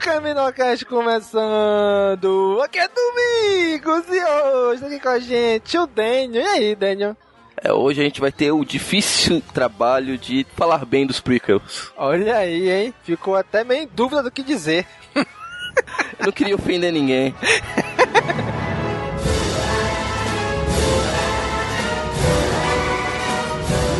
[0.00, 2.58] Caminocast começando!
[2.64, 6.42] Aqui é Domingos e hoje aqui com a gente o Daniel.
[6.42, 7.14] E aí, Daniel?
[7.62, 11.92] É, hoje a gente vai ter o difícil trabalho de falar bem dos prequels.
[11.98, 12.94] Olha aí, hein?
[13.02, 14.86] Ficou até meio em dúvida do que dizer.
[15.14, 17.34] Eu não queria ofender ninguém.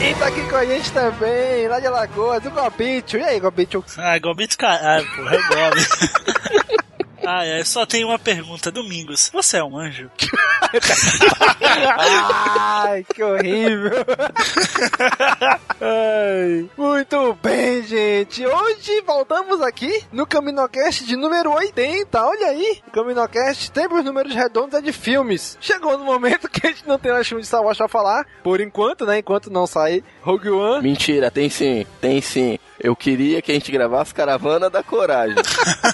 [0.02, 3.18] E tá aqui com a gente também, lá de Alagoas, o Gobito.
[3.18, 3.84] E aí, Gobito?
[3.98, 5.80] Ah, Gobito, caralho, porra, é o Gobi.
[7.24, 9.30] Ah, é, só tem uma pergunta, Domingos.
[9.32, 10.10] Você é um anjo?
[11.98, 13.92] Ai, que horrível.
[15.80, 18.46] Ai, muito bem, gente.
[18.46, 22.24] Hoje voltamos aqui no Caminocast de número 80.
[22.24, 25.58] Olha aí, o Caminocast tem os números redondos é de filmes.
[25.60, 28.26] Chegou no momento que a gente não tem mais filme de Star Wars pra falar,
[28.42, 29.18] por enquanto, né?
[29.18, 30.82] Enquanto não sair Rogue One.
[30.82, 32.58] Mentira, tem sim, tem sim.
[32.78, 35.36] Eu queria que a gente gravasse Caravana da Coragem.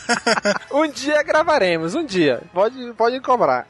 [0.71, 2.43] um dia gravaremos, um dia.
[2.53, 3.66] Pode, pode cobrar.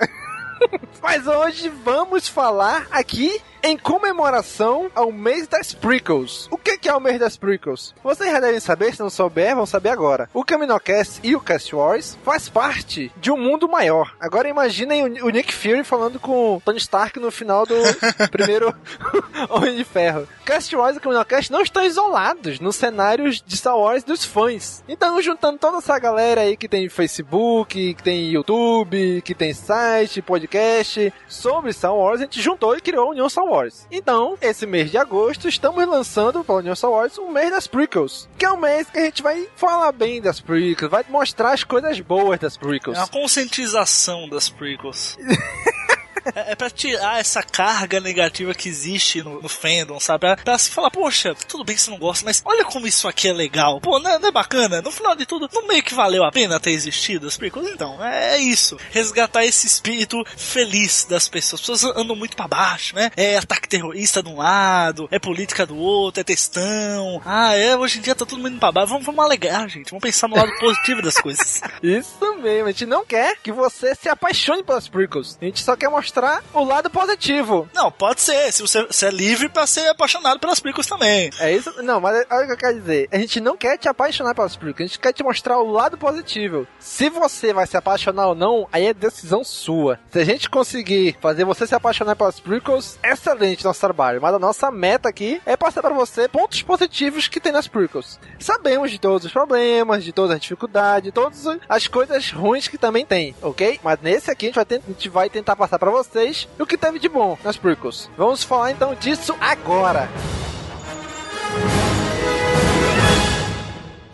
[1.03, 6.47] Mas hoje vamos falar aqui em comemoração ao mês das prequels.
[6.53, 7.93] O que é o mês das prequels?
[8.03, 10.31] Vocês já devem saber, se não souber, vão saber agora.
[10.33, 14.15] O Caminocast e o Cast Wars faz parte de um mundo maior.
[14.21, 17.75] Agora imaginem o Nick Fury falando com Tony Stark no final do
[18.31, 18.73] primeiro
[19.51, 20.29] Homem de Ferro.
[20.45, 24.85] Cast Wars e o Caminocast não estão isolados nos cenários de Star Wars dos fãs.
[24.87, 30.23] Então, juntando toda essa galera aí que tem Facebook, que tem YouTube, que tem site,
[30.23, 33.56] podcast sobre Star Wars, a gente juntou e criou a União Star Wars.
[33.91, 38.29] Então, esse mês de agosto, estamos lançando a União Star Wars o mês das prequels,
[38.37, 41.65] que é um mês que a gente vai falar bem das prequels, vai mostrar as
[41.65, 42.97] coisas boas das prequels.
[42.97, 45.17] É uma conscientização das prequels.
[46.35, 50.21] É, é pra tirar essa carga negativa que existe no, no fandom, sabe?
[50.21, 53.29] Pra, pra se falar, poxa, tudo bem se não gosta, mas olha como isso aqui
[53.29, 53.81] é legal.
[53.81, 54.83] Pô, não é, não é bacana?
[54.83, 57.69] No final de tudo, não meio que valeu a pena ter existido as prequels?
[57.69, 58.77] Então, é, é isso.
[58.91, 61.61] Resgatar esse espírito feliz das pessoas.
[61.61, 63.11] As pessoas andam muito pra baixo, né?
[63.17, 67.21] É ataque terrorista de um lado, é política do outro, é textão.
[67.25, 68.89] Ah, é, hoje em dia tá todo mundo indo pra baixo.
[68.89, 69.91] Vamos, vamos alegar, gente.
[69.91, 71.61] Vamos pensar no lado positivo das coisas.
[71.83, 72.69] Isso mesmo.
[72.69, 75.39] A gente não quer que você se apaixone pelas prequels.
[75.41, 76.06] A gente só quer mostrar
[76.53, 77.69] o lado positivo.
[77.75, 78.53] Não, pode ser.
[78.53, 81.31] Se você, você é livre pra ser apaixonado pelas prequels também.
[81.39, 81.83] É isso?
[81.83, 83.09] Não, mas olha o que eu quero dizer.
[83.13, 84.87] A gente não quer te apaixonar pelas prequels.
[84.87, 86.67] A gente quer te mostrar o lado positivo.
[86.79, 89.99] Se você vai se apaixonar ou não, aí é decisão sua.
[90.11, 94.21] Se a gente conseguir fazer você se apaixonar pelas prequels, excelente nosso trabalho.
[94.21, 98.19] Mas a nossa meta aqui é passar para você pontos positivos que tem nas prequels.
[98.39, 102.79] Sabemos de todos os problemas, de todas as dificuldades, de todas as coisas ruins que
[102.79, 103.81] também tem, ok?
[103.83, 106.77] Mas nesse aqui a gente vai, a gente vai tentar passar para vocês o que
[106.77, 108.11] teve de bom nas prequels.
[108.19, 110.09] Vamos falar então disso agora.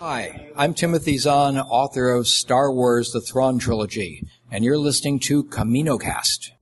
[0.00, 5.44] Hi, I'm Timothy Zahn, author of Star Wars The Thrawn Trilogy, and you're listening to
[5.44, 6.52] CaminoCast.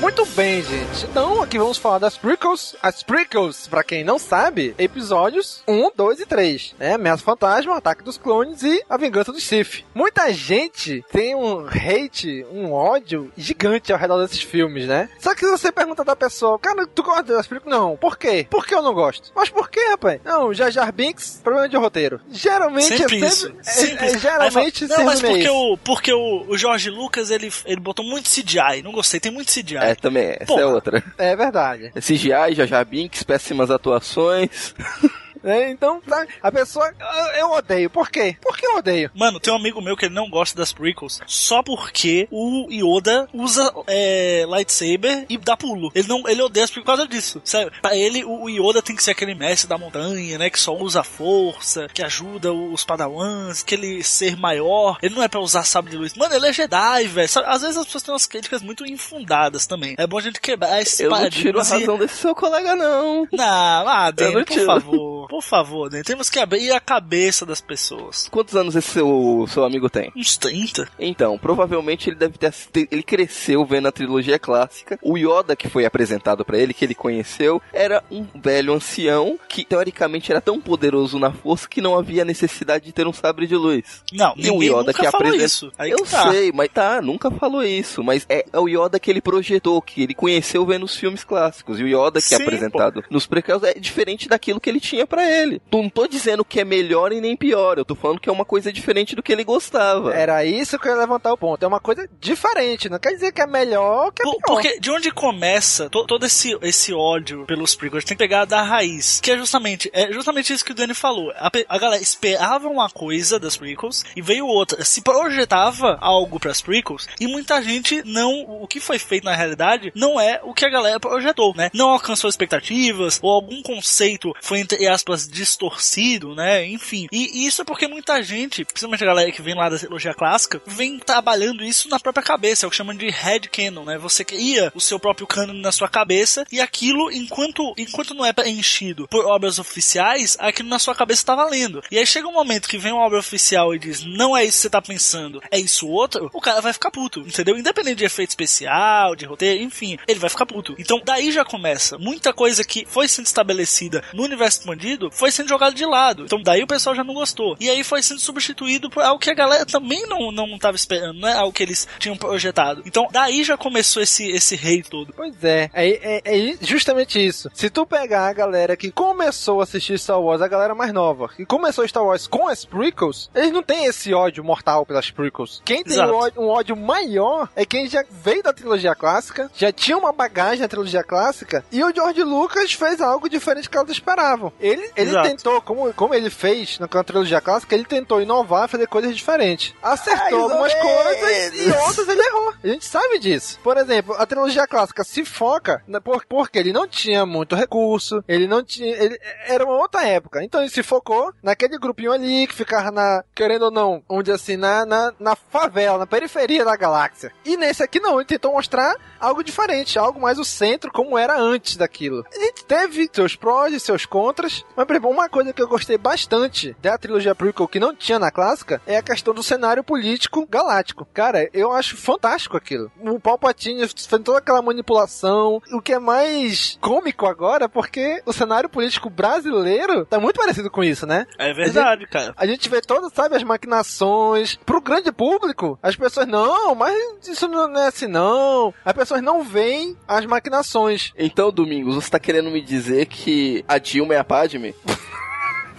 [0.00, 1.04] Muito bem, gente.
[1.04, 2.74] Então, aqui vamos falar das prequels.
[2.82, 6.74] As prequels, pra quem não sabe, episódios 1, 2 e 3.
[6.78, 6.94] Né?
[6.94, 9.84] Ameaça Fantasma, Ataque dos Clones e A Vingança do Sith.
[9.94, 15.10] Muita gente tem um hate, um ódio gigante ao redor desses filmes, né?
[15.18, 17.70] Só que se você pergunta da pessoa, cara, tu gosta das prequels?
[17.70, 17.94] Não.
[17.98, 18.46] Por quê?
[18.48, 19.30] Por que eu não gosto?
[19.36, 20.18] Mas por quê, rapaz?
[20.24, 22.20] Não, Jar Jar Binks, problema de roteiro.
[22.30, 23.46] Geralmente Sempre é isso.
[23.46, 23.58] sempre...
[23.60, 24.18] É, Sempre é, isso.
[24.18, 25.52] geralmente fala, Não, mas é porque, isso.
[25.54, 28.82] o, porque o, o Jorge Lucas, ele, ele botou muito CGI.
[28.82, 29.90] Não gostei, tem muito CGI.
[29.90, 30.62] É, também, essa Porra.
[30.62, 31.04] é outra.
[31.18, 31.90] É verdade.
[31.94, 34.74] CGI, Jaja Binks, péssimas atuações.
[35.44, 36.90] É, então, tá, a pessoa.
[37.38, 37.90] eu- odeio.
[37.90, 38.36] Por quê?
[38.40, 39.10] Por que eu odeio?
[39.14, 43.28] Mano, tem um amigo meu que ele não gosta das prequels só porque o Yoda
[43.34, 45.90] usa é, lightsaber e dá pulo.
[45.94, 47.40] Ele não, ele odeia as prequels por causa disso.
[47.44, 47.70] Sabe?
[47.82, 50.48] Pra ele, o Yoda tem que ser aquele mestre da montanha, né?
[50.48, 54.98] Que só usa a força, que ajuda os padawans, aquele ser maior.
[55.02, 56.14] Ele não é pra usar sabre de luz.
[56.14, 57.28] Mano, ele é Jedi, velho.
[57.46, 59.94] Às vezes as pessoas têm umas críticas muito infundadas também.
[59.98, 62.74] É bom a gente quebrar esse Eu não tiro a e- razão desse seu colega,
[62.76, 63.26] não.
[63.32, 64.66] Não, ah, Dani, por tiro.
[64.66, 65.28] favor.
[65.30, 66.02] Por favor, Dani.
[66.02, 68.28] Temos que abrir a cabeça das pessoas.
[68.30, 70.10] Quantos anos esse seu, seu amigo tem?
[70.16, 70.88] Uns 30.
[70.98, 74.98] Então, provavelmente ele deve ter, ele cresceu vendo a trilogia clássica.
[75.02, 79.64] O Yoda que foi apresentado pra ele, que ele conheceu, era um velho ancião que
[79.64, 83.54] teoricamente era tão poderoso na força que não havia necessidade de ter um sabre de
[83.54, 84.02] luz.
[84.12, 85.72] Não, E o Yoda que falou apresenta- isso.
[85.78, 86.30] Aí Eu tá.
[86.32, 88.02] sei, mas tá, nunca falou isso.
[88.02, 91.78] Mas é, é o Yoda que ele projetou, que ele conheceu vendo os filmes clássicos.
[91.78, 95.06] E o Yoda que é Sim, apresentado nos prequels é diferente daquilo que ele tinha
[95.20, 95.60] pra ele.
[95.72, 98.44] Não tô dizendo que é melhor e nem pior, eu tô falando que é uma
[98.44, 100.14] coisa diferente do que ele gostava.
[100.14, 101.62] Era isso que eu ia levantar o ponto.
[101.64, 102.88] É uma coisa diferente.
[102.88, 104.46] Não quer dizer que é melhor ou que é Por- pior.
[104.54, 108.04] Porque de onde começa to- todo esse, esse ódio pelos prequels?
[108.04, 109.20] Tem que pegar da raiz.
[109.20, 111.30] Que é justamente, é justamente isso que o Danny falou.
[111.36, 114.84] A, a galera esperava uma coisa das prequels e veio outra.
[114.84, 118.30] Se projetava algo pras prequels e muita gente não.
[118.62, 121.70] O que foi feito na realidade não é o que a galera projetou, né?
[121.74, 126.66] Não alcançou expectativas ou algum conceito foi, entre aspas, distorcido, né?
[126.66, 127.06] Enfim.
[127.12, 130.60] E isso é porque muita gente, principalmente a galera que vem lá da trilogia clássica,
[130.66, 132.64] vem trabalhando isso na própria cabeça.
[132.64, 133.98] É o que chamam de headcanon, né?
[133.98, 138.32] Você cria o seu próprio cânone na sua cabeça e aquilo, enquanto, enquanto não é
[138.32, 141.82] preenchido por obras oficiais, aquilo na sua cabeça tá valendo.
[141.90, 144.58] E aí chega um momento que vem uma obra oficial e diz, não é isso
[144.58, 147.56] que você tá pensando, é isso outro, o cara vai ficar puto, entendeu?
[147.56, 150.74] Independente de efeito especial, de roteiro, enfim, ele vai ficar puto.
[150.78, 151.98] Então daí já começa.
[151.98, 156.24] Muita coisa que foi sendo estabelecida no universo expandido foi sendo jogada de lado.
[156.24, 157.56] Então daí o pessoal já não gostou.
[157.60, 161.20] E aí foi sendo substituído por algo que a galera também não, não tava esperando,
[161.20, 162.82] não é algo que eles tinham projetado.
[162.84, 165.12] Então daí já começou esse, esse hate todo.
[165.14, 167.48] Pois é, é, é, é justamente isso.
[167.54, 171.28] Se tu pegar a galera que começou a assistir Star Wars, a galera mais nova,
[171.28, 175.62] que começou Star Wars com as prequels, eles não têm esse ódio mortal pelas prequels.
[175.64, 179.72] Quem tem um ódio, um ódio maior é quem já veio da trilogia clássica, já
[179.72, 183.90] tinha uma bagagem na trilogia clássica, e o George Lucas fez algo diferente que elas
[183.90, 184.52] esperavam.
[184.60, 185.28] Ele, ele Exato.
[185.28, 189.74] tentou, como, como ele fez na trilogia clássica, ele tentou inovar, fazer coisas diferentes.
[189.82, 192.54] Acertou algumas coisas e outras ele errou.
[192.62, 193.58] A gente sabe disso.
[193.62, 198.22] Por exemplo, a trilogia clássica se foca na, por, porque ele não tinha muito recurso,
[198.26, 198.94] ele não tinha.
[198.96, 200.42] Ele, era uma outra época.
[200.42, 204.56] Então ele se focou naquele grupinho ali que ficava na, querendo ou não, onde assim,
[204.56, 207.32] na, na, na favela, na periferia da galáxia.
[207.44, 211.38] E nesse aqui não, ele tentou mostrar algo diferente, algo mais o centro, como era
[211.38, 212.24] antes daquilo.
[212.34, 215.68] A gente teve seus prós e seus contras, mas, por exemplo, uma coisa que eu
[215.68, 219.84] gostei bastante da trilogia prequel que não tinha na clássica é a questão do cenário
[219.84, 221.06] político galáctico.
[221.12, 222.90] Cara, eu acho fantástico aquilo.
[222.98, 225.60] O Palpatine fazendo toda aquela manipulação.
[225.70, 230.70] O que é mais cômico agora é porque o cenário político brasileiro tá muito parecido
[230.70, 231.26] com isso, né?
[231.36, 232.32] É verdade, cara.
[232.34, 234.56] A gente vê todas, sabe, as maquinações.
[234.64, 236.96] Pro grande público, as pessoas, não, mas
[237.28, 238.72] isso não é assim, não.
[238.82, 241.12] As pessoas não veem as maquinações.
[241.18, 244.59] Então, Domingos, você tá querendo me dizer que a Dilma é a Padme?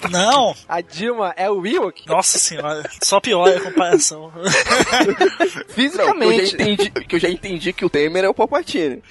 [0.10, 0.56] Não!
[0.68, 2.08] A Dilma é o Ewok?
[2.08, 4.32] Nossa senhora, só piora a comparação.
[4.42, 6.54] Não, que eu, Fisicamente.
[6.56, 9.04] entendi, que eu já entendi que o Temer é o Palpatine.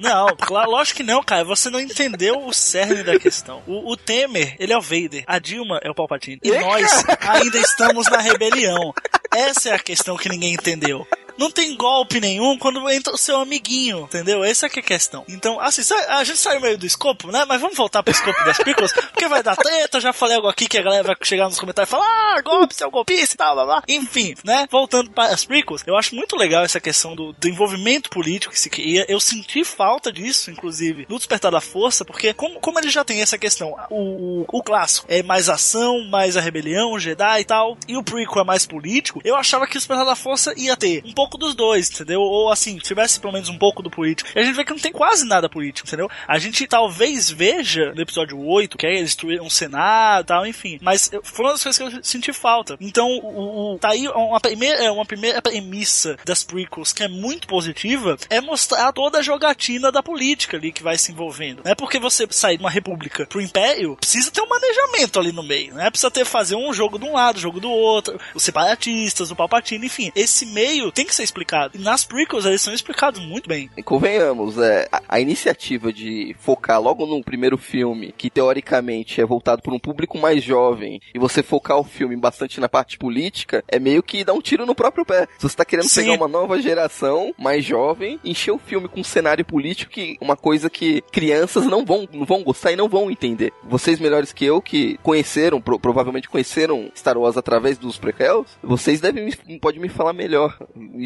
[0.00, 1.44] Não, claro, lógico que não, cara.
[1.44, 3.62] Você não entendeu o cerne da questão.
[3.66, 5.24] O, o Temer, ele é o Vader.
[5.26, 6.40] A Dilma é o Palpatine.
[6.42, 8.94] E nós ainda estamos na rebelião.
[9.30, 11.06] Essa é a questão que ninguém entendeu.
[11.40, 14.44] Não tem golpe nenhum quando entra o seu amiguinho, entendeu?
[14.44, 15.24] Essa é que é a questão.
[15.26, 17.46] Então, assim, a gente saiu meio do escopo, né?
[17.48, 20.68] Mas vamos voltar pro escopo das prequels, porque vai dar treta, já falei algo aqui
[20.68, 22.04] que a galera vai chegar nos comentários e falar,
[22.36, 23.82] ah, golpe, seu golpista e tal, blá blá.
[23.88, 24.68] Enfim, né?
[24.70, 28.60] Voltando para as prequels, eu acho muito legal essa questão do, do envolvimento político que
[28.60, 29.06] se cria.
[29.08, 33.22] Eu senti falta disso, inclusive, no Despertar da Força, porque como, como ele já tem
[33.22, 37.78] essa questão, o, o, o clássico é mais ação, mais a rebelião, Jedi e tal,
[37.88, 41.02] e o prequel é mais político, eu achava que o Despertar da Força ia ter
[41.06, 42.20] um pouco dos dois, entendeu?
[42.20, 44.30] Ou assim, tivesse pelo menos um pouco do político.
[44.34, 46.08] E a gente vê que não tem quase nada político, entendeu?
[46.26, 50.46] A gente talvez veja no episódio 8, que é eles destruíram um Senado e tal,
[50.46, 50.78] enfim.
[50.80, 52.76] Mas foi uma das coisas que eu senti falta.
[52.80, 57.08] Então, o, o tá aí uma primeira, é uma primeira premissa das prequels que é
[57.08, 61.62] muito positiva, é mostrar toda a jogatina da política ali que vai se envolvendo.
[61.64, 65.32] Não é porque você sair de uma república pro império, precisa ter um manejamento ali
[65.32, 65.90] no meio, né?
[65.90, 69.86] Precisa ter fazer um jogo de um lado, jogo do outro, os separatistas, o Palpatine,
[69.86, 70.12] enfim.
[70.14, 71.76] Esse meio tem que ser explicado.
[71.76, 73.70] E nas prequels eles são explicados muito bem.
[73.76, 79.24] E convenhamos, é, a, a iniciativa de focar logo no primeiro filme, que teoricamente é
[79.24, 83.64] voltado para um público mais jovem, e você focar o filme bastante na parte política,
[83.68, 85.26] é meio que dar um tiro no próprio pé.
[85.38, 86.02] Se você tá querendo Sim.
[86.02, 90.36] pegar uma nova geração mais jovem, encher o filme com um cenário político que uma
[90.36, 93.52] coisa que crianças não vão, não vão gostar e não vão entender.
[93.64, 99.00] Vocês melhores que eu que conheceram, pro, provavelmente conheceram Star Wars através dos prequels, vocês
[99.00, 100.56] devem me, pode me falar melhor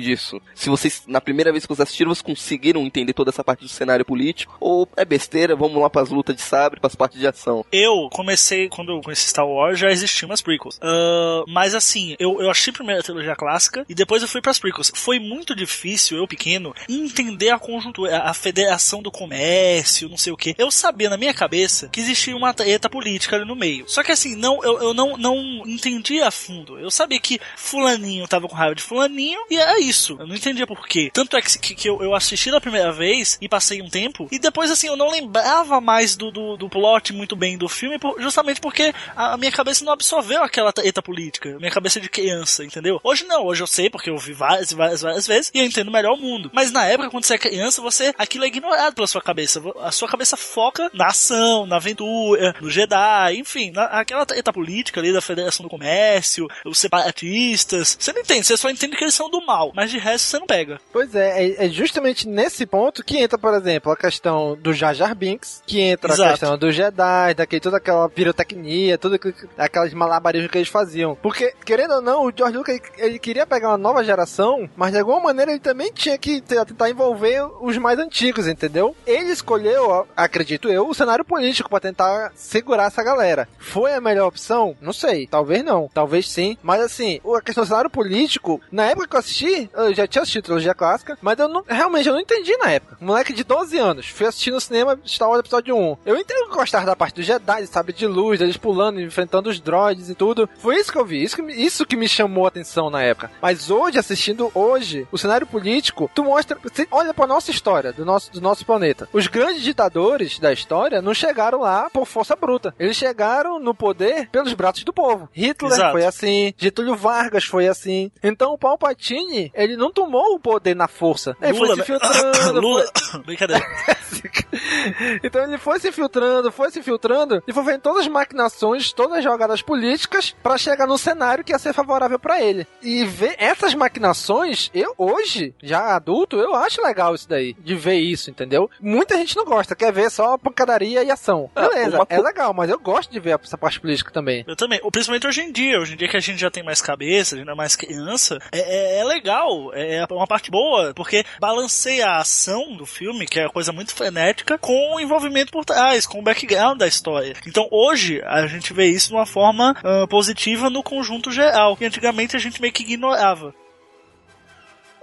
[0.01, 0.41] disso.
[0.55, 3.69] Se vocês na primeira vez que vocês assistiram, vocês conseguiram entender toda essa parte do
[3.69, 7.19] cenário político ou é besteira, vamos lá para as lutas de sabre, para as partes
[7.19, 7.65] de ação.
[7.73, 10.77] Eu comecei quando eu conheci Star Wars já existiam umas prequels.
[10.77, 14.51] Uh, mas assim, eu, eu achei primeiro a trilogia clássica e depois eu fui para
[14.51, 14.93] as prequels.
[14.95, 20.37] Foi muito difícil, eu pequeno, entender a conjuntura, a federação do comércio, não sei o
[20.37, 20.55] que.
[20.59, 23.85] Eu sabia na minha cabeça que existia uma treta política ali no meio.
[23.89, 26.79] Só que assim, não, eu, eu não, não entendia a fundo.
[26.79, 30.17] Eu sabia que fulaninho tava com raiva de fulaninho e era isso.
[30.19, 31.11] Eu não entendia por quê.
[31.13, 34.29] Tanto é que, que, que eu, eu assisti da primeira vez e passei um tempo
[34.31, 37.99] e depois assim, eu não lembrava mais do, do, do plot muito bem do filme
[38.19, 41.57] justamente porque a, a minha cabeça não absorveu aquela treta política.
[41.59, 43.01] Minha cabeça de criança, entendeu?
[43.03, 45.91] Hoje não, hoje eu sei porque eu vi várias várias, várias vezes e eu entendo
[45.91, 46.51] melhor o mundo.
[46.53, 49.63] Mas na época, quando você é criança, você aquilo é ignorado pela sua cabeça.
[49.81, 55.01] A sua cabeça foca na ação, na aventura, no Jedi, enfim, na, aquela treta política
[55.01, 57.97] ali da Federação do Comércio, os separatistas.
[57.99, 60.39] Você não entende, você só entende que eles são do mal, mas de resto você
[60.39, 60.81] não pega.
[60.93, 64.95] Pois é, é, é justamente nesse ponto que entra, por exemplo, a questão do Jar
[64.95, 66.29] Jar Binks, que entra Exato.
[66.29, 69.19] a questão do Jedi, daquele, toda aquela pirotecnia, tudo
[69.59, 71.17] aquelas malabarismos que eles faziam.
[71.17, 74.93] Porque, querendo ou não, o George Lucas ele, ele queria pegar uma nova geração, mas
[74.93, 78.95] de alguma maneira ele também tinha que tentar envolver os mais antigos, entendeu?
[79.07, 83.49] Ele escolheu, acredito eu, o cenário político para tentar segurar essa galera.
[83.59, 84.77] Foi a melhor opção?
[84.81, 85.27] Não sei.
[85.27, 85.91] Talvez não.
[85.93, 86.57] Talvez sim.
[86.63, 90.23] Mas assim, a questão do cenário político, na época que eu assisti, eu já tinha
[90.23, 92.97] assistido trilogia clássica, mas eu não, realmente eu não entendi na época.
[93.01, 95.99] Um moleque de 12 anos, fui assistir no cinema Star Wars Episódio 1.
[96.05, 99.61] Eu entendo que gostar da parte do Jedi, sabe, de luz, eles pulando, enfrentando os
[99.61, 100.49] droids e tudo.
[100.59, 101.23] Foi isso que eu vi.
[101.23, 103.31] Isso que, isso que me chamou a atenção na época.
[103.41, 106.59] Mas hoje, assistindo hoje, o cenário político, tu mostra.
[106.63, 109.09] Você olha pra nossa história, do nosso, do nosso planeta.
[109.13, 112.75] Os grandes ditadores da história não chegaram lá por força bruta.
[112.79, 115.29] Eles chegaram no poder pelos braços do povo.
[115.33, 115.93] Hitler Exato.
[115.93, 118.11] foi assim, Getúlio Vargas foi assim.
[118.23, 121.37] Então o Palpatine, ele não tomou o poder na força.
[121.41, 122.61] Ele Lula, foi se filtrando.
[122.61, 122.85] Lula.
[123.11, 123.21] Foi...
[123.25, 123.65] Brincadeira.
[125.23, 129.19] então ele foi se filtrando, foi se filtrando e foi vendo todas as maquinações, todas
[129.19, 132.67] as jogadas políticas para chegar num cenário que ia ser favorável para ele.
[132.83, 137.99] E ver essas maquinações, eu hoje, já adulto, eu acho legal isso daí, de ver
[137.99, 138.71] isso, entendeu?
[138.81, 141.51] Muita gente não gosta, quer ver só pancadaria e ação.
[141.55, 142.07] Ah, Beleza, uma...
[142.09, 144.45] é legal, mas eu gosto de ver essa parte política também.
[144.47, 146.81] Eu também, principalmente hoje em dia, hoje em dia que a gente já tem mais
[146.81, 150.93] cabeça, a gente é mais criança, é, é, é legal, é, é uma parte boa,
[150.95, 155.53] porque balanceia a ação do filme, que é uma coisa muito frenética, com o envolvimento
[155.53, 157.35] por trás, com o background da história.
[157.47, 161.85] Então hoje a gente vê isso de uma forma uh, positiva no conjunto geral, que
[161.85, 163.55] antigamente a gente meio que ignorava.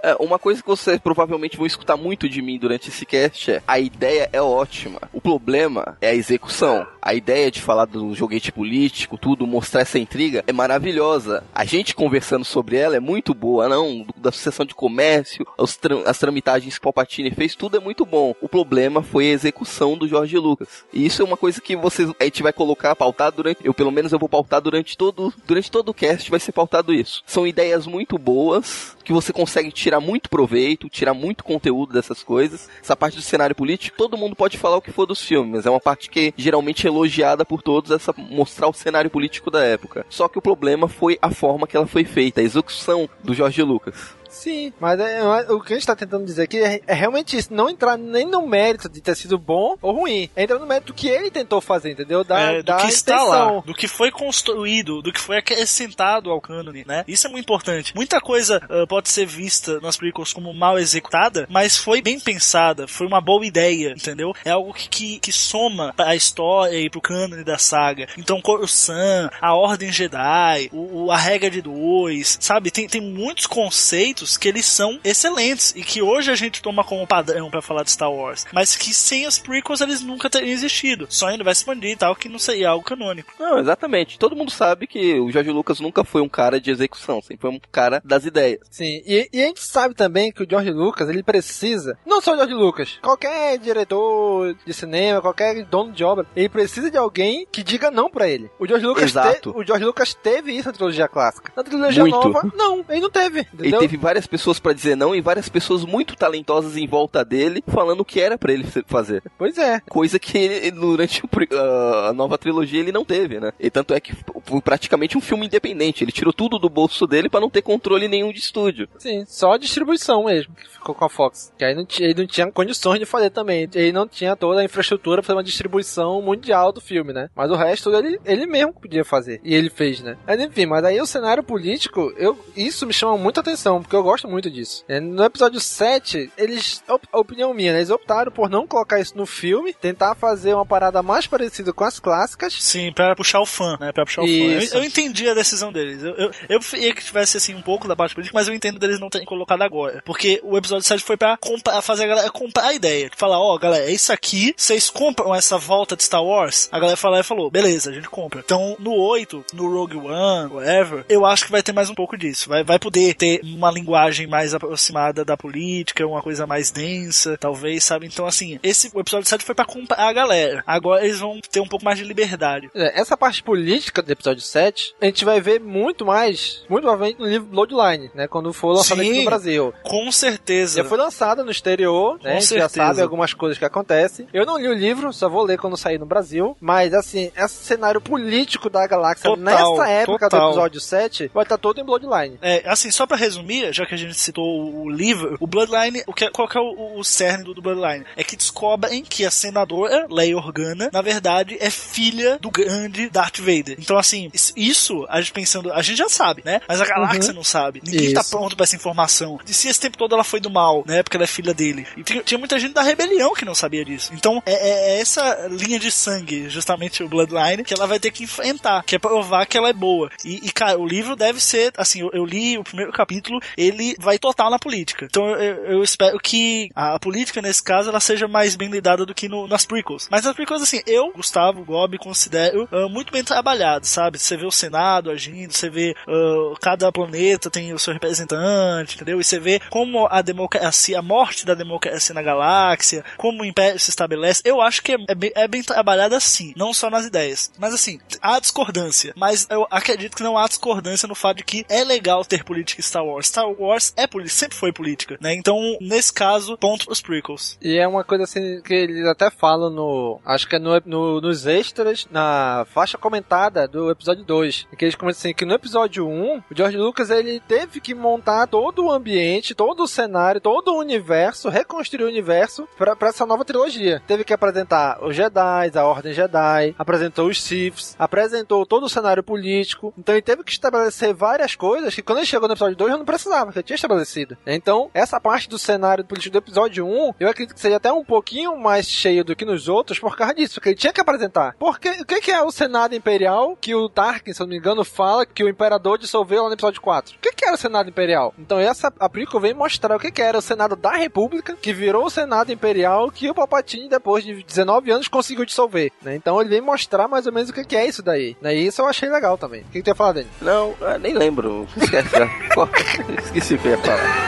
[0.02, 3.62] É, uma coisa que vocês provavelmente vão escutar muito de mim durante esse cast é
[3.66, 5.00] a ideia é ótima.
[5.12, 6.84] O problema é a execução.
[7.04, 11.42] A ideia de falar do joguete político, tudo, mostrar essa intriga é maravilhosa.
[11.52, 14.06] A gente conversando sobre ela é muito boa, não?
[14.16, 18.36] Da sucessão de comércio, as, as tramitagens que Palpatine fez, tudo é muito bom.
[18.40, 20.84] O problema foi a execução do Jorge Lucas.
[20.92, 23.90] E isso é uma coisa que vocês, a gente vai colocar, pautar durante, eu pelo
[23.90, 27.20] menos eu vou pautar durante todo, durante todo o cast vai ser pautado isso.
[27.26, 32.68] São ideias muito boas, que você consegue tirar muito proveito, tirar muito conteúdo dessas coisas.
[32.80, 35.70] Essa parte do cenário político, todo mundo pode falar o que for dos filmes, é
[35.70, 40.06] uma parte que geralmente é elogiada por todos, essa mostrar o cenário político da época.
[40.08, 43.62] Só que o problema foi a forma que ela foi feita, a execução do Jorge
[43.62, 44.14] Lucas.
[44.32, 45.22] Sim, mas é,
[45.52, 48.26] o que a gente tá tentando dizer aqui é, é, realmente isso, não entrar nem
[48.26, 51.60] no mérito de ter sido bom ou ruim, é entrar no mérito que ele tentou
[51.60, 52.24] fazer, entendeu?
[52.24, 52.98] Da, é, do da que intenção.
[52.98, 57.04] está lá, do que foi construído, do que foi acrescentado ao cânone, né?
[57.06, 57.94] Isso é muito importante.
[57.94, 62.88] Muita coisa uh, pode ser vista nas prequels como mal executada, mas foi bem pensada,
[62.88, 64.32] foi uma boa ideia, entendeu?
[64.46, 68.08] É algo que, que, que soma a história e pro cânone da saga.
[68.16, 72.70] Então, Coruscant, a Ordem Jedi, o, o, a regra de dois, sabe?
[72.70, 77.06] Tem, tem muitos conceitos que eles são excelentes e que hoje a gente toma como
[77.06, 81.06] padrão para falar de Star Wars, mas que sem as prequels eles nunca teriam existido.
[81.08, 83.32] Só ainda vai expandir e tal, que não seria algo canônico.
[83.38, 84.18] Não, exatamente.
[84.18, 87.50] Todo mundo sabe que o George Lucas nunca foi um cara de execução, sempre foi
[87.50, 88.60] um cara das ideias.
[88.70, 92.32] Sim, e, e a gente sabe também que o George Lucas, ele precisa, não só
[92.32, 97.46] o George Lucas, qualquer diretor de cinema, qualquer dono de obra, ele precisa de alguém
[97.50, 98.50] que diga não para ele.
[98.58, 101.52] O George Lucas, te, o George Lucas teve isso na trilogia clássica.
[101.56, 102.28] Na trilogia Muito.
[102.28, 103.40] nova, não, ele não teve.
[103.40, 103.66] Entendeu?
[103.66, 107.62] Ele teve várias pessoas para dizer não e várias pessoas muito talentosas em volta dele
[107.66, 109.22] falando o que era para ele fazer.
[109.38, 109.80] Pois é.
[109.88, 113.52] Coisa que ele, durante a nova trilogia ele não teve, né?
[113.58, 114.14] E tanto é que
[114.44, 116.04] foi praticamente um filme independente.
[116.04, 118.88] Ele tirou tudo do bolso dele para não ter controle nenhum de estúdio.
[118.98, 121.52] Sim, só a distribuição mesmo que ficou com a Fox.
[121.58, 123.68] Que aí não, ele não tinha condições de fazer também.
[123.74, 127.28] Ele não tinha toda a infraestrutura para fazer uma distribuição mundial do filme, né?
[127.34, 129.40] Mas o resto ele, ele mesmo podia fazer.
[129.44, 130.16] E ele fez, né?
[130.26, 134.01] Mas enfim, mas aí o cenário político, eu, isso me chama muita atenção, porque eu
[134.02, 134.84] gosto muito disso.
[134.88, 136.82] É, no episódio 7, eles,
[137.12, 137.78] a opinião minha, né?
[137.78, 141.84] eles optaram por não colocar isso no filme, tentar fazer uma parada mais parecida com
[141.84, 142.54] as clássicas.
[142.58, 143.92] Sim, para puxar o fã, né?
[143.92, 144.70] Pra puxar o isso.
[144.70, 144.76] fã.
[144.76, 146.02] Eu, eu, entendi a decisão deles.
[146.02, 148.78] Eu, eu, eu preferia que tivesse assim um pouco da parte política, mas eu entendo
[148.78, 150.02] deles não terem colocado agora.
[150.04, 153.10] Porque o episódio 7 foi pra comprar, fazer a galera comprar a ideia.
[153.16, 156.68] Falar, ó, oh, galera, é isso aqui, vocês compram essa volta de Star Wars?
[156.72, 158.40] A galera falou e falou, beleza, a gente compra.
[158.44, 162.16] Então, no 8, no Rogue One, whatever, eu acho que vai ter mais um pouco
[162.16, 162.48] disso.
[162.48, 163.91] Vai, vai poder ter uma linguagem
[164.26, 168.06] mais aproximada da política, uma coisa mais densa, talvez, sabe?
[168.06, 170.62] Então, assim, esse o episódio 7 foi pra comprar a galera.
[170.66, 172.70] Agora eles vão ter um pouco mais de liberdade.
[172.74, 177.20] É, essa parte política do episódio 7, a gente vai ver muito mais, muito provavelmente
[177.20, 178.26] no livro Bloodline, né?
[178.26, 179.74] Quando for lançado Sim, aqui no Brasil.
[179.82, 180.82] Com certeza.
[180.82, 182.30] Já foi lançado no exterior, com né?
[182.30, 182.68] A gente certeza.
[182.68, 184.26] já sabe algumas coisas que acontecem.
[184.32, 186.56] Eu não li o livro, só vou ler quando sair no Brasil.
[186.60, 190.40] Mas, assim, esse cenário político da galáxia Total, nessa época total.
[190.40, 192.38] do episódio 7 vai estar todo em Bloodline.
[192.42, 196.12] É, assim, só pra resumir, já que a gente citou o livro, o Bloodline, o
[196.12, 198.04] que, qual que é o, o cerne do, do Bloodline?
[198.16, 203.38] É que descobrem que a senadora Leia Organa, na verdade, é filha do grande Darth
[203.38, 203.76] Vader.
[203.78, 206.60] Então, assim, isso, a gente pensando, a gente já sabe, né?
[206.68, 207.36] Mas a galáxia Uhum.
[207.36, 207.80] não sabe.
[207.84, 208.14] Ninguém Isso.
[208.14, 209.38] tá pronto pra essa informação.
[209.46, 211.02] E se esse tempo todo ela foi do mal, né?
[211.02, 211.86] Porque ela é filha dele.
[211.96, 214.12] E tinha, tinha muita gente da rebelião que não sabia disso.
[214.14, 218.10] Então, é, é- é essa linha de sangue, justamente o Bloodline, que ela vai ter
[218.10, 220.10] que enfrentar, que é provar que ela é boa.
[220.24, 223.94] E, e, cara, o livro deve ser, assim, eu, eu li o primeiro capítulo, ele
[223.98, 225.06] vai total na política.
[225.06, 229.14] Então, eu, eu espero que a política, nesse caso, ela seja mais bem lidada do
[229.14, 230.08] que no- nas prequels.
[230.10, 234.18] Mas nas prequels, assim, eu, Gustavo, Gobi, considero ah, muito bem trabalhado, sabe?
[234.18, 239.20] Você vê o Senado agindo, você vê ah, cada planeta tem o seu representante, entendeu?
[239.20, 243.78] E você vê como a democracia, a morte da democracia na galáxia, como o império
[243.78, 244.42] se estabelece.
[244.44, 247.50] Eu acho que é, é bem, é bem trabalhado assim, não só nas ideias.
[247.58, 249.12] Mas assim, há discordância.
[249.16, 252.82] Mas eu acredito que não há discordância no fato de que é legal ter política
[252.82, 253.26] Star Wars.
[253.26, 255.34] Star Wars é política, sempre foi política, né?
[255.34, 257.56] Então, nesse caso, ponto pros prequels.
[257.60, 260.20] E é uma coisa assim que eles até falam no.
[260.24, 264.66] Acho que é no, no- nos extras, na faixa comentada do episódio 2.
[264.76, 268.46] Que eles comentam assim: que no episódio 1, o George Lucas ele teve que montar
[268.46, 273.44] todo o ambiente, todo o cenário, todo o universo, reconstruir o universo pra essa nova
[273.44, 274.02] trilogia.
[274.06, 279.22] Teve que apresentar os Jedi, a Ordem Jedi, apresentou os Siths, apresentou todo o cenário
[279.22, 279.92] político.
[279.98, 282.98] Então ele teve que estabelecer várias coisas que quando ele chegou no episódio 2 já
[282.98, 284.36] não precisava, porque ele tinha estabelecido.
[284.46, 288.04] Então, essa parte do cenário político do episódio 1, eu acredito que seja até um
[288.04, 291.54] pouquinho mais cheio do que nos outros por causa disso, porque ele tinha que apresentar.
[291.58, 294.58] Porque o que que é o Senado Imperial que o Tarkin, se eu não me
[294.58, 297.16] engano, fala que o Imperador dissolveu lá no episódio 4?
[297.16, 298.34] O que que era o Senado Imperial?
[298.38, 301.72] Então essa a prequel vem mostrar o que que era o Senado da República, que
[301.72, 305.92] virou o Senado Imperial que o Palpatine, depois de 19 anos, conseguiu dissolver.
[306.02, 306.14] né?
[306.14, 308.36] Então ele vem mostrar mais ou menos o que que é isso daí.
[308.40, 308.54] né?
[308.54, 309.62] E isso eu achei legal também.
[309.62, 310.28] O que que tu ia falar, Dani?
[310.40, 311.66] Não, ah, nem lembro.
[313.34, 314.22] Esqueci o que eu ia falar.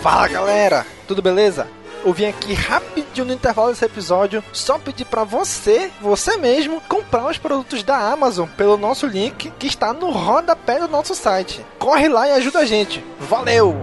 [0.00, 1.66] Fala galera, tudo beleza?
[2.02, 7.26] Eu vim aqui rapidinho no intervalo desse episódio só pedir pra você, você mesmo, comprar
[7.26, 11.64] os produtos da Amazon pelo nosso link que está no rodapé do nosso site.
[11.78, 13.04] Corre lá e ajuda a gente.
[13.20, 13.76] Valeu!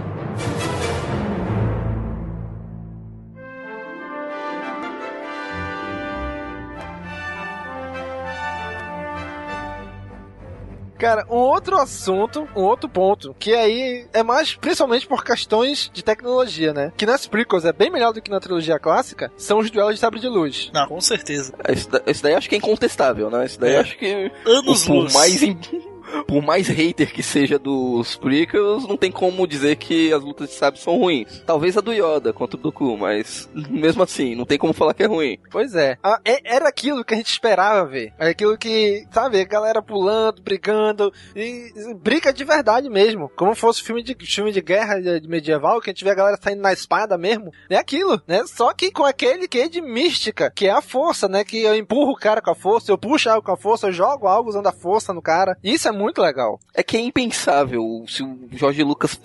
[11.02, 16.00] Cara, um outro assunto, um outro ponto, que aí é mais principalmente por questões de
[16.02, 16.92] tecnologia, né?
[16.96, 20.00] Que nas prequels é bem melhor do que na trilogia clássica, são os duelos de
[20.00, 20.70] sabre de luz.
[20.72, 21.52] Não, com certeza.
[21.68, 23.44] Isso, da- isso daí acho que é incontestável, né?
[23.46, 23.78] Isso daí É.
[23.80, 24.30] acho que.
[24.46, 25.12] Anos por luz.
[25.14, 25.58] mais in-
[26.26, 30.54] Por mais hater que seja dos prequels, não tem como dizer que as lutas de
[30.54, 31.42] sabre são ruins.
[31.46, 35.02] Talvez a do Yoda contra o Dooku, mas mesmo assim, não tem como falar que
[35.02, 35.38] é ruim.
[35.50, 35.96] Pois é.
[36.02, 38.12] Ah, é- Era aquilo que a gente esperava ver.
[38.18, 41.12] Era aquilo que, sabe, a galera pulando, brigando.
[41.34, 43.30] E e briga de verdade mesmo.
[43.36, 46.38] Como fosse filme de, filme de guerra de medieval, que a gente vê a galera
[46.42, 47.52] saindo na espada mesmo.
[47.70, 48.42] É aquilo, né?
[48.46, 51.44] Só que com aquele que é de mística, que é a força, né?
[51.44, 53.92] Que eu empurro o cara com a força, eu puxo algo com a força, eu
[53.92, 55.56] jogo algo usando a força no cara.
[55.62, 56.58] Isso é muito legal.
[56.74, 59.18] É que é impensável se o Jorge Lucas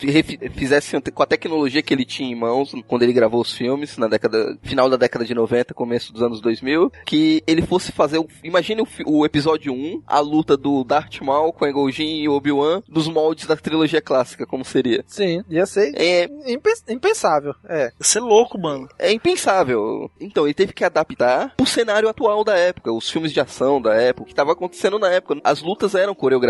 [0.55, 4.07] fizesse com a tecnologia que ele tinha em mãos quando ele gravou os filmes, na
[4.07, 8.27] década, final da década de 90, começo dos anos 2000, que ele fosse fazer, o,
[8.43, 13.07] imagine o, o episódio 1, a luta do Darth Maul com Qui-Gon e Obi-Wan, dos
[13.07, 15.03] moldes da trilogia clássica, como seria.
[15.07, 17.53] Sim, ia ser É, impen- impensável.
[17.67, 17.91] É.
[17.99, 18.87] Você é louco, mano.
[18.99, 20.09] é impensável.
[20.19, 23.93] Então, ele teve que adaptar pro cenário atual da época, os filmes de ação da
[23.95, 25.39] época, o que estava acontecendo na época.
[25.43, 26.47] As lutas eram coreografadas,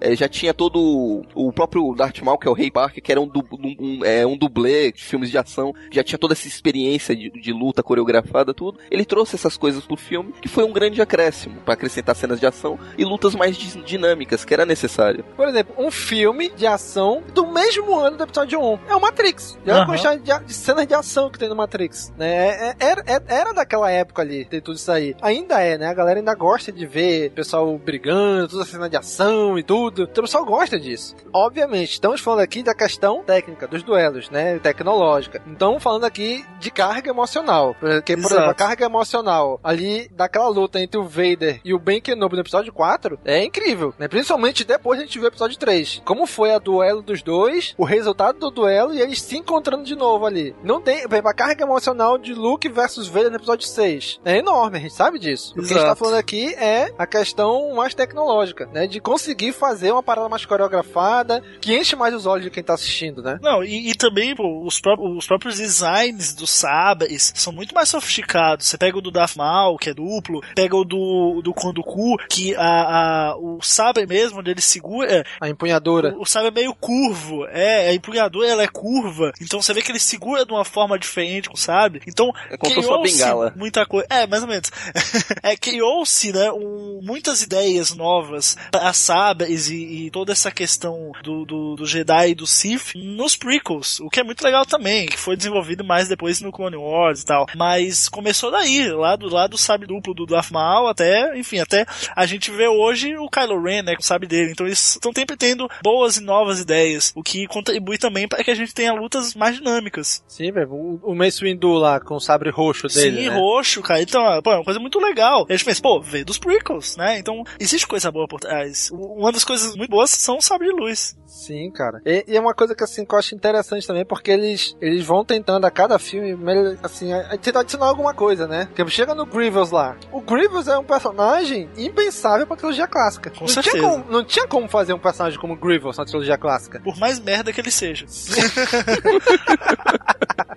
[0.00, 3.20] é, já tinha todo o, próprio Darth Maul, que é o Rei Parker, que era
[3.20, 6.46] um, du- um, um, é, um dublê de filmes de ação, já tinha toda essa
[6.48, 8.78] experiência de, de luta coreografada, tudo.
[8.90, 12.46] Ele trouxe essas coisas pro filme, que foi um grande acréscimo, para acrescentar cenas de
[12.46, 15.24] ação e lutas mais di- dinâmicas, que era necessário.
[15.36, 18.78] Por exemplo, um filme de ação do mesmo ano do episódio 1.
[18.88, 19.58] É o Matrix.
[19.64, 19.86] E olha a Aham.
[19.92, 22.12] quantidade de, de cenas de ação que tem no Matrix.
[22.18, 22.34] Né?
[22.34, 25.14] É- é- Era, é- era daquela época ali, ter tudo isso aí.
[25.22, 25.86] Ainda é, né?
[25.88, 29.62] A galera ainda gosta de ver o pessoal brigando, toda a cena de ação e
[29.62, 30.02] tudo.
[30.02, 31.14] Então o pessoal gosta disso.
[31.32, 34.58] Obviamente, estamos falando aqui da questão técnica, dos duelos, né?
[34.58, 35.42] Tecnológica.
[35.46, 37.76] Então, falando aqui de carga emocional.
[37.78, 38.34] Porque, por Exato.
[38.34, 42.42] exemplo, a carga emocional ali daquela luta entre o Vader e o Ben Kenobi no
[42.42, 44.08] episódio 4 é incrível, né?
[44.08, 46.02] Principalmente depois a gente vê o episódio 3.
[46.04, 49.94] Como foi a duelo dos dois, o resultado do duelo e eles se encontrando de
[49.96, 50.54] novo ali.
[50.62, 54.38] Não tem, por exemplo, a carga emocional de Luke versus Vader no episódio 6 é
[54.38, 55.52] enorme, a gente sabe disso.
[55.52, 55.98] O que a gente tá Exato.
[55.98, 58.83] falando aqui é a questão mais tecnológica, né?
[58.86, 62.74] De conseguir fazer uma parada mais coreografada, que enche mais os olhos de quem tá
[62.74, 63.38] assistindo, né?
[63.42, 67.88] Não, e, e também pô, os, pró- os próprios designs dos sabres são muito mais
[67.88, 68.66] sofisticados.
[68.66, 72.54] Você pega o do Darth Maul, que é duplo, pega o do, do Kondoku, que
[72.56, 76.14] a, a, o sabre mesmo, onde ele segura, A empunhadura.
[76.16, 77.46] o, o sabre é meio curvo.
[77.48, 80.98] É, a empunhadura ela é curva, então você vê que ele segura de uma forma
[80.98, 82.02] diferente com o sabre.
[82.06, 83.52] Então, É criou-se bengala.
[83.56, 84.06] muita coisa.
[84.10, 84.70] É, mais ou menos.
[85.42, 91.44] é, criou-se, né, um- muitas ideias novas para sabres e, e toda essa questão do,
[91.44, 95.16] do, do Jedi e do Sith nos prequels, o que é muito legal também, que
[95.16, 97.46] foi desenvolvido mais depois no Clone Wars e tal.
[97.54, 101.86] Mas começou daí, lá do, lá do sabre duplo do Darth Maul até, enfim, até
[102.16, 104.50] a gente vê hoje o Kylo Ren, né, com o sabre dele.
[104.50, 108.50] Então eles estão sempre tendo boas e novas ideias, o que contribui também para que
[108.50, 110.22] a gente tenha lutas mais dinâmicas.
[110.26, 110.72] Sim, velho.
[110.72, 113.22] O, o Mace Windu lá com o sabre roxo dele.
[113.22, 113.36] Sim, né?
[113.36, 114.02] roxo, cara.
[114.02, 115.46] Então, pô, é uma coisa muito legal.
[115.48, 117.18] E a gente pensa, pô, veio dos prequels, né?
[117.18, 118.63] Então, existe coisa boa por trás.
[118.90, 121.16] Uma das coisas muito boas são o sabre de luz.
[121.34, 122.00] Sim, cara.
[122.06, 125.04] E, e é uma coisa que assim que eu acho interessante também, porque eles, eles
[125.04, 126.38] vão tentando a cada filme,
[126.82, 128.66] assim, a- a tentar adicionar alguma coisa, né?
[128.66, 129.96] Porque chega no Grievous lá.
[130.12, 133.30] O Grievous é um personagem impensável pra trilogia clássica.
[133.30, 133.76] Com não, certeza.
[133.76, 136.80] Tinha como, não tinha como fazer um personagem como Grievous na trilogia clássica.
[136.80, 138.06] Por mais merda que ele seja.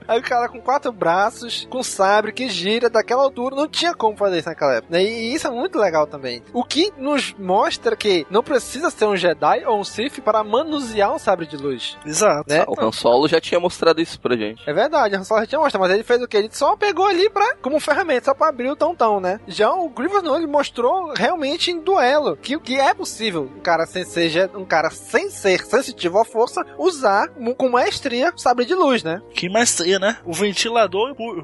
[0.07, 4.15] Aí o cara com quatro braços, com sabre que gira daquela altura, não tinha como
[4.15, 4.93] fazer isso naquela época.
[4.93, 5.03] né?
[5.03, 6.41] E isso é muito legal também.
[6.53, 11.13] O que nos mostra que não precisa ser um Jedi ou um Sith para manusear
[11.13, 11.97] um sabre de luz.
[12.05, 12.49] Exato.
[12.49, 12.63] Né?
[12.67, 14.61] O Han Solo já tinha mostrado isso pra gente.
[14.69, 16.37] É verdade, a Han Solo já tinha mostrado, mas ele fez o que?
[16.37, 19.39] Ele só pegou ali pra, como ferramenta, só pra abrir o tão-tão, né?
[19.47, 23.61] Já o Grievous não, ele mostrou realmente em duelo que o que é possível um
[23.61, 28.65] cara sem ser, um cara sem ser sensitivo à força, usar com maestria o sabre
[28.65, 29.21] de luz, né?
[29.33, 30.17] Que maestria, né?
[30.25, 31.43] O ventilador puro.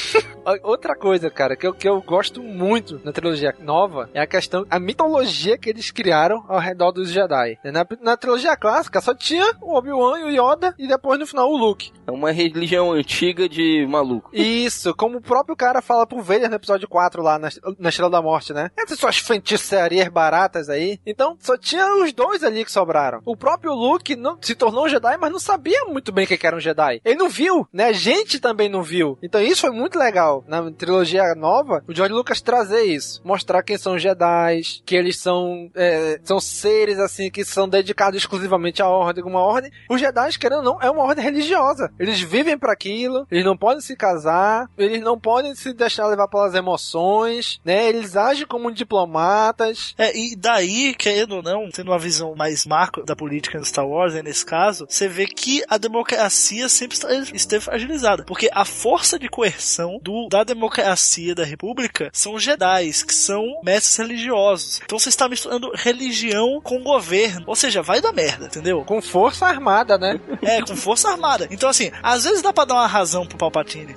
[0.62, 4.64] Outra coisa, cara, que eu, que eu gosto muito na trilogia nova é a questão,
[4.70, 7.58] a mitologia que eles criaram ao redor dos Jedi.
[7.64, 11.50] Na, na trilogia clássica só tinha o Obi-Wan e o Yoda e depois no final
[11.50, 11.92] o Luke.
[12.06, 14.30] É uma religião antiga de maluco.
[14.32, 18.10] Isso, como o próprio cara fala pro Vader no episódio 4 lá na, na Estrela
[18.10, 18.70] da Morte, né?
[18.76, 20.98] Essas suas feitiçarias baratas aí.
[21.06, 23.20] Então, só tinha os dois ali que sobraram.
[23.24, 26.36] O próprio Luke não, se tornou um Jedi, mas não sabia muito bem o que
[26.36, 27.00] que era um Jedi.
[27.04, 29.18] Ele não viu, né, a gente também não viu.
[29.22, 30.44] Então isso foi muito legal.
[30.46, 33.20] Na trilogia nova, o George Lucas trazer isso.
[33.24, 38.18] Mostrar quem são os Jedi, que eles são, é, são seres assim que são dedicados
[38.18, 38.39] exclusivamente
[38.82, 39.70] à ordem, uma ordem.
[39.88, 41.90] Os Jedi, querendo ou não, é uma ordem religiosa.
[41.98, 46.28] Eles vivem para aquilo, eles não podem se casar, eles não podem se deixar levar
[46.28, 47.88] pelas emoções, né?
[47.88, 49.94] Eles agem como diplomatas.
[49.98, 53.86] É, e daí, querendo ou não, tendo uma visão mais macro da política no Star
[53.86, 56.98] Wars, né, nesse caso, você vê que a democracia sempre
[57.34, 58.24] esteve fragilizada.
[58.24, 63.60] Porque a força de coerção do, da democracia da República são os Jedi, que são
[63.62, 64.80] mestres religiosos.
[64.84, 67.44] Então você está misturando religião com governo.
[67.46, 68.84] Ou seja, vai dar merda, entendeu?
[68.84, 70.20] Com força armada, né?
[70.42, 71.48] É, com força armada.
[71.50, 73.94] Então, assim, às vezes dá pra dar uma razão pro Palpatine.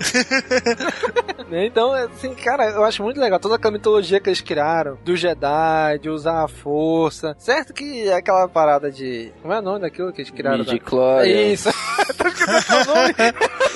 [1.51, 5.99] então, assim, cara, eu acho muito legal toda aquela mitologia que eles criaram do Jedi,
[6.01, 7.35] de usar a força.
[7.37, 9.31] Certo que é aquela parada de.
[9.41, 10.59] Como é o nome daquilo que eles criaram?
[10.59, 11.65] Midi-chlorians.
[11.65, 11.69] Isso.
[12.17, 13.13] Tô esquecendo o nome.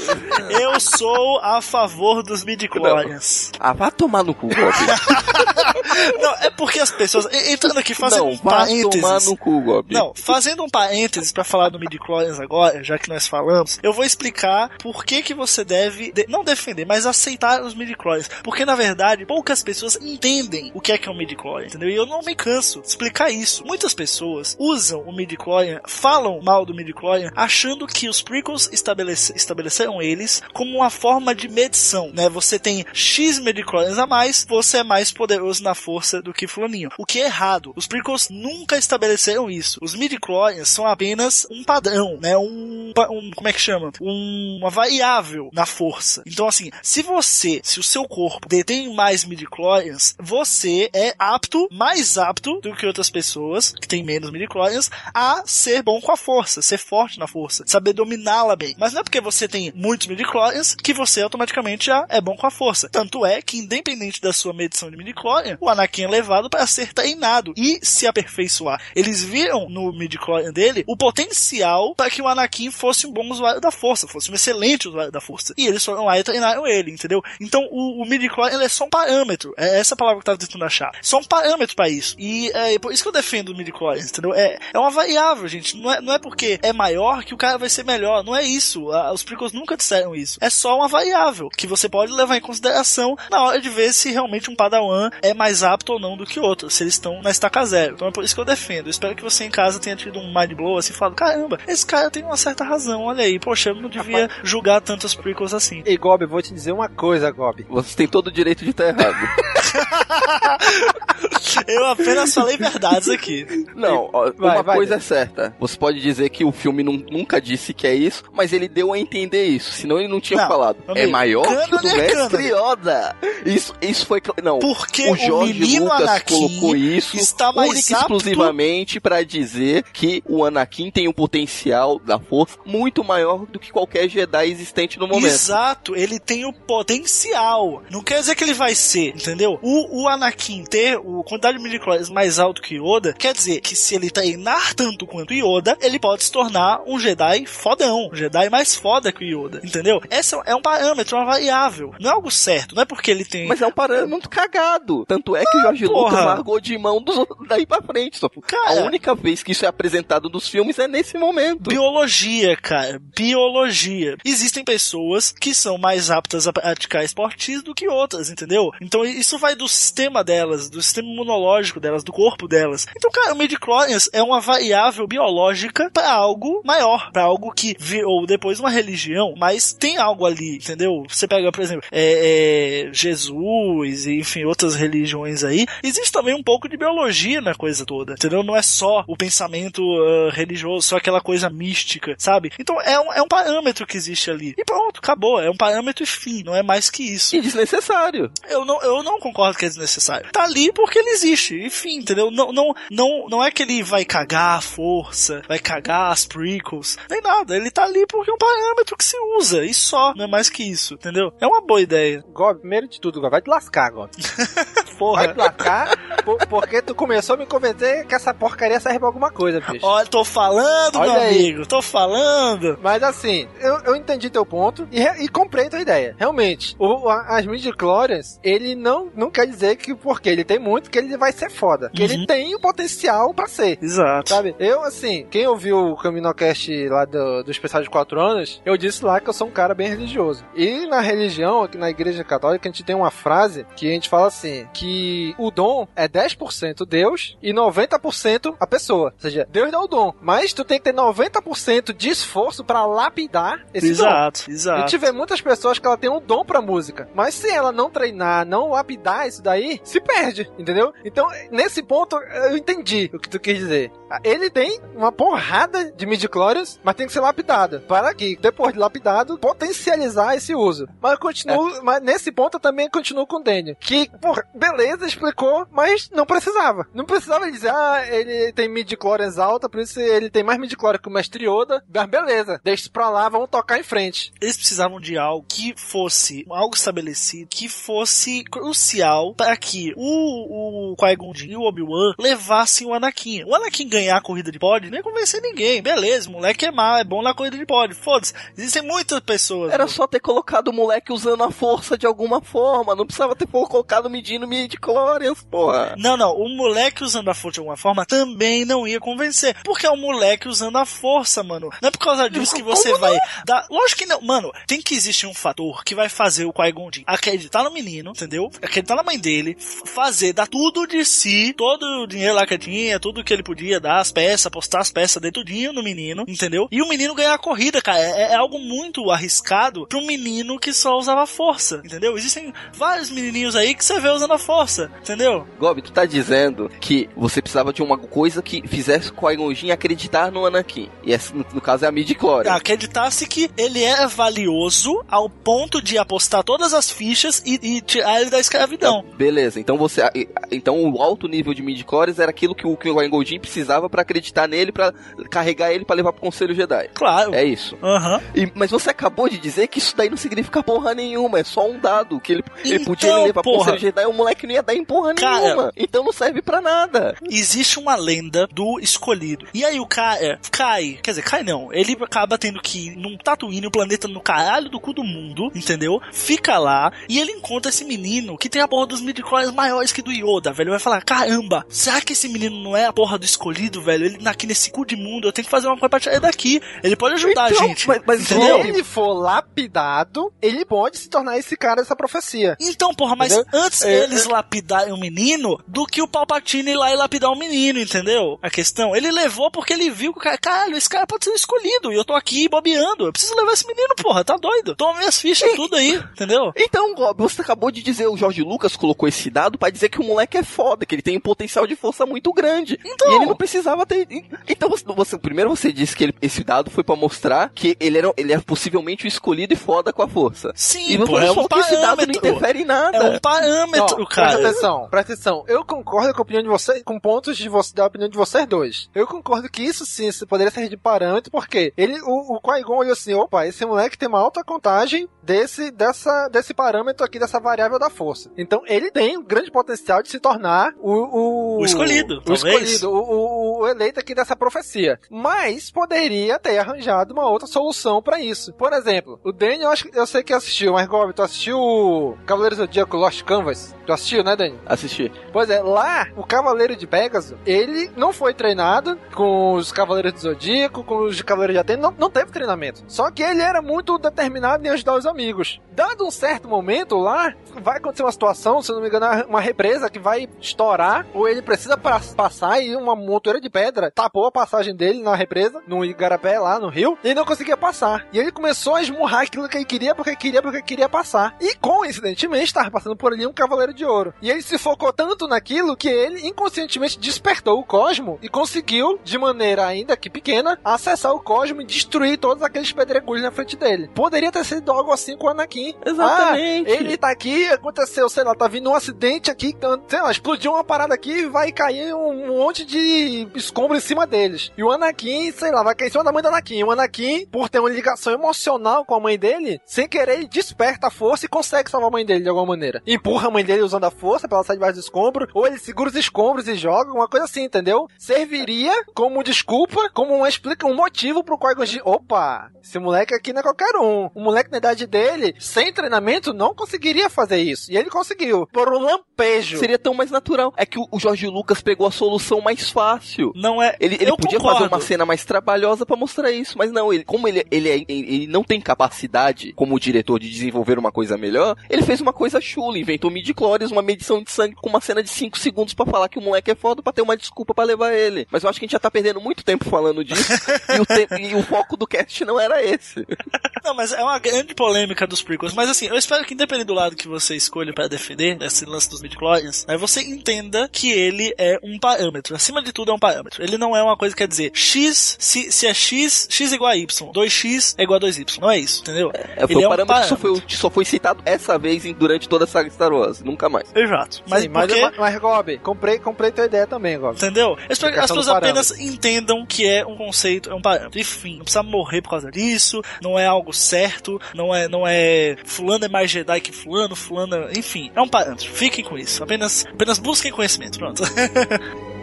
[0.50, 3.52] Eu sou a favor dos midi-chlorians.
[3.60, 4.58] Ah, vá tomar no cu, Gob.
[6.22, 7.28] Não, é porque as pessoas.
[7.50, 9.02] Entrando aqui, fazendo Não, um parênteses.
[9.02, 9.94] tomar no cu, Gob.
[9.94, 14.04] Não, fazendo um parênteses pra falar do midi-chlorians agora, já que nós falamos, eu vou
[14.04, 18.30] explicar por que que você deve, de- não defender, mas aceitar os midi-chlorians.
[18.44, 21.90] Porque, na verdade, poucas pessoas entendem o que é que é um midi-chlorian, entendeu?
[21.90, 23.66] E eu não me canso de explicar isso.
[23.66, 29.97] Muitas pessoas usam o midi-chlorian, falam mal do midi-chlorian, achando que os prequels estabelece- estabeleceram
[30.02, 32.30] eles como uma forma de medição, né?
[32.30, 36.90] Você tem X midi-chlorians a mais, você é mais poderoso na força do que fulaninho.
[36.98, 37.74] O que é errado.
[37.76, 39.80] Os prequels nunca estabeleceram isso.
[39.82, 42.38] Os midi-chlorians são apenas um padrão, né?
[42.38, 43.92] Um, um como é que chama?
[44.02, 46.24] Um- uma variável na força.
[46.26, 52.18] Então assim, se você, se o seu corpo detém mais midi-chlorians, você é apto, mais
[52.18, 56.62] apto do que outras pessoas que têm menos midi-chlorians a ser bom com a força,
[56.62, 58.76] ser forte na força, saber dominá-la bem.
[58.78, 62.46] Mas não é porque você tem muitos midi-chlorians que você automaticamente já é bom com
[62.46, 62.90] a força.
[62.90, 66.92] Tanto é que independente da sua medição de midi-chlorian, o Anakin é levado para ser
[66.94, 68.82] treinado e se aperfeiçoar.
[68.94, 73.62] Eles viram no midi-chlorian dele o potencial para que o Anakin fosse um bom usuário
[73.62, 75.54] da força, fosse um excelente usuário da força.
[75.58, 77.22] E eles foram lá e treinaram ele, entendeu?
[77.40, 79.54] Então o, o midi-chlorian é só um parâmetro.
[79.58, 80.92] É essa palavra que eu tava tentando achar.
[81.02, 82.14] Só um parâmetro para isso.
[82.20, 84.34] E é por isso que eu defendo o midi-chlorian, entendeu?
[84.34, 85.78] É, é uma variável, gente.
[85.78, 88.22] Não é, não é porque é maior que o cara vai ser melhor.
[88.22, 88.92] Não é isso.
[88.92, 90.38] Ah, Os prequels nunca disseram isso.
[90.42, 94.12] É só uma variável que você pode levar em consideração na hora de ver se
[94.12, 97.32] realmente um padawan é mais apto ou não do que outro, se eles estão na
[97.32, 97.96] estaca zero.
[97.96, 98.88] Então é por isso que eu defendo.
[98.88, 101.86] Eu espero que você em casa tenha tido um mind blow assim, falado, caramba, esse
[101.86, 105.84] cara tem uma certa razão, olha aí, poxa, eu não devia julgar tantos prequels assim.
[105.86, 107.66] E Gob, vou te dizer uma coisa, Gob.
[107.70, 109.18] Você tem todo o direito de estar errado.
[111.68, 113.46] Eu apenas falei verdades aqui.
[113.76, 114.98] Não, ó, Vai, uma vai, coisa Dan.
[114.98, 115.56] é certa.
[115.60, 118.94] Você pode dizer que o filme nun- nunca disse que é isso, mas ele deu
[118.94, 119.72] a entender isso.
[119.72, 120.78] Senão ele não tinha Não, falado.
[120.88, 123.16] amigo, é maior que o do é Mestre Yoda.
[123.46, 124.22] Isso, isso foi.
[124.44, 124.60] Não.
[124.60, 129.24] Porque o o Jorge menino Lucas Anakin colocou isso está mais única e exclusivamente pra
[129.24, 134.50] dizer que o Anakin tem um potencial da força muito maior do que qualquer Jedi
[134.52, 135.26] existente no momento.
[135.28, 137.82] Exato, ele tem o potencial.
[137.90, 139.60] Não quer dizer que ele vai ser, entendeu?
[139.70, 143.76] O, o Anakin ter o quantidade de midichlorians mais alto que Yoda, quer dizer que
[143.76, 148.50] se ele treinar tanto quanto Yoda, ele pode se tornar um Jedi fodão, um Jedi
[148.50, 150.00] mais foda que o Yoda, entendeu?
[150.10, 151.94] Essa é um parâmetro, uma variável.
[152.00, 153.46] Não é algo certo, não é porque ele tem...
[153.46, 155.06] Mas é um parâmetro cagado.
[155.06, 156.26] Tanto é que o Jorge Lucas porra.
[156.26, 158.20] largou de mão dos, daí pra frente.
[158.20, 158.30] Só.
[158.48, 158.84] Cara.
[158.84, 161.70] a única vez que isso é apresentado nos filmes é nesse momento.
[161.70, 163.02] Biologia, cara.
[163.18, 164.16] Biologia.
[164.24, 168.72] Existem pessoas que são mais aptas a praticar esportes do que outras, entendeu?
[168.80, 172.88] Então isso vai do sistema delas, do sistema imunológico delas, do corpo delas.
[172.96, 178.26] Então, cara, o midichlorians é uma variável biológica para algo maior, para algo que virou
[178.26, 181.04] depois uma religião, mas tem algo ali, entendeu?
[181.08, 185.66] Você pega, por exemplo, é, é, Jesus e, enfim, outras religiões aí.
[185.84, 188.44] Existe também um pouco de biologia na coisa toda, entendeu?
[188.44, 192.52] Não é só o pensamento ah, religioso, só aquela coisa mística, sabe?
[192.60, 194.54] Então é um, é um parâmetro que existe ali.
[194.58, 195.40] E pronto, acabou.
[195.40, 197.36] É um parâmetro e fim, não é mais que isso.
[197.36, 198.32] E desnecessário.
[198.50, 200.30] Eu não, eu não concordo que é desnecessário.
[200.32, 201.56] Tá ali porque ele existe.
[201.64, 202.30] Enfim, entendeu?
[202.32, 206.98] Não, não, não, não é que ele vai cagar a força, vai cagar as prequels,
[207.10, 207.56] nem nada.
[207.56, 209.64] Ele tá ali porque é um parâmetro que se usa.
[209.66, 210.14] E só.
[210.16, 211.32] Não é mais que isso, entendeu?
[211.40, 212.24] É uma boa ideia.
[212.34, 214.10] Gob, primeiro de tudo, vai te lascar, Gob.
[214.98, 215.26] porra.
[215.26, 219.30] Vai placar, por- porque tu começou a me convencer que essa porcaria serve pra alguma
[219.32, 219.86] coisa, bicho.
[219.86, 221.30] Olha, tô falando, Olha meu aí.
[221.38, 222.80] amigo, tô falando.
[222.82, 226.16] Mas assim, eu, eu entendi teu ponto e, e comprei tua ideia.
[226.18, 230.90] Realmente, o, a- as midi-chlorians, ele não, não quer dizer que porque ele tem muito,
[230.90, 231.90] que ele vai ser foda.
[231.94, 232.10] Que Uhum.
[232.10, 233.78] ele tem o potencial pra ser.
[233.82, 234.30] Exato.
[234.30, 234.56] Sabe?
[234.60, 239.04] Eu, assim, quem ouviu o Caminocast lá do, do especial de 4 anos, eu disse
[239.04, 240.46] lá que eu sou um cara bem religioso.
[240.56, 244.10] E na religião, aqui na igreja católica, a gente tem uma frase que a gente
[244.10, 249.12] fala assim, que o dom é 10% Deus e 90% a pessoa.
[249.14, 252.86] Ou seja, Deus dá o dom, mas tu tem que ter 90% de esforço pra
[252.86, 253.94] lapidar esse dom.
[254.08, 254.80] Exato, A exato.
[254.82, 257.90] gente vê muitas pessoas que ela tem um dom pra música, mas se ela não
[257.90, 260.94] treinar, não lapidar isso daí, se perde, entendeu?
[261.04, 263.92] Então, nesse ponto, eu entendi o que tu quis dizer.
[264.24, 267.82] Ele tem uma porrada de midi-chlorians, mas tem que ser lapidado.
[267.82, 270.88] Para que, depois de lapidado, potencializar esse uso.
[271.02, 273.76] Mas eu continuo, mas nesse ponto eu também continuo com o Daniel.
[273.80, 276.88] Que, porra, beleza, explicou, mas não precisava.
[276.94, 281.10] Não precisava dizer, ah, ele tem midi-chlorians alta, por isso ele tem mais midi-chlorians que
[281.10, 281.84] o Mestre Yoda.
[281.94, 284.34] Mas beleza, deixa isso pra lá, vamos tocar em frente.
[284.42, 290.96] Eles precisavam de algo que fosse algo estabelecido, que fosse crucial para que o, o
[290.96, 293.44] Qui-Gon e o Obi-Wan levassem o Anakin.
[293.46, 295.82] O Anakin ganhar a corrida de pod nem convencer ninguém.
[295.82, 297.94] Beleza, moleque é mal, é bom na corrida de pod.
[297.94, 298.34] Foda-se.
[298.58, 299.74] Existem muitas pessoas.
[299.74, 302.96] Era só ter colocado o moleque usando a força de alguma forma.
[302.96, 305.96] Não precisava ter colocado medindo midi-chlorians, porra.
[305.98, 306.34] Não, não.
[306.34, 309.56] O moleque usando a força de alguma forma também não ia convencer.
[309.64, 311.70] Porque é o moleque usando a força, mano.
[311.82, 313.66] Não é por causa disso que você Como vai dar.
[313.70, 314.22] Lógico que não.
[314.22, 318.12] Mano, tem que existir um fator que vai fazer o Qui-Gon Jinn acreditar no menino,
[318.12, 318.50] entendeu?
[318.62, 323.00] Acreditar na mãe dele, fazer, dar tudo de si, todo o dinheiro lá que tinha,
[323.00, 326.68] tudo que ele podia dar, as peças, apostar as peças dentro tudinho no menino, entendeu?
[326.72, 328.00] E o menino ganhar a corrida, cara.
[328.00, 332.18] É, é algo muito arriscado pra um menino que só usava força, entendeu?
[332.18, 335.46] Existem vários menininhos aí que você vê usando a força, entendeu?
[335.60, 339.72] Gob, tu tá dizendo que você precisava de uma coisa que fizesse o Qui-Gon Jinn
[339.72, 340.90] acreditar no Anakin.
[341.04, 342.56] E no, no caso, é a midi-chlorians.
[342.56, 348.22] acreditasse que ele é valioso ao ponto de apostar todas as fichas e, e tirar
[348.22, 349.04] ele da escravidão.
[349.18, 350.02] Beleza, então você.
[350.02, 350.12] a-
[350.52, 353.40] Então o alto nível de midi-chlorians era aquilo que o Qui-Gon Jinn
[353.78, 354.94] precisava pra acreditar nele, pra
[355.30, 356.90] carregar ele pra levar pro Conselho Jedi.
[356.94, 357.34] Claro.
[357.34, 357.78] É isso.
[357.82, 358.22] Aham.
[358.36, 361.68] E- mas você acabou de dizer que isso daí não significa porra nenhuma, é só
[361.70, 362.20] um dado.
[362.20, 363.58] Que ele, ele Então, podia levar pro porra.
[363.60, 365.40] Conselho Jedi e o moleque não ia dar em porra Cara.
[365.42, 365.72] nenhuma.
[365.78, 367.16] Então não serve pra nada.
[367.30, 369.46] Existe uma lenda do escolhido.
[369.54, 371.00] E aí o cara cai.
[371.02, 371.72] Quer dizer, cai não.
[371.74, 375.52] Ele acaba tendo que ir num Tatooine, um planeta no caralho do cu do mundo,
[375.54, 376.00] entendeu?
[376.12, 380.02] Fica lá e ele encontra esse menino que tem a porra dos midichlorians maiores que
[380.02, 380.72] do Yoda, velho.
[380.72, 384.06] Vai falar, caramba, será que esse menino não é a porra do escolhido, velho?
[384.06, 386.22] Ele aqui nesse cu de mundo, eu tenho que fazer uma coisa pra tirar ele
[386.22, 386.62] daqui.
[386.84, 387.88] Ele pode ajudar Então, a gente.
[387.88, 392.56] mas, mas se ele for lapidado, ele pode se tornar esse cara dessa profecia.
[392.60, 393.62] Então, porra, mas Entendeu?
[393.62, 397.38] antes É, eles lapidarem o menino do que o Palpatine ir lá e lapidar o
[397.38, 398.38] menino, entendeu?
[398.42, 398.96] A questão.
[398.96, 401.96] Ele levou porque ele viu que o cara, caralho, esse cara pode ser escolhido e
[401.96, 403.06] eu tô aqui bobeando.
[403.08, 404.76] Eu preciso levar esse menino, porra, tá doido?
[404.76, 406.52] Toma minhas fichas, tudo aí, entendeu?
[406.56, 410.04] Então, você acabou de dizer, o Jorge Lucas colocou esse dado pra dizer que o
[410.04, 412.80] moleque é foda, que ele tem um potencial de força muito grande.
[412.86, 413.12] Então.
[413.12, 414.08] E ele não precisava ter.
[414.48, 417.98] Então, você, você- primeiro você disse que ele- esse dado foi pra mostrar que ele,
[417.98, 420.52] era, ele é possivelmente o escolhido e foda com a força.
[420.56, 422.98] Sim, e você pô, é um que esse dado não interfere em nada.
[422.98, 424.32] É um parâmetro, Ó, cara.
[424.38, 425.44] Presta atenção, presta atenção.
[425.48, 428.46] Eu concordo com a opinião de vocês, com pontos de você, da opinião de vocês
[428.48, 428.90] dois.
[428.94, 432.78] Eu concordo que isso sim isso poderia ser de parâmetro, porque ele, o, o Qui-Gon
[432.78, 437.40] olhou assim, opa, esse moleque tem uma alta contagem desse, dessa, desse parâmetro aqui, dessa
[437.40, 438.32] variável da força.
[438.38, 440.98] Então ele tem um grande potencial de se tornar o...
[441.08, 442.70] O, O escolhido, O talvez.
[442.72, 445.00] escolhido, o, o- o eleito aqui dessa profecia.
[445.10, 448.54] Mas poderia ter arranjado uma outra solução pra isso.
[448.54, 452.18] Por exemplo, o Daniel, eu, acho, que- eu sei que assistiu, mas Gob, tu assistiu
[452.26, 453.76] Cavaleiros do Zodíaco Lost Canvas?
[453.86, 454.60] Tu assistiu, né, Daniel?
[454.66, 455.12] Assisti.
[455.32, 460.20] Pois é, lá, o Cavaleiro de Pegasus, ele não foi treinado com os Cavaleiros do
[460.20, 462.84] Zodíaco, com os Cavaleiros de Atena, não, não teve treinamento.
[462.88, 465.60] Só que ele era muito determinado em ajudar os amigos.
[465.72, 469.90] Dado um certo momento lá, vai acontecer uma situação, se não me engano, uma represa
[469.90, 474.76] que vai estourar, ou ele precisa passar e uma montoeira de pedra tapou a passagem
[474.76, 478.08] dele na represa, no Igarapé, lá no rio, e ele não conseguia passar.
[478.12, 481.36] E ele começou a esmurrar aquilo que ele queria, porque queria, porque queria passar.
[481.40, 484.14] E coincidentemente, estava passando por ali um Cavaleiro de Ouro.
[484.22, 489.18] E ele se focou tanto naquilo que ele inconscientemente despertou o Cosmo e conseguiu, de
[489.18, 493.90] maneira ainda que pequena, acessar o Cosmo e destruir todos aqueles pedregulhos na frente dele.
[493.94, 495.76] Poderia ter sido algo assim com o Anakin.
[495.86, 496.72] Exatamente.
[496.72, 499.56] Ah, ele tá aqui, aconteceu, sei lá, tá vindo um acidente aqui,
[499.88, 504.06] sei lá, explodiu uma parada aqui e vai cair um monte de escombro em cima
[504.06, 504.52] deles.
[504.58, 506.64] E o Anakin, sei lá, vai cair em cima da mãe do Anakin.
[506.64, 510.88] O Anakin, por ter uma ligação emocional com a mãe dele, sem querer, ele desperta
[510.88, 512.82] a força e consegue salvar a mãe dele de alguma maneira.
[512.86, 515.58] Empurra a mãe dele usando a força pra ela sair debaixo do escombro, ou ele
[515.58, 517.88] segura os escombros e joga, uma coisa assim, entendeu?
[517.98, 521.82] Serviria como desculpa, como uma explica um motivo pro Qui-Gon Jinn.
[521.84, 524.10] Opa, esse moleque aqui não é qualquer um.
[524.14, 527.72] O moleque na idade dele, sem treinamento, não conseguiria fazer isso.
[527.72, 529.58] E ele conseguiu, por um lampejo.
[529.58, 530.54] Seria tão mais natural.
[530.58, 533.07] É que o Jorge Lucas pegou a solução mais fácil.
[533.36, 533.76] Não é.
[533.80, 534.60] Ele, ele podia concordo.
[534.60, 537.86] fazer uma cena mais trabalhosa pra mostrar isso, mas não, ele, como ele, ele, é-
[537.88, 542.40] ele, não tem capacidade como diretor de desenvolver uma coisa melhor, ele fez uma coisa
[542.42, 546.10] chula, inventou midi-chlorians, uma medição de sangue com uma cena de 5 segundos pra falar
[546.10, 548.28] que o moleque é foda pra ter uma desculpa pra levar ele.
[548.32, 550.32] Mas eu acho que a gente já tá perdendo muito tempo falando disso
[550.76, 553.06] e, o te- e o foco do cast não era esse.
[553.64, 555.54] Não, mas é uma grande polêmica dos prequels.
[555.54, 558.90] Mas assim, eu espero que independente do lado que você escolha pra defender esse lance
[558.90, 562.34] dos midichlorians, né, você entenda que ele é um parâmetro.
[562.34, 563.44] Acima de tudo é um parâmetro.
[563.44, 566.56] Ele não é uma coisa que quer dizer x, se, se é x, x é
[566.56, 566.86] igual a y.
[567.12, 568.40] 2x é igual a 2y.
[568.40, 569.12] Não é isso, entendeu?
[569.14, 572.28] É, foi ele um parâmetro que só foi, só foi citado essa vez em- durante
[572.30, 573.68] toda a saga Star Wars, nunca mais.
[573.76, 574.22] Exato.
[574.28, 574.82] Mas, Mas, Sim, porque...
[574.82, 577.16] mas, mas, Gob, comprei, comprei tua ideia também, Gob.
[577.16, 577.58] Entendeu?
[577.70, 581.00] As pessoas apenas entendam que é um conceito, é um parâmetro.
[581.00, 585.36] Enfim, não precisa morrer por causa disso, não é algo certo, não é, não é
[585.46, 588.50] fulano é mais Jedi que fulano, fulano, é- enfim, é um parâmetro.
[588.50, 589.24] Fiquem com isso.
[589.24, 590.78] Apenas, apenas busquem conhecimento.
[590.80, 591.04] Pronto.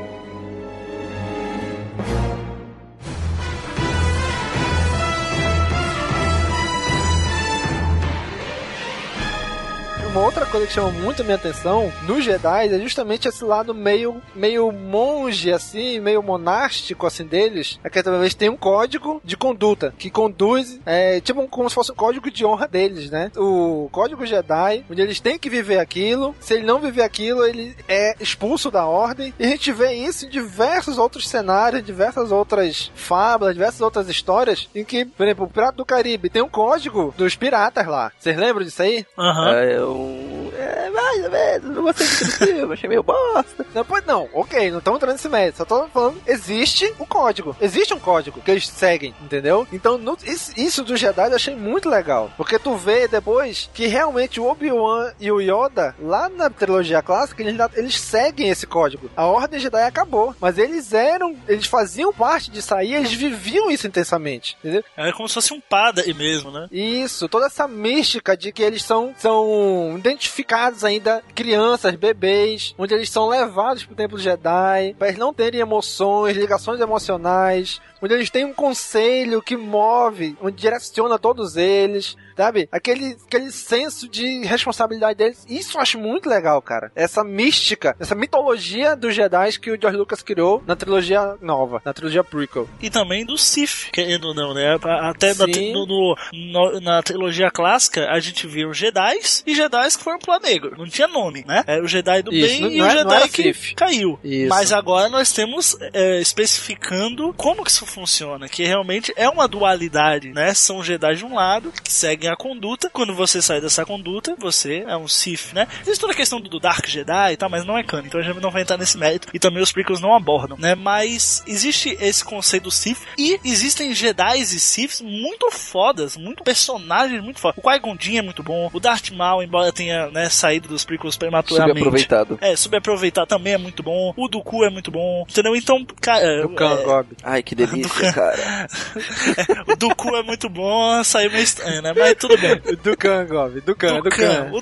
[10.14, 13.74] Uma outra coisa que chama muito a minha atenção nos Jedi é justamente esse lado
[13.74, 17.80] meio, meio monge, assim, meio monástico, assim, deles.
[17.82, 21.74] É que talvez tem um código de conduta que conduz, é, tipo um- como se
[21.74, 23.32] fosse um código de honra deles, né?
[23.36, 26.32] O código Jedi, onde eles têm que viver aquilo.
[26.38, 29.34] Se ele não viver aquilo, ele é expulso da ordem.
[29.36, 34.68] E a gente vê isso em diversos outros cenários, diversas outras fábulas, diversas outras histórias,
[34.76, 38.12] em que, por exemplo, o Pirata do Caribe tem um código dos piratas lá.
[38.16, 39.04] Vocês lembram disso aí?
[39.18, 39.50] Aham.
[39.56, 40.03] É, eu...
[40.06, 40.43] Oh.
[40.54, 43.66] É, mais ou menos, não gostei muito do filme, achei meio bosta.
[43.74, 47.56] Não, pois não, ok, não estamos entrando nesse mérito, só tô falando, existe o código,
[47.60, 49.66] existe um código que eles seguem, entendeu?
[49.72, 53.86] Então, no- isso, isso do Jedi eu achei muito legal, porque tu vê depois que
[53.86, 59.10] realmente o Obi-Wan e o Yoda, lá na trilogia clássica, eles, eles seguem esse código.
[59.16, 63.86] A Ordem Jedi acabou, mas eles eram, eles faziam parte disso aí, eles viviam isso
[63.86, 64.84] intensamente, entendeu?
[64.96, 66.68] É como se fosse um padre mesmo, né?
[66.70, 70.43] Isso, toda essa mística de que eles são, são identificados
[70.84, 76.36] ainda crianças, bebês, onde eles são levados pro templo Jedi, para eles não terem emoções,
[76.36, 82.68] ligações emocionais, onde eles têm um conselho que move, onde direciona todos eles, sabe?
[82.70, 85.44] Aquele, aquele senso de responsabilidade deles.
[85.48, 86.90] Isso eu acho muito legal, cara.
[86.94, 91.92] Essa mística, essa mitologia dos Jedi que o George Lucas criou na trilogia nova, na
[91.92, 92.68] trilogia prequel.
[92.80, 94.76] E também do Sith, querendo ou não, né?
[95.02, 100.18] Até na, no, no- na trilogia clássica, a gente viu Jedi e Jedi que foram
[100.18, 100.74] pro lado negro.
[100.78, 101.62] Não tinha nome, né?
[101.66, 103.74] Era o Jedi do Isso, bem não- e o é- não Jedi que Sith.
[103.74, 104.18] caiu.
[104.24, 104.48] Isso.
[104.48, 110.32] Mas agora nós temos é, especificando como que isso funciona, que realmente é uma dualidade,
[110.32, 110.54] né?
[110.54, 111.92] São Jedi de um lado, que
[112.24, 112.90] seguem a conduta.
[112.90, 115.68] Quando você sai dessa conduta, você é um Sith, né?
[115.82, 118.22] Existe toda a questão do, Dark Jedi e tal, mas não é canon, então a
[118.22, 119.28] gente não vai entrar nesse mérito.
[119.34, 120.74] E também os prequels não abordam, né?
[120.74, 127.22] Mas existe esse conceito do Sith e existem Jedi e Siths muito fodas, muito personagens
[127.22, 127.58] muito fodas.
[127.58, 131.16] O Qui-Gon Jinn é muito bom, o Darth Maul, embora tenha né, saído dos prequels
[131.16, 131.78] prematuramente.
[131.78, 132.38] Subaproveitado.
[132.40, 134.14] É, subaproveitado também é muito bom.
[134.16, 135.26] O Dooku é muito bom.
[135.28, 135.56] Entendeu?
[135.56, 136.42] Então, cara.
[136.42, 137.08] Do Khan, é, Gob.
[137.22, 138.68] Ai, que delícia, cara.
[139.66, 141.92] o Dooku é muito bom, saiu meio estranho, né?
[141.92, 142.56] Mas tudo bem.
[142.82, 143.60] Do Khan, Gob.
[143.60, 144.50] Do Khan, do Khan.
[144.52, 144.60] O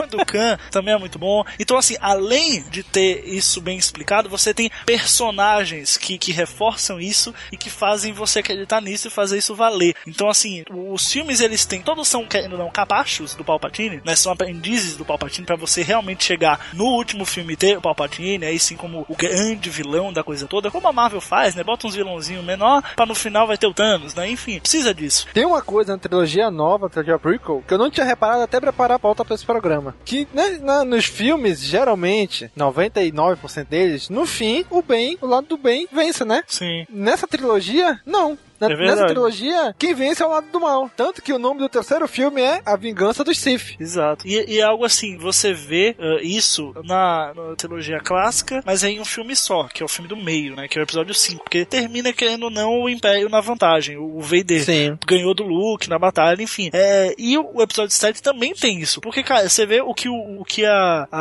[0.00, 1.44] o Dukan também é muito bom.
[1.58, 7.34] Então, assim, além de ter isso bem explicado, você tem personagens que, que reforçam isso
[7.50, 9.94] e que fazem você acreditar nisso e fazer isso valer.
[10.06, 14.14] Então, assim, os filmes, eles têm, todos são, querendo ou não, capachos do Palpatine, né?
[14.16, 18.58] São aprendizes do Palpatine pra você realmente chegar no último filme ter o Palpatine, aí
[18.58, 21.64] sim como o grande vilão da coisa toda, como a Marvel faz, né?
[21.64, 24.28] Bota uns vilãozinhos menor pra no final vai ter o Thanos, né?
[24.30, 25.26] Enfim, precisa disso.
[25.32, 28.96] Tem uma coisa na trilogia nova, trilogia prequel, que eu não tinha reparado até preparar
[28.96, 29.94] a pauta pra esse programa.
[30.04, 35.56] Que né, na- nos filmes, geralmente, 99% deles, no fim, o bem, o lado do
[35.56, 36.42] bem, vence, né?
[36.46, 36.86] Sim.
[36.90, 38.36] Nessa trilogia, não.
[38.60, 40.90] Na- É nessa trilogia, quem vence é o lado do mal.
[40.96, 43.76] Tanto que o nome do terceiro filme é A Vingança dos Sith.
[43.80, 44.26] Exato.
[44.26, 48.90] E, e é algo assim, você vê uh, isso na, na trilogia clássica, mas é
[48.90, 50.68] em um filme só, que é o filme do meio, né?
[50.68, 51.42] Que é o episódio 5.
[51.44, 53.96] Porque termina, querendo ou não, o Império na vantagem.
[53.96, 54.98] O o Vader Sim.
[55.06, 56.68] ganhou do Luke na batalha, enfim.
[56.74, 59.00] É, e o, o episódio 7 também tem isso.
[59.00, 61.18] Porque, cara, você vê o que, o, o que a, a,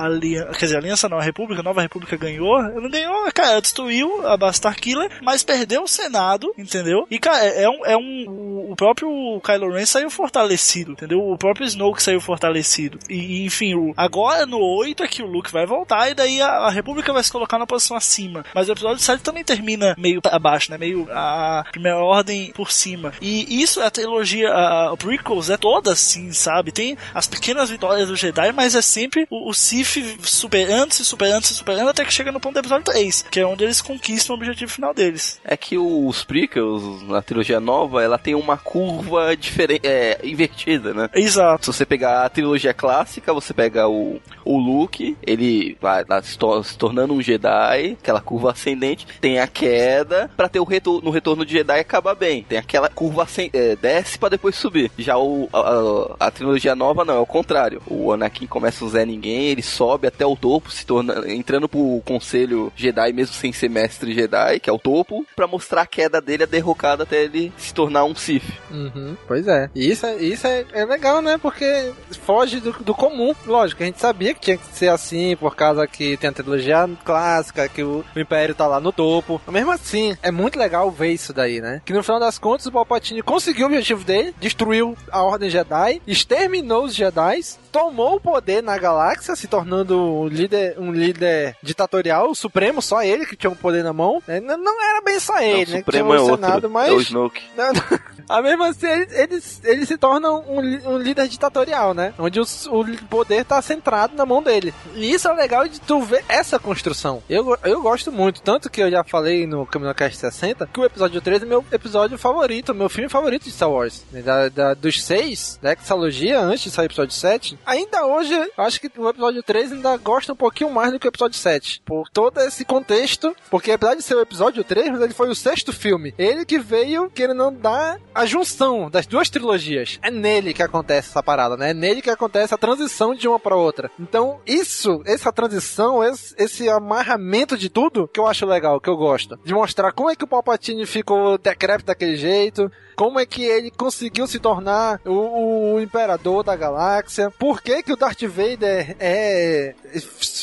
[0.00, 2.60] a aliança, quer dizer, a aliança não, a República, a nova República ganhou.
[2.62, 6.79] Não ganhou, cara, destruiu a Bastar Killer, mas perdeu o Senado, entendeu?
[7.10, 8.70] E, cara, é, é um, é um.
[8.70, 11.20] o- próprio Kylo Ren saiu fortalecido, entendeu?
[11.20, 12.98] O próprio Snoke saiu fortalecido.
[13.10, 16.48] E, enfim, o, agora no 8 é que o Luke vai voltar e daí a,
[16.48, 18.44] a República vai se colocar na posição acima.
[18.54, 20.78] Mas o episódio 7 também termina meio abaixo, né?
[20.78, 23.12] Meio a primeira ordem por cima.
[23.20, 26.72] E isso, a trilogia, a, a prequels é toda assim, sabe?
[26.72, 31.90] Tem as pequenas vitórias do Jedi, mas é sempre o, o Sith superando-se, superando-se, superando
[31.90, 34.70] até que chega no ponto do episódio 3, que é onde eles conquistam o objetivo
[34.70, 35.40] final deles.
[35.44, 36.69] É que os prequels,
[37.08, 41.08] na trilogia nova, ela tem uma curva diferente, é, invertida, né?
[41.14, 41.66] Exato.
[41.66, 46.36] Se você pegar a trilogia clássica, você pega o, o Luke, ele vai lá se,
[46.38, 51.00] tor- se tornando um Jedi, aquela curva ascendente, tem a queda, pra ter o retorno,
[51.02, 52.44] no retorno de Jedi acabar bem.
[52.48, 54.90] Tem aquela curva é, desce pra depois subir.
[54.98, 57.80] Já o, a, a- a trilogia nova não, é o contrário.
[57.86, 62.02] O Anakin começa um Zé Ninguém, ele sobe até o topo, se torna, entrando pro
[62.04, 66.20] conselho Jedi, mesmo sem ser mestre Jedi, que é o topo, pra mostrar a queda
[66.20, 68.44] dele, a derrocada até ele se tornar um Sith.
[68.70, 69.70] Uhum, pois é.
[69.74, 71.38] E isso, é, isso é, é legal, né?
[71.38, 71.92] Porque
[72.22, 73.34] foge do, do comum.
[73.46, 76.88] Lógico, a gente sabia que tinha que ser assim, por causa que tem a trilogia
[77.04, 79.40] clássica, que o, o Império tá lá no topo.
[79.46, 81.80] Mas mesmo assim, é muito legal ver isso daí, né?
[81.84, 86.00] Que no final das contas, o Palpatine conseguiu o objetivo dele, destruiu a Ordem Jedi,
[86.06, 87.40] exterminou os Jedi,
[87.72, 93.02] tomou o poder na galáxia, se tornando um líder, um líder ditatorial, o supremo, só
[93.02, 94.22] ele que tinha o poder na mão.
[94.26, 94.40] né?
[94.40, 95.76] Não, não era bem só ele, Não, né?
[95.76, 96.88] o Supremo é outro, Senado, mas...
[96.88, 97.42] é o Snoke.
[97.56, 97.82] Não, não.
[98.28, 100.60] Ah, mesmo assim, ele, ele, ele se torna um,
[100.94, 102.14] um líder ditatorial, né?
[102.16, 104.72] Onde os- o, poder tá centrado na mão dele.
[104.94, 107.20] E isso é legal de tu ver essa construção.
[107.28, 111.20] Eu, eu gosto muito, tanto que eu já falei no CaminoCast 60 que o episódio
[111.20, 114.04] 3 é meu episódio favorito, meu filme favorito de Star Wars.
[114.12, 114.22] né?
[114.22, 118.64] Da, da- dos seis, da Exalogia, antes de sair o episódio 7, ainda hoje, eu
[118.64, 121.82] acho que o episódio 3 ainda gosta um pouquinho mais do que o episódio 7.
[121.84, 125.34] Por todo esse contexto, porque apesar de ser o episódio 3, mas ele foi o
[125.34, 126.14] sexto filme.
[126.16, 129.98] Ele que veio querendo dar a junção das duas trilogias.
[130.02, 131.70] É nele que acontece essa parada, né?
[131.70, 133.90] É nele que acontece a transição de uma pra outra.
[133.98, 138.96] Então, isso, essa transição, esse, esse amarramento de tudo, que eu acho legal, que eu
[138.96, 139.38] gosto.
[139.44, 142.70] De mostrar como é que o Palpatine ficou decrépito daquele jeito,
[143.00, 147.94] como é que ele conseguiu se tornar o, o imperador da galáxia, por que que
[147.94, 149.74] o Darth Vader é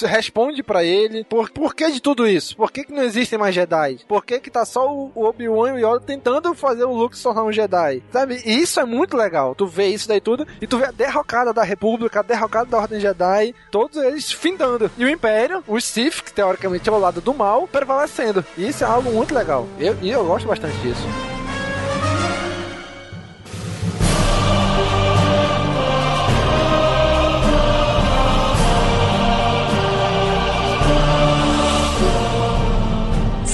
[0.08, 2.58] responde pra ele, por, por que de tudo isso?
[2.58, 4.00] Por que que não existem mais Jedi?
[4.08, 7.16] Por que que tá só o, o Obi-Wan e o Yoda tentando fazer o Luke
[7.16, 8.02] se tornar um Jedi?
[8.12, 8.42] Sabe?
[8.44, 9.54] E isso é muito legal.
[9.54, 12.80] Tu vê isso daí tudo e tu vê a derrocada da República, a derrocada da
[12.80, 14.90] Ordem Jedi, todos eles findando.
[14.98, 18.44] E o Império, os Sith, que teoricamente é o lado do mal, prevalecendo.
[18.58, 19.68] E isso é algo muito legal.
[19.78, 21.37] Eu, e eu gosto bastante disso.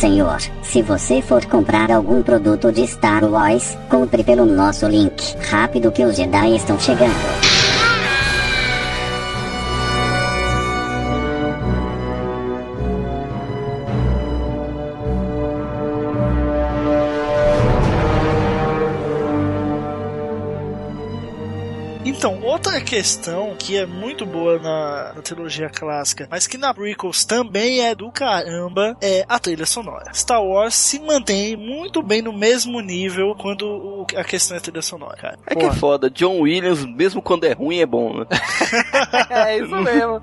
[0.04, 5.34] Senhor, se você for comprar algum produto de Star Wars, compre pelo nosso link.
[5.50, 7.53] Rápido que os Jedi estão chegando.
[22.94, 27.96] Questão que é muito boa na, na trilogia clássica, mas que na prequels também é
[27.96, 30.14] do caramba, é a trilha sonora.
[30.14, 34.82] Star Wars se mantém muito bem no mesmo nível quando o- a questão é trilha
[34.84, 35.40] sonora, cara.
[35.48, 38.26] É que é foda, John Williams, mesmo quando é ruim, é bom, né?
[39.30, 40.22] é isso mesmo.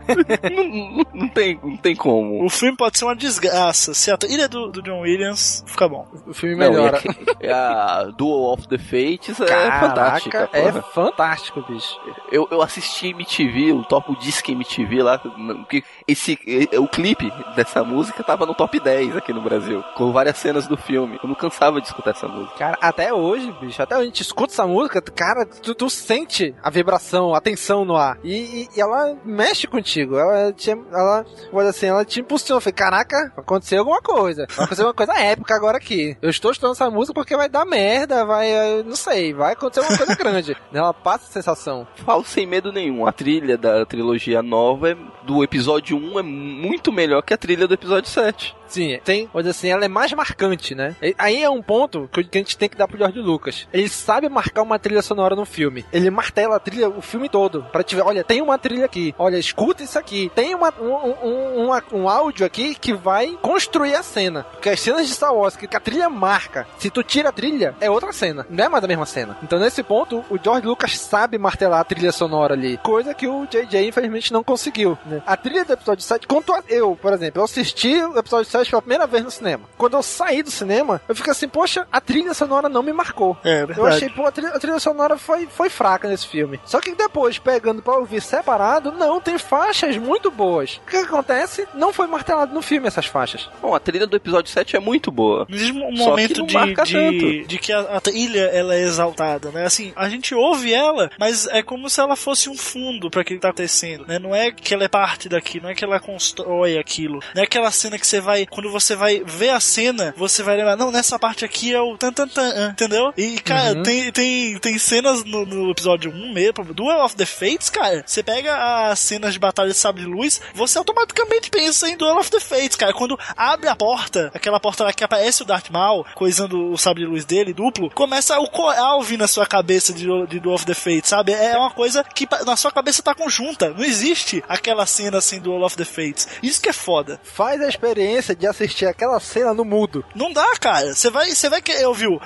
[0.49, 2.45] não, não tem, não tem como.
[2.45, 3.95] O filme pode ser uma desgraça.
[3.95, 6.07] Se a trilha do, do John Williams fica bom.
[6.25, 7.01] O filme Não, melhora.
[7.41, 10.49] e a, a Duel of the Fates é Caraca, fantástica.
[10.53, 11.99] é fantástico, bicho.
[12.31, 15.21] Eu, eu assisti MTV, o Top Disc MTV lá,
[15.69, 16.39] que esse,
[16.79, 20.77] o clipe dessa música tava no top 10 aqui no Brasil, com várias cenas do
[20.77, 21.19] filme.
[21.23, 22.57] Eu não cansava de escutar essa música.
[22.59, 26.71] Cara, até hoje, bicho, até a gente escuta essa música, cara, tu, tu sente a
[26.71, 28.19] vibração, a tensão no ar.
[28.23, 30.17] E, e- ela mexe contigo.
[30.19, 31.25] Ela te, ela,
[31.69, 32.59] assim, ela te impulsiona.
[32.59, 34.47] Eu falei, caraca, vai acontecer alguma coisa.
[34.49, 36.17] Vai acontecer uma coisa épica agora aqui.
[36.23, 39.81] Eu estou estudando essa música porque vai dar merda, vai, eh, não sei, vai acontecer
[39.87, 40.57] uma coisa grande.
[40.73, 41.87] Ela passa a sensação.
[42.05, 46.91] Falo sem medo nenhum, a trilha da trilogia nova é- do episódio 1 é muito
[46.91, 48.57] melhor que a trilha do episódio 7.
[48.71, 50.95] Sim, tem, dizer assim, ela é mais marcante, né?
[51.19, 53.67] Aí é um ponto que que a gente tem que dar pro George Lucas.
[53.73, 55.85] Ele sabe marcar uma trilha sonora no filme.
[55.93, 57.65] Ele martela a trilha o filme todo.
[57.73, 59.15] Pra te ver, olha, tem uma trilha aqui.
[59.19, 60.31] Olha, escuta isso aqui.
[60.35, 60.95] Tem uma, um,
[61.27, 64.45] um, um, um áudio aqui que vai construir a cena.
[64.45, 67.75] Porque as cenas de Star Wars, que a trilha marca, se tu tira a trilha,
[67.81, 68.47] é outra cena.
[68.49, 69.37] Não é mais a mesma cena.
[69.43, 72.79] Então, nesse ponto, o George Lucas sabe martelar a trilha sonora ali.
[72.79, 74.97] Coisa que o JJ, infelizmente, não conseguiu.
[75.07, 75.23] Né?
[75.27, 78.60] A trilha do episódio 7, quanto a eu, por exemplo, eu assisti o episódio 7
[78.69, 79.65] pela primeira vez no cinema.
[79.77, 83.37] Quando eu saí do cinema, eu fiquei assim, poxa, a trilha sonora não me marcou.
[83.45, 86.61] É, Eu achei, pô, a trilha, a trilha sonora foi, foi fraca nesse filme.
[86.65, 90.81] Só que depois, pegando pra ouvir separado, não, tem faixas muito boas.
[90.87, 91.67] O que acontece?
[91.75, 93.49] Não foi martelado no filme essas faixas.
[93.63, 95.47] Bom, a trilha do episódio 7 é muito boa.
[95.49, 97.49] Não existe um momento não de, marca de, tanto.
[97.49, 99.65] de que a, a trilha ela é exaltada, né?
[99.65, 103.39] Assim, a gente ouve ela, mas é como se ela fosse um fundo para aquilo
[103.39, 104.19] que tá acontecendo, né?
[104.19, 107.21] Não é que ela é parte daquilo, não é que ela constrói aquilo.
[107.35, 110.57] Não é aquela cena que você vai, quando você vai ver a cena, você vai
[110.57, 113.13] lembrar, não, nessa parte aqui é o tan tan tan, entendeu?
[113.17, 113.83] E, cara, Uhum.
[113.83, 118.23] tem, tem, tem cenas no, no episódio 1 mesmo, Duel of the Fates, cara, você
[118.23, 122.31] pega as cenas de batalha de sabre de luz, você automaticamente pensa em Duel of
[122.31, 122.93] the Fates, cara.
[122.93, 127.05] Quando abre a porta, aquela porta lá que aparece o Darth Maul, coisando o sabre
[127.05, 130.67] de luz dele, duplo, começa o coral vir na sua cabeça de, de Duel of
[130.67, 131.33] the Fates, sabe?
[131.33, 133.71] É uma coisa que na sua cabeça tá conjunta.
[133.71, 136.27] Não existe aquela cena assim do Duel of the Fates.
[136.43, 137.21] Isso que é foda.
[137.23, 140.05] Faz a experiência de assistir aquela cena no mudo.
[140.15, 140.95] Não dá, cara.
[140.95, 142.19] Você vai, você vai querer ouvir o.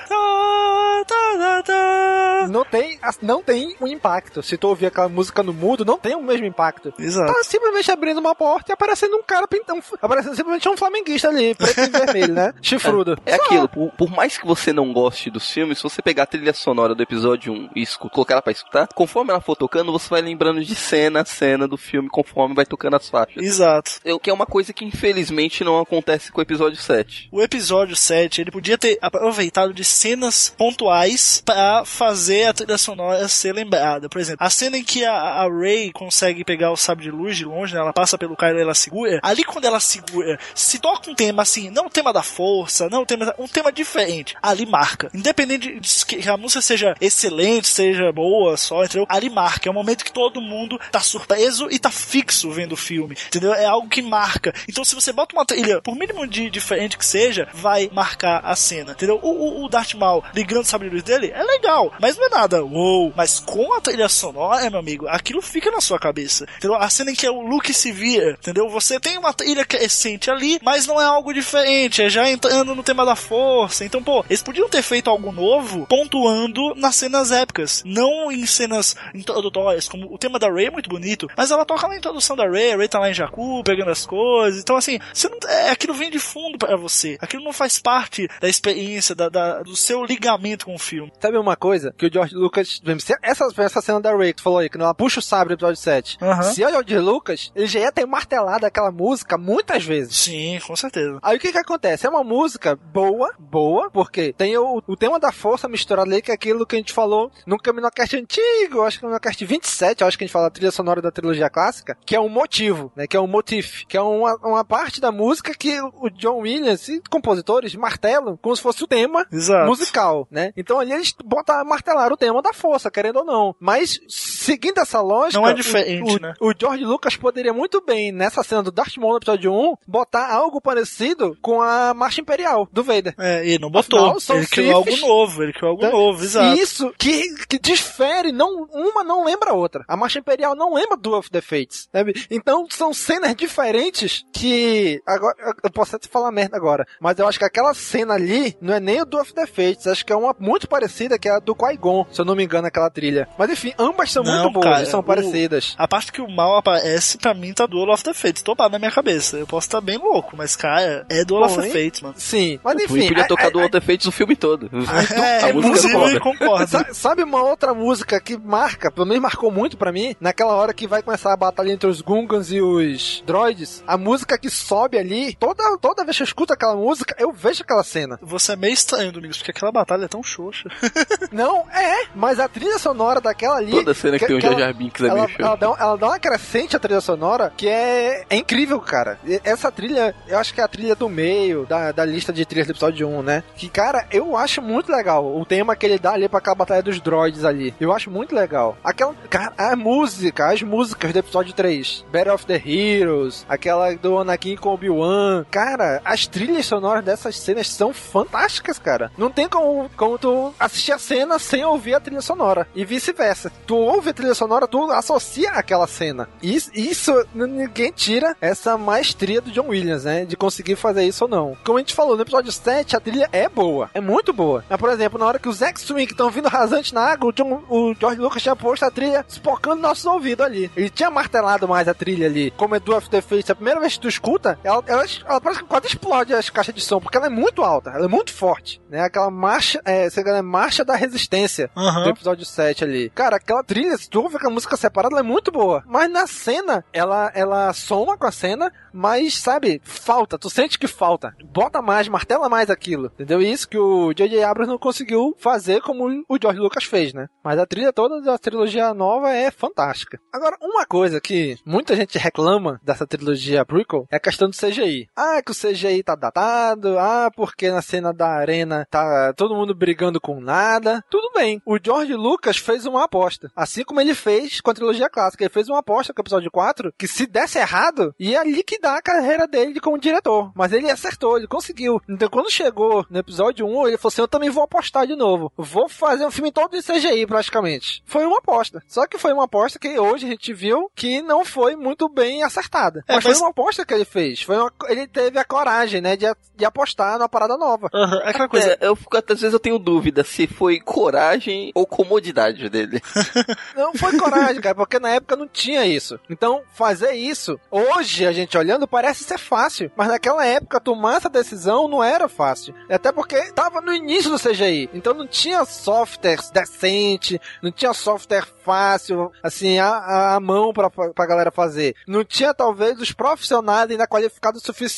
[2.49, 4.43] Não tem, não tem um impacto.
[4.43, 6.95] Se tu ouvir aquela música no mudo, não tem o mesmo impacto.
[6.99, 7.33] Exato.
[7.33, 9.83] Tá simplesmente abrindo uma porta e aparecendo um cara pintando.
[10.01, 12.55] Aparecendo simplesmente um flamenguista ali, preto e vermelho, né?
[12.63, 13.19] Chifrudo.
[13.27, 13.45] É Só.
[13.45, 16.53] aquilo, por, por mais que você não goste dos filmes, se você pegar a trilha
[16.53, 20.23] sonora do episódio 1 e colocar ela pra escutar, conforme ela for tocando, você vai
[20.23, 23.43] lembrando de cena a cena do filme, conforme vai tocando as faixas.
[23.43, 23.93] Exato.
[24.05, 27.29] Eu, que é uma coisa que infelizmente não acontece com o episódio 7.
[27.33, 33.27] O episódio 7, ele podia ter aproveitado de cenas pontuais pra fazer a trilha sonora
[33.29, 34.09] ser lembrada.
[34.09, 37.37] Por exemplo, a cena em que a, a Rey consegue pegar o sabre de luz
[37.37, 37.81] de longe, né?
[37.81, 39.21] ela passa pelo Kylo e ela segura.
[39.23, 43.03] Ali quando ela segura, se toca um tema assim, não o tema da força, não
[43.03, 45.11] o tema, um tema diferente, ali marca.
[45.15, 49.07] Independente de que a música seja excelente, seja boa, só, entendeu?
[49.09, 49.69] Ali marca.
[49.69, 53.55] É um momento que todo mundo tá surpreso e tá fixo vendo o filme, entendeu?
[53.55, 54.55] É algo que marca.
[54.69, 58.55] Então se você bota uma trilha, por mínimo de diferente que seja, vai marcar a
[58.57, 59.19] cena, entendeu?
[59.23, 62.27] O, o, o Darth Maul ligando o sabre de luz dele é legal, mas não
[62.27, 63.13] é nada, uou.
[63.17, 66.77] Mas com a trilha sonora, meu amigo, aquilo fica na sua cabeça, entendeu?
[66.77, 68.69] A cena em que o Luke se vira, entendeu?
[68.69, 72.83] Você tem uma trilha crescente ali, mas não é algo diferente, é já entrando no
[72.83, 73.85] tema da força.
[73.85, 78.97] Então, pô, eles podiam ter feito algo novo, pontuando nas cenas épicas, não em cenas
[79.15, 82.49] introdutórias, como o tema da Rey é muito bonito, mas ela toca na introdução da
[82.49, 84.61] Rey, a Rey tá lá em Jakku, pegando as coisas.
[84.61, 87.17] Então, assim, você não, é, aquilo vem de fundo pra você.
[87.21, 91.13] Aquilo não faz parte da experiência, da, da- do seu ligamento com o filme.
[91.21, 91.95] Sabe uma coisa?
[91.97, 92.81] Que o George Lucas.
[93.23, 95.55] Essa, essa cena da Ray que tu falou aí, que ela puxa o sabre no
[95.57, 96.19] episódio 7.
[96.23, 96.43] Aham.
[96.43, 100.17] Se é o George Lucas, ele já ia ter martelado aquela música muitas vezes.
[100.17, 101.19] Sim, com certeza.
[101.23, 102.07] Aí o que que acontece?
[102.07, 106.31] É uma música boa, boa, porque tem o, o tema da força misturado ali, que
[106.31, 110.07] é aquilo que a gente falou no Caminocast antigo, acho que no Caminocast 27, eu
[110.09, 112.93] acho que a gente fala a trilha sonora da trilogia clássica, que é um motivo,
[112.97, 113.07] né?
[113.07, 115.64] Que é um motif, que é uma, uma parte da música que
[116.01, 119.67] o John Williams e compositores martelam como se fosse o tema Exato.
[119.67, 120.53] musical, né?
[120.57, 123.55] Então ali eles botam, martelaram o tema da força, querendo ou não.
[123.59, 125.41] Mas, seguindo essa lógica...
[125.41, 126.35] Não é o- diferente, o, né?
[126.41, 130.33] o George Lucas poderia muito bem, nessa cena do Darth Maul no episódio 1, botar
[130.33, 133.15] algo parecido com a Marcha Imperial do Vader.
[133.19, 134.11] É, e não botou.
[134.17, 135.91] Afinal, ele criou algo novo, ele criou algo Né?
[135.91, 136.59] novo, exato.
[136.61, 139.85] Isso que, que difere, não, uma não lembra a outra.
[139.89, 141.89] A Marcha Imperial não lembra do of the Fates.
[141.93, 142.27] sabe?
[142.31, 145.01] Então são cenas diferentes que.
[145.07, 148.57] Agora, eu- eu posso até falar merda agora, mas eu acho que aquela cena ali
[148.61, 151.29] não é nem o do of the Fates, acho que é uma muito parecida que
[151.29, 153.29] é a do Qui-Gon, se eu não me engano, aquela trilha.
[153.39, 155.75] Mas enfim, ambas são Não, muito boas cara, e são o- parecidas.
[155.79, 158.43] A parte que o mal aparece, pra mim, tá Duel of the Fates.
[158.43, 159.37] Topado na minha cabeça.
[159.37, 161.69] Eu posso estar bem louco, mas, cara, é Duel of Bom, the?
[161.71, 162.15] Fates, mano.
[162.17, 162.87] Sim, mas enfim.
[162.87, 164.71] Twin podia a- tocar a- do Walter Fates o filme todo.
[165.15, 166.67] É, a música inclusive, é concordo.
[166.69, 170.73] Sa- Sabe uma outra música que marca, pelo menos marcou muito pra mim, naquela hora
[170.73, 174.99] que vai começar a batalha entre os Gungans e os droids, a música que sobe
[174.99, 178.19] ali, toda, toda vez que eu escuto aquela música, eu vejo aquela cena.
[178.23, 180.69] Você é meio estranho, Domingos, porque aquela batalha é tão xoxa.
[181.33, 183.71] Não, é, mas a trilha sonora daquela ali.
[183.73, 185.97] Toda cena que, tem um ela- Jar Jar Binks é ela, ela, dá, um- ela
[185.99, 189.19] dá uma crescente à trilha sonora que é, é incrível, cara.
[189.25, 192.45] E Essa trilha, eu acho que é a trilha do meio da, da lista de
[192.47, 193.43] trilhas do episódio 1, né?
[193.57, 196.83] Que, cara, eu acho muito legal o tema que ele dá ali pra aquela batalha
[196.83, 197.75] dos droids ali.
[197.81, 198.77] Eu acho muito legal.
[198.85, 204.19] Aquela, cara, a música, as músicas do episódio 3, Battle of the Heroes, aquela do
[204.19, 205.34] Anakin com Obi-Wan.
[205.51, 209.11] Cara, as trilhas sonoras dessas cenas são fantásticas, cara.
[209.19, 212.67] Não tem como, como tu assistir a cena sem ouvir a trilha sonora.
[212.75, 213.51] E vice-versa.
[213.67, 216.29] Tu ouve a trilha sonora, tu associa aquela cena.
[216.43, 220.25] Isso, isso ninguém tira essa maestria do John Williams, né?
[220.25, 221.57] De conseguir fazer isso ou não.
[221.65, 223.91] Como a gente falou, no episódio 7, a trilha é boa.
[223.95, 224.65] É muito boa.
[224.69, 227.63] Mas, por exemplo, na hora que os X-Wing estão vindo rasante na água, o, John-
[227.69, 230.71] o George Lucas tinha posto a trilha espocando nossos ouvidos ali.
[230.77, 232.51] Ele tinha martelado mais a trilha ali.
[232.53, 235.69] Como é do Face, a primeira vez que tu escuta, ela, ela, ela parece que
[235.69, 238.81] quase explode as caixas de som, porque ela é muito alta, ela é muito forte,
[238.89, 239.01] né?
[239.01, 242.05] Aquela marcha, é, se não me engano, é marcha da resistência Aham.
[242.05, 243.11] do episódio 7 ali.
[243.11, 245.83] Cara, aquela trilha, se tu ouve aquela música separada, ela é muito boa.
[245.87, 250.39] Mas na cena, ela, ela soma com a cena, mas, sabe, falta.
[250.39, 251.35] Tu sente que falta.
[251.45, 253.07] Bota mais, martela mais aquilo.
[253.07, 253.43] Entendeu?
[253.43, 254.43] E isso que o J.J.
[254.43, 257.27] Abrams não conseguiu fazer como o George Lucas fez, né?
[257.43, 260.19] Mas a trilha toda da trilogia nova é fantástica.
[260.33, 265.09] Agora, uma coisa que muita gente reclama dessa trilogia prequel é a questão do CGI.
[265.17, 266.99] Ah, que o CGI tá datado.
[266.99, 271.05] Ah, porque na cena da arena tá todo mundo brigando com nada.
[271.11, 271.61] Tudo bem.
[271.65, 273.51] O George Lucas fez uma aposta.
[273.55, 275.45] Assim como ele fez com a trilogia clássica.
[275.45, 279.03] Ele fez uma aposta com o episódio 4 que se desse errado, ia liquidar a
[279.03, 280.51] carreira dele como diretor.
[280.55, 282.01] Mas ele acertou, ele conseguiu.
[282.09, 285.53] Então quando chegou no episódio 1, ele falou assim: Eu também vou apostar de novo.
[285.57, 288.03] Vou fazer um filme todo de CGI, praticamente.
[288.07, 288.83] Foi uma aposta.
[288.89, 292.43] Só que foi uma aposta que hoje a gente viu que não foi muito bem
[292.43, 293.05] acertada.
[293.09, 294.43] É, mas, mas- foi uma aposta que ele fez.
[294.43, 296.27] Foi uma- ele teve a coragem, né, de,
[296.57, 297.89] de apostar numa parada nova.
[297.93, 298.79] Aham, é aquela coisa.
[298.81, 303.01] É, eu fico, às vezes eu tenho dúvida se foi coragem ou comodidade dele.
[303.77, 306.19] Não foi coragem, cara, porque na época não tinha isso.
[306.31, 309.91] Então, fazer isso, hoje a gente olhando, parece ser fácil.
[309.97, 312.75] Mas naquela época, tomar essa decisão não era fácil.
[312.89, 314.91] Até porque tava no início do CGI.
[314.95, 321.27] Então não tinha software decente, não tinha software fácil, assim, a, a mão pra, pra
[321.27, 321.95] galera fazer.
[322.07, 324.94] Não tinha, talvez, os profissionais ainda qualificados o suficiente.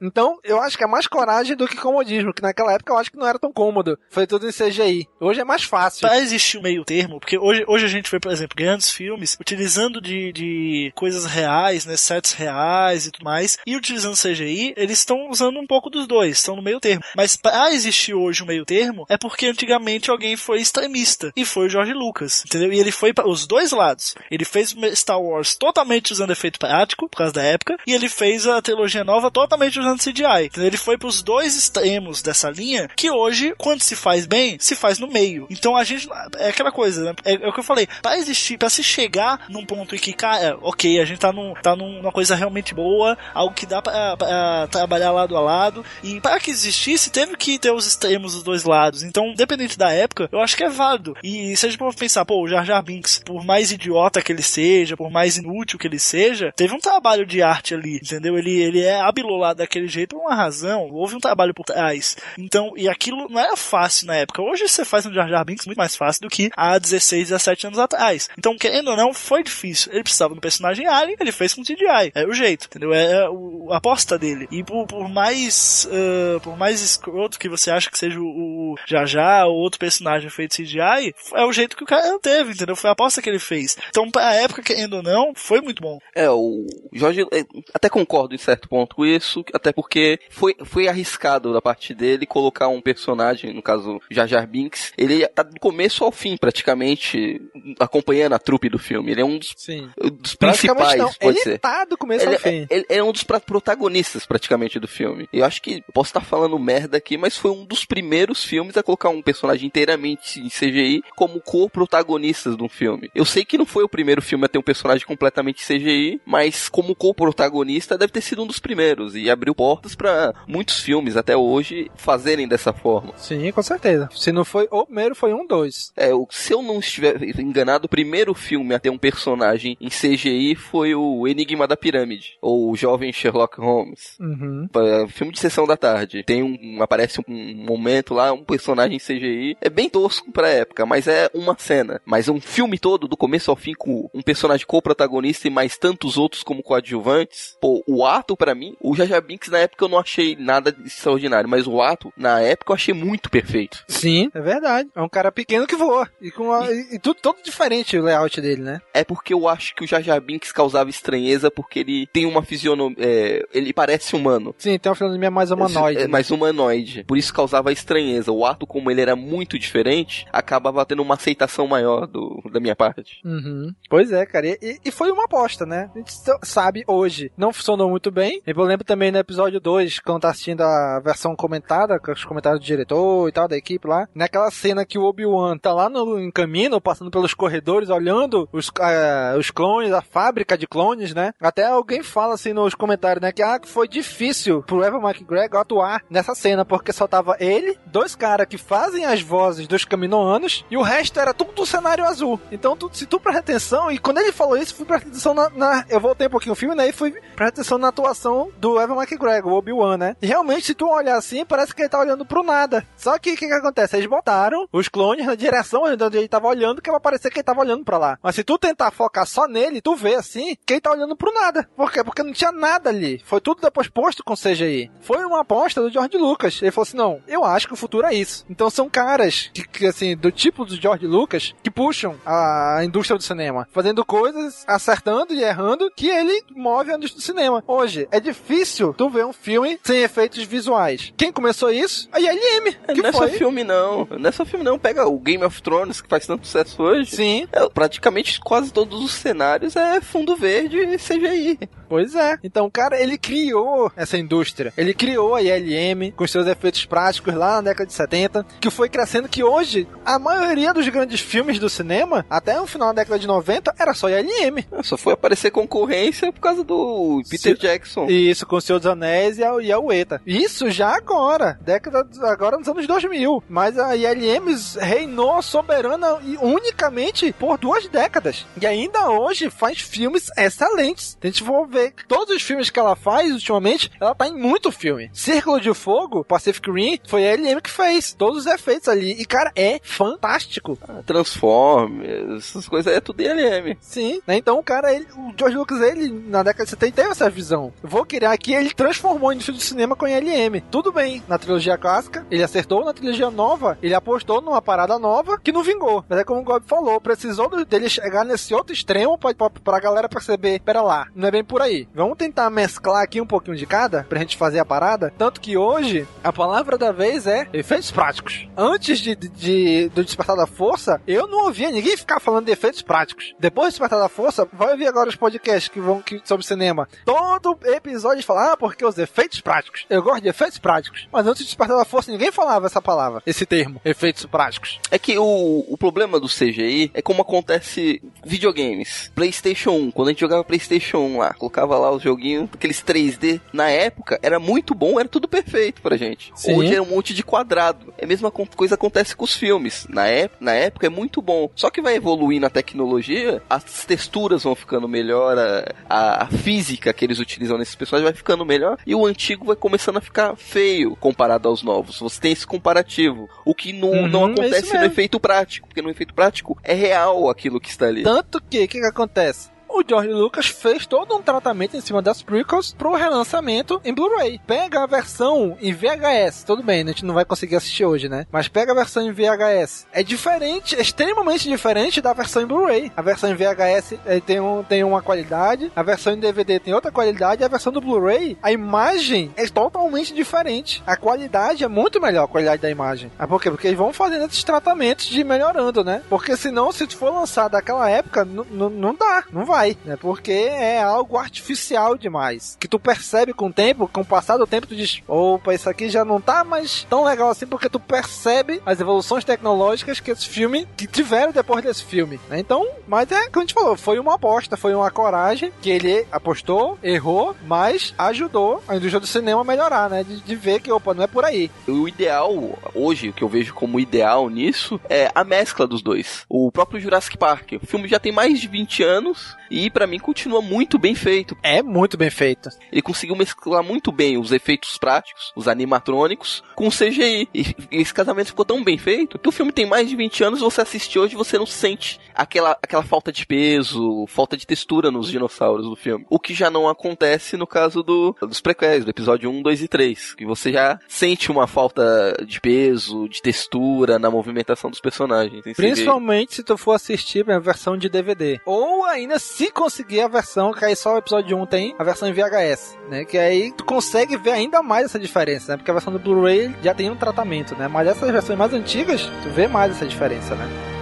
[0.00, 3.10] Então, eu acho que é mais coragem do que comodismo, que naquela época eu acho
[3.10, 3.98] que não era tão cômodo.
[4.10, 5.06] Foi tudo em CGI.
[5.20, 6.00] Hoje é mais fácil.
[6.00, 9.36] Pra existir um meio termo, porque hoje, hoje a gente vê, por exemplo, grandes filmes
[9.40, 14.98] utilizando de, de coisas reais, né, sets reais e tudo mais, e utilizando CGI, eles
[14.98, 17.04] estão usando um pouco dos dois, estão no meio termo.
[17.16, 21.66] Mas pra existir hoje um meio termo, é porque antigamente alguém foi extremista, e foi
[21.66, 22.72] o George Lucas, entendeu?
[22.72, 24.14] E ele foi para os dois lados.
[24.30, 28.46] Ele fez Star Wars totalmente usando efeito prático, por causa da época, e ele fez
[28.46, 30.46] a trilogia nova totalmente usando CGI.
[30.46, 30.68] Entendeu?
[30.68, 34.98] Ele foi pros dois extremos dessa linha, que hoje, quando se faz bem, se faz
[34.98, 35.46] no meio.
[35.50, 36.08] Então a gente.
[36.38, 37.14] É aquela coisa, né?
[37.22, 37.86] É, é o que eu falei.
[38.00, 41.52] Pra existir, pra se chegar num ponto em que, cara, ok, a gente tá, num,
[41.52, 45.84] tá numa coisa realmente boa, algo que dá pra, pra trabalhar lado a lado.
[46.02, 49.02] E para que existisse, teve que ter os extremos dos dois lados.
[49.02, 51.14] Então, dependente da época, eu acho que é válido.
[51.22, 54.32] E se a gente for pensar, pô, o Jar Jar Binks, por mais idiota que
[54.32, 58.38] ele seja, por mais inútil que ele seja, teve um trabalho de arte ali, entendeu?
[58.38, 62.16] Ele, ele é hábil lá daquele jeito por uma razão, houve um trabalho por trás.
[62.38, 64.42] Então, e aquilo não era fácil na época.
[64.42, 67.66] Hoje você faz um Jar Jar Binks muito mais fácil do que há 16, 17
[67.66, 68.28] anos atrás.
[68.38, 69.92] Então, querendo ou não, foi difícil.
[69.92, 72.12] Ele precisava um personagem alien, ele fez com CGI.
[72.14, 72.92] É o jeito, entendeu?
[72.92, 73.26] É, é
[73.70, 74.46] a aposta dele.
[74.50, 78.24] E por, por mais ah, por mais escroto que você acha que seja o,
[78.72, 82.52] o Jar Jar ou outro personagem feito CGI, é o jeito que o cara teve,
[82.52, 82.76] entendeu?
[82.76, 83.76] Foi a aposta que ele fez.
[83.88, 85.98] Então, pra época, querendo ou não, foi muito bom.
[86.14, 90.88] É, o Jorge, é, até concordo em certo ponto com isso, até porque foi, foi
[90.88, 95.58] arriscado da parte dele colocar um personagem, no caso Jar Jar Binks, ele tá do
[95.60, 97.40] começo ao fim, praticamente,
[97.78, 99.10] acompanhando a trupe do filme.
[99.12, 99.88] Ele é um dos, Sim.
[100.20, 101.12] dos principais, não.
[101.12, 101.58] pode ele ser.
[101.58, 102.66] tá do começo Ele, ao fim.
[102.70, 105.28] é, ele é um dos pra- protagonistas, praticamente, do filme.
[105.32, 108.82] Eu acho que posso estar falando merda aqui, mas foi um dos primeiros filmes a
[108.82, 113.10] colocar um personagem inteiramente em CGI como co-protagonistas de um filme.
[113.14, 116.68] Eu sei que não foi o primeiro filme a ter um personagem completamente CGI, mas
[116.68, 121.36] como co-protagonista deve ter sido um dos primeiros e abriu portas pra muitos filmes até
[121.36, 123.12] hoje fazerem dessa forma.
[123.16, 124.08] Sim, com certeza.
[124.14, 125.92] Se não foi o primeiro, foi um, dois.
[125.96, 129.88] É, o- se eu não estiver enganado, o primeiro filme a ter um personagem em
[129.88, 134.16] CGI foi o Enigma da Pirâmide, ou o Jovem Sherlock Holmes.
[134.20, 134.68] Uhum.
[135.08, 136.22] Filme de sessão da tarde.
[136.24, 136.82] Tem um.
[136.82, 139.56] Aparece um momento lá, um personagem CGI.
[139.60, 142.00] É bem tosco pra época, mas é uma cena.
[142.04, 146.16] Mas um filme todo, do começo ao fim, com um personagem co-protagonista e mais tantos
[146.16, 147.56] outros como coadjuvantes.
[147.60, 151.48] Pô, o ato, pra mim, o Jaja Binks na época eu não achei nada extraordinário,
[151.48, 153.84] mas o ato, na época, eu achei muito perfeito.
[153.88, 154.88] Sim, é verdade.
[154.94, 156.08] É um cara pequeno que voa.
[156.20, 158.80] E com a, e, e tudo todo diferente o layout dele, né?
[158.94, 162.96] É porque eu acho que o Jar Binks causava estranheza porque ele tem uma fisionomia.
[162.98, 164.54] É, ele parece humano.
[164.58, 165.98] Sim, tem uma fisionomia mais humanoide.
[166.00, 166.08] É, né?
[166.08, 167.04] mais humanoide.
[167.04, 168.30] Por isso causava estranheza.
[168.32, 172.76] O ato, como ele era muito diferente, acabava tendo uma aceitação maior do, da minha
[172.76, 173.20] parte.
[173.24, 173.74] Uhum.
[173.88, 174.46] Pois é, cara.
[174.48, 175.90] E, e foi uma aposta, né?
[175.94, 177.32] A gente sa- sabe hoje.
[177.36, 178.40] Não funcionou muito bem.
[178.46, 182.60] Eu lembro também no episódio 2, quando tá assistindo a versão comentada, com os comentários
[182.60, 184.08] do diretor e tal, da equipe lá.
[184.14, 188.70] Naquela cena que o Obi-Wan tá lá no em caminho, passando pelos corredores, olhando os,
[188.80, 191.32] ah, os clones, a fábrica de clones, né?
[191.40, 193.32] Até alguém fala assim nos comentários, né?
[193.32, 198.14] Que ah, foi difícil pro Evan McGregor atuar nessa cena, porque só tava ele, dois
[198.14, 202.40] caras que fazem as vozes dos caminoanos, e o resto era tudo do cenário azul.
[202.50, 205.50] Então, tu, se tu presta atenção, e quando ele falou isso, fui prestar atenção na,
[205.50, 206.88] na- Eu voltei um pouquinho o filme, né?
[206.88, 210.16] E fui prestar atenção na atuação do Evan McGregor, o Obi-Wan, né?
[210.20, 212.86] E realmente, se tu olhar assim, parece que ele tá olhando pro nada.
[212.96, 213.96] Só que o que, que acontece?
[213.96, 217.38] Eles botaram os clones na direção de onde ele tava olhando, que vai parecer que
[217.38, 218.18] ele tava olhando pra lá.
[218.22, 221.32] Mas se tu tentar focar só nele, tu vê assim que ele tá olhando pro
[221.32, 221.68] nada.
[221.76, 222.02] Por quê?
[222.02, 223.20] Porque não tinha nada ali.
[223.24, 224.90] Foi tudo depois posto com CGI.
[225.00, 226.60] Foi uma aposta do George Lucas.
[226.60, 228.44] Ele falou assim: não, eu acho que o futuro é isso.
[228.50, 233.16] Então são caras que, que, assim, do tipo do George Lucas que puxam a indústria
[233.16, 237.62] do cinema, fazendo coisas, acertando e errando, que ele move a indústria do cinema.
[237.66, 238.55] Hoje, é difícil
[238.96, 241.12] tu ver um filme sem efeitos visuais.
[241.16, 242.08] Quem começou isso?
[242.12, 242.72] A ILM.
[242.94, 243.28] Que não é foi?
[243.30, 244.06] só filme, não.
[244.18, 244.78] Não é só filme, não.
[244.78, 247.16] Pega o Game of Thrones, que faz tanto sucesso hoje.
[247.16, 247.48] Sim.
[247.52, 251.58] É, praticamente quase todos os cenários é fundo verde e CGI.
[251.88, 252.38] Pois é.
[252.42, 254.72] Então, cara, ele criou essa indústria.
[254.76, 258.88] Ele criou a ILM com seus efeitos práticos lá na década de 70, que foi
[258.88, 263.18] crescendo que hoje a maioria dos grandes filmes do cinema, até o final da década
[263.18, 264.64] de 90, era só ILM.
[264.82, 268.06] Só foi aparecer concorrência por causa do Peter Jackson.
[268.06, 270.20] Isso, com o Senhor dos Anéis e a, e a UETA.
[270.26, 273.42] Isso já agora, década, agora nos anos 2000.
[273.48, 274.46] Mas a ILM
[274.78, 278.46] reinou soberana e unicamente por duas décadas.
[278.60, 281.16] E ainda hoje faz filmes excelentes.
[281.20, 284.34] Se a gente for ver todos os filmes que ela faz ultimamente, ela tá em
[284.34, 285.10] muito filme.
[285.12, 288.12] Círculo de Fogo, Pacific Rim, foi a ILM que fez.
[288.12, 289.12] Todos os efeitos ali.
[289.12, 290.78] E, cara, é fantástico.
[291.04, 293.76] Transformers, essas coisas é tudo ILM.
[293.80, 294.36] Sim, né?
[294.36, 297.72] Então o cara, ele, o George Lucas, ele, na década de 70, teve essa visão.
[297.82, 300.60] Vou criar aqui, ele transformou a indústria do cinema com ILM.
[300.70, 305.38] Tudo bem, na trilogia clássica, ele acertou, na trilogia nova, ele apostou numa parada nova
[305.38, 306.04] que não vingou.
[306.08, 309.80] Mas é como o Gob falou, precisou dele chegar nesse outro extremo pra, pra, pra
[309.80, 311.88] galera perceber, pera lá, não é bem por aí.
[311.94, 315.12] Vamos tentar mesclar aqui um pouquinho de cada, pra gente fazer a parada.
[315.18, 318.48] Tanto que hoje, a palavra da vez é efeitos práticos.
[318.56, 322.52] Antes de, de- de- do Despertar da Força, eu não ouvia ninguém ficar falando de
[322.52, 323.34] efeitos práticos.
[323.38, 326.88] Depois do Despertar da Força, vai ouvir agora os podcasts que vão que, sobre cinema.
[327.04, 329.86] Todo episódio fala, ah, porque os efeitos práticos.
[329.88, 331.08] Eu gosto de efeitos práticos.
[331.12, 334.78] Mas antes do Despertar da Força, ninguém falava essa palavra, esse termo, efeitos práticos.
[334.90, 339.10] É que o, o problema do CGI é como acontece videogames.
[339.14, 343.40] PlayStation 1, quando a gente jogava PlayStation 1 lá, colocava lá os joguinhos, aqueles 3D,
[343.52, 346.32] na época era muito bom, era tudo perfeito pra gente.
[346.36, 346.54] Sim.
[346.56, 347.92] Hoje é um monte de quadrado.
[347.98, 349.86] É a mesma co- coisa acontece com os filmes.
[349.88, 351.50] Na, ép na época é muito bom.
[351.54, 356.92] Só que vai evoluir na tecnologia, as texturas vão ficando melhor, a, a- a física
[356.92, 360.36] que eles utilizam nesses personagens vai ficando melhor e o antigo vai começando a ficar
[360.36, 361.98] feio comparado aos novos.
[362.00, 363.28] Você tem esse comparativo.
[363.44, 364.86] O que não, Uhum, não é acontece no mesmo.
[364.92, 368.02] efeito prático, porque no efeito prático é real aquilo que está ali.
[368.02, 369.50] Tanto que, o que, que acontece?
[369.68, 374.40] O George Lucas fez todo um tratamento em cima das prequels pro relançamento em Blu-ray.
[374.46, 378.26] Pega a versão em VHS, tudo bem, a gente não vai conseguir assistir hoje, né?
[378.30, 379.86] Mas pega a versão em VHS.
[379.92, 382.92] É diferente, é extremamente diferente da versão em Blu-ray.
[382.96, 386.72] A versão em VHS eh, tem, um, tem uma qualidade, a versão em DVD tem
[386.72, 390.82] outra qualidade, a versão do Blu-ray, a imagem é totalmente diferente.
[390.86, 393.10] A qualidade é muito melhor, a qualidade da imagem.
[393.18, 393.50] Ah, por quê?
[393.50, 396.02] Porque eles vão fazendo esses tratamentos de melhorando, né?
[396.08, 399.96] Porque senão, se for lançado daquela época, não dá, não vai, né?
[399.96, 402.56] Porque é algo artificial demais.
[402.60, 405.68] Que tu percebe com o tempo, com o passar do tempo, tu diz, opa, isso
[405.68, 410.10] aqui já não tá mais tão legal assim, porque tu percebe as evoluções tecnológicas que
[410.10, 412.38] esse filme, que tiveram depois desse filme, né?
[412.38, 416.06] Então, mas é, como a gente falou, foi uma aposta, foi uma coragem que ele
[416.10, 420.04] apostou, errou, mas ajudou a indústria do cinema a melhorar, né?
[420.04, 421.50] De, de ver que, opa, não é por aí.
[421.66, 426.24] O ideal, hoje, o que eu vejo como ideal nisso, é a mescla dos dois.
[426.28, 427.52] O próprio Jurassic Park.
[427.62, 431.36] O filme já tem mais de 20 anos e pra mim continua muito bem feito.
[431.42, 432.48] É muito bem feito.
[432.70, 437.28] Ele conseguiu mesclar muito bem os efeitos práticos, os animatrônicos, com o CGI.
[437.34, 440.40] E esse casamento ficou tão bem feito que o filme tem mais de 20 anos,
[440.40, 444.90] você assiste hoje e você não sente aquela, aquela falta de peso, falta de textura
[444.90, 446.06] nos dinossauros do filme.
[446.08, 449.68] O que já não acontece no caso do, dos prequels, do episódio 1, 2 e
[449.68, 455.42] 3, que você já sente uma falta de peso, de textura na movimentação dos personagens.
[455.54, 458.40] Principalmente se tu for assistir a versão de DVD.
[458.44, 462.08] Ou ainda se conseguir a versão, que aí só o episódio 1 tem, a versão
[462.08, 463.04] em VHS, né?
[463.04, 465.56] Que aí tu consegue ver ainda mais essa diferença, né?
[465.56, 467.68] Porque a versão do Blu-ray já tem um tratamento, né?
[467.68, 470.75] Mas essas versões mais antigas, tu vê mais essa diferença, né?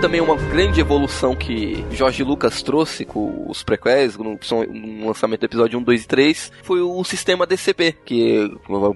[0.00, 4.38] Também uma grande evolução que Jorge Lucas trouxe com os prequels, no,
[4.72, 8.48] no lançamento do episódio 1, 2 e 3, foi o sistema DCP, que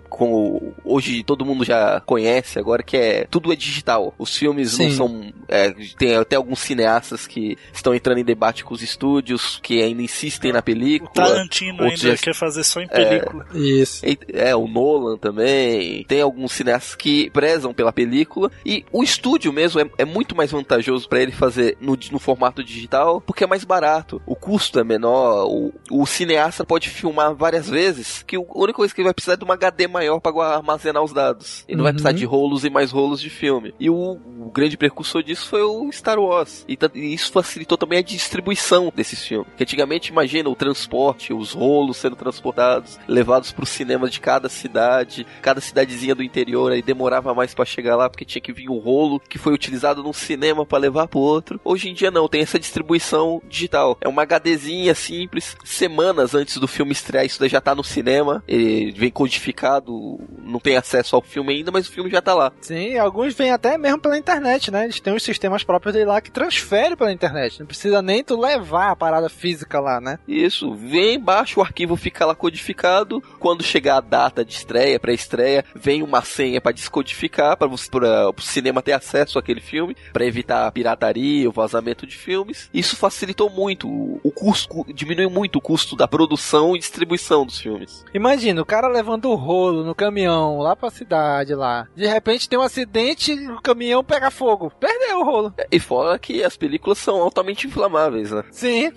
[0.09, 4.15] como hoje todo mundo já conhece agora, que é tudo é digital.
[4.17, 4.85] Os filmes Sim.
[4.85, 5.33] não são.
[5.49, 10.03] É, tem até alguns cineastas que estão entrando em debate com os estúdios, que ainda
[10.03, 11.11] insistem na película.
[11.11, 12.17] O Tarantino ainda já...
[12.17, 13.45] quer fazer só em película.
[13.53, 14.03] É, Isso.
[14.33, 16.05] É, o Nolan também.
[16.05, 18.53] Tem alguns cineastas que prezam pela película.
[18.65, 22.18] E o estúdio mesmo é, é muito mais vantajoso vantajoso para ele fazer no, no,
[22.18, 24.20] formato digital, porque é mais barato.
[24.26, 28.95] O custo é menor, o, o cineasta pode filmar várias vezes, que a única coisa
[28.95, 31.64] que ele vai precisar é de uma HD maior para armazenar os dados.
[31.66, 33.74] Ele não vai precisar de rolos e mais rolos de filme.
[33.78, 36.64] E o, o grande precursor disso foi o Star Wars.
[36.68, 39.49] E, e, isso facilitou também a distribuição desses filmes.
[39.57, 44.49] Que antigamente, imagina o transporte, os rolos sendo transportados, levados para o cinema de cada
[44.49, 48.68] cidade, cada cidadezinha do interior, aí demorava mais para chegar lá, porque tinha que vir
[48.68, 51.61] o rolo que foi utilizado no cinema para levar pro outro.
[51.64, 53.97] Hoje em dia não, tem essa distribuição digital.
[54.01, 58.43] É uma HDzinha simples, semanas antes do filme estrear, isso daí já tá no cinema,
[58.47, 62.53] ele vem codificado, não tem acesso ao filme ainda, mas o filme já tá lá.
[62.61, 64.85] Sim, alguns vêm até mesmo pela internet, né?
[64.85, 67.61] Eles têm os sistemas próprios dele lá que transferem pela internet.
[67.61, 70.18] Não precisa nem tu levar a parada física lá, né?
[70.26, 73.22] Isso, vem, baixa o arquivo, fica lá codificado.
[73.39, 78.83] Quando chegar a data de estreia, pré-estreia, vem uma senha para descodificar, para o cinema
[78.83, 82.68] ter acesso àquele filme, para evitar pirataria, o vazamento de filmes.
[82.73, 88.05] Isso facilitou muito o custo, diminuiu muito o custo da produção e distribuição dos filmes.
[88.14, 91.87] Imagina, o cara levando o rolo no caminhão lá pra cidade lá.
[91.95, 94.73] De repente tem um acidente, o caminhão pega fogo.
[94.81, 95.55] Perdeu o rolo.
[95.70, 98.45] E fora que as películas são altamente inflamáveis, né?
[98.51, 98.93] Sim.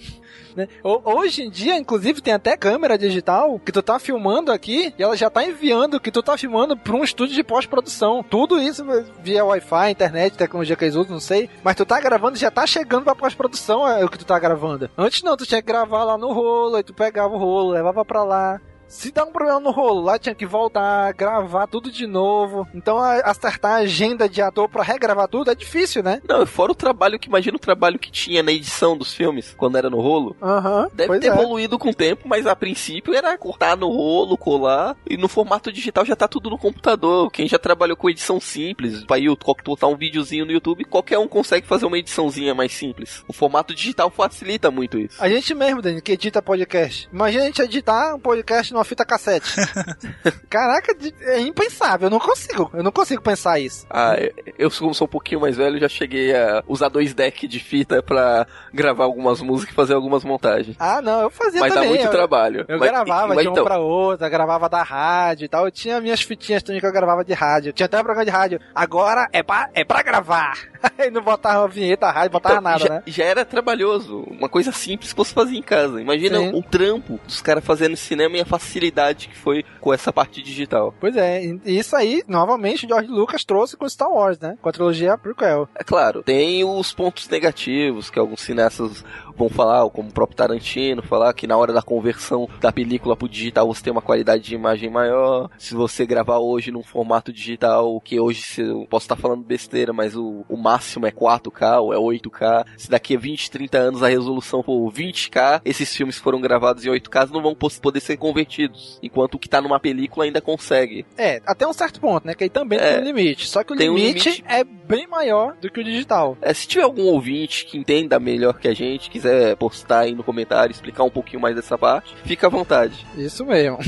[0.56, 0.68] Né?
[0.84, 5.16] Hoje em dia, inclusive, tem até câmera digital que tu tá filmando aqui e ela
[5.16, 8.24] já tá enviando o que tu tá filmando pra um estúdio de pós-produção.
[8.24, 8.86] Tudo isso
[9.22, 11.50] via Wi-Fi, internet, tecnologia que eles usam, não sei.
[11.64, 14.90] Mas tu tá gravando já tá chegando pra pós-produção é o que tu tá gravando.
[14.98, 18.06] Antes não, tu tinha que gravar lá no rolo, aí tu pegava o rolo, levava
[18.06, 18.62] pra lá.
[18.88, 22.68] Se dá um problema no rolo, lá tinha que voltar, gravar tudo de novo.
[22.74, 26.22] Então acertar a agenda de ator pra regravar tudo é difícil, né?
[26.28, 29.78] Não, fora o trabalho que imagina o trabalho que tinha na edição dos filmes, quando
[29.78, 30.36] era no rolo.
[30.42, 31.30] Uhum, Deve ter é.
[31.32, 34.96] evoluído com o tempo, mas a princípio era cortar no rolo, colar.
[35.10, 37.32] E no formato digital já tá tudo no computador.
[37.32, 39.18] Quem já trabalhou com edição simples, pra
[39.64, 43.24] botar um videozinho no YouTube, qualquer um consegue fazer uma ediçãozinha mais simples.
[43.28, 45.22] O formato digital facilita muito isso.
[45.22, 47.10] A gente mesmo, Dani, que edita podcast.
[47.12, 49.56] Imagina a gente editar um podcast numa fita cassete.
[50.50, 52.08] Caraca, é impensável.
[52.08, 52.70] Eu não consigo.
[52.74, 53.86] Eu não consigo pensar isso.
[53.90, 54.16] Ah,
[54.58, 58.04] eu sou, sou um pouquinho mais velho, já cheguei a usar dois decks de fita
[58.04, 60.76] pra gravar algumas músicas e fazer algumas montagens.
[60.80, 61.90] Ah, não, eu fazia mas também.
[61.90, 62.66] Mas dá muito eu, trabalho.
[62.68, 63.64] Eu mas, gravava mas, de uma então...
[63.64, 65.66] pra outra, gravava da rádio e tal.
[65.66, 67.74] Eu tinha minhas fitinhas também que eu gravava de rádio.
[67.74, 68.60] tinha até um programa de rádio.
[68.74, 70.58] Agora é pra, é pra gravar.
[70.98, 73.04] Aí não botava a vinheta, a rádio, botava então, nada, já, né?
[73.08, 74.26] Já era trabalhoso.
[74.30, 76.02] Uma coisa simples que você fazia em casa.
[76.02, 76.52] Imagina Sim.
[76.54, 80.94] o trampo dos caras fazendo cinema e a facilidade que foi com essa parte digital.
[81.00, 84.58] Pois é, e isso aí, novamente, o George Lucas trouxe com Star Wars, né?
[84.62, 85.70] Com a trilogia prequel.
[85.76, 89.04] É claro, tem os pontos negativos que alguns cineastas
[89.36, 93.30] vão falar, como o próprio Tarantino, falar que na hora da conversão da película pro
[93.30, 95.50] digital você tem uma qualidade de imagem maior.
[95.58, 100.16] Se você gravar hoje num formato digital, que hoje eu posso estar falando besteira, mas
[100.16, 102.66] o, o máximo é 4K ou é 8K.
[102.78, 106.90] Se daqui a 20, 30 anos a resolução for 20K, esses filmes foram gravados em
[106.90, 109.00] 8K não vão poder ser convertidos.
[109.02, 111.06] Enquanto o que tá numa película ainda consegue.
[111.18, 112.34] É, até um certo ponto, né?
[112.34, 113.48] Que aí também é, tem um limite.
[113.48, 116.38] Só que o limite, um limite, é bem maior do que o digital.
[116.42, 120.24] É, se tiver algum ouvinte que entenda melhor que a gente, quiser postar aí no
[120.24, 123.06] comentário, explicar um pouquinho mais dessa parte, fica à vontade.
[123.18, 123.80] Isso mesmo.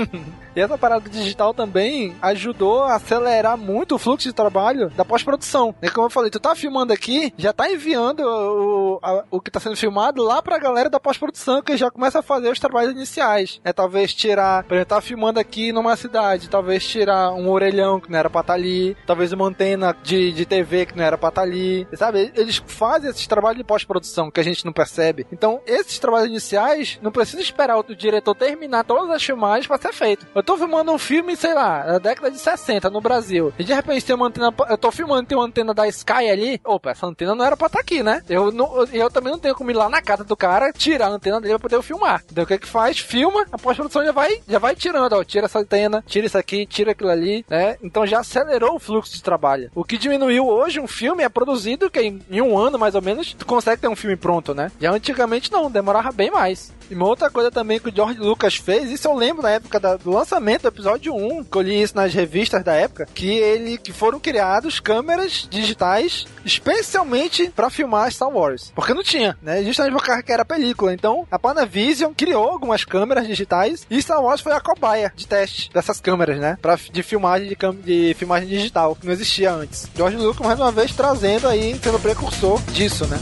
[0.54, 5.74] E essa parada digital também ajudou a acelerar muito o fluxo de trabalho da pós-produção.
[5.80, 9.50] É como eu falei, tu tá filmando aqui, já tá enviando o, a, o que
[9.50, 12.92] tá sendo filmado lá pra galera da pós-produção, que já começa a fazer os trabalhos
[12.92, 13.60] iniciais.
[13.64, 18.10] É talvez tirar, por exemplo, tá filmando aqui numa cidade, talvez tirar um orelhão que
[18.10, 21.16] não era pra estar tá ali, talvez uma antena de, de TV que não era
[21.16, 22.32] pra estar tá ali, sabe?
[22.34, 25.26] Eles fazem esses trabalhos de pós-produção que a gente não percebe.
[25.32, 29.92] Então, esses trabalhos iniciais, não precisa esperar o diretor terminar todas as filmagens pra ser
[29.92, 30.26] feito.
[30.42, 33.72] Eu tô filmando um filme, sei lá, da década de 60 no Brasil, e de
[33.72, 37.06] repente tem uma antena, eu tô filmando, tem uma antena da Sky ali, opa, essa
[37.06, 38.24] antena não era pra estar tá aqui, né?
[38.28, 41.10] Eu, não, eu também não tenho como ir lá na casa do cara, tirar a
[41.10, 42.24] antena dele pra poder filmar.
[42.28, 42.98] Então, o que é que faz?
[42.98, 46.66] Filma, a pós-produção já vai, já vai tirando, ó, tira essa antena, tira isso aqui,
[46.66, 47.76] tira aquilo ali, né?
[47.80, 49.70] Então já acelerou o fluxo de trabalho.
[49.76, 53.02] O que diminuiu hoje, um filme é produzido que em, em um ano, mais ou
[53.02, 54.72] menos, tu consegue ter um filme pronto, né?
[54.80, 56.72] Já antigamente não, demorava bem mais.
[56.90, 59.78] E uma outra coisa também que o George Lucas fez, isso eu lembro na época
[59.78, 63.30] da, do lançamento do episódio 1, que eu li isso nas revistas da época, que
[63.30, 68.72] ele que foram criados câmeras digitais especialmente para filmar Star Wars.
[68.74, 69.62] Porque não tinha, né?
[69.62, 70.92] Justamente por causa que era película.
[70.92, 75.70] Então, a Panavision criou algumas câmeras digitais e Star Wars foi a cobaia de teste
[75.72, 76.58] dessas câmeras, né?
[76.60, 79.88] Pra, de filmagem de, de filmagem digital, que não existia antes.
[79.94, 83.18] George Lucas, mais uma vez, trazendo aí, sendo precursor disso, né?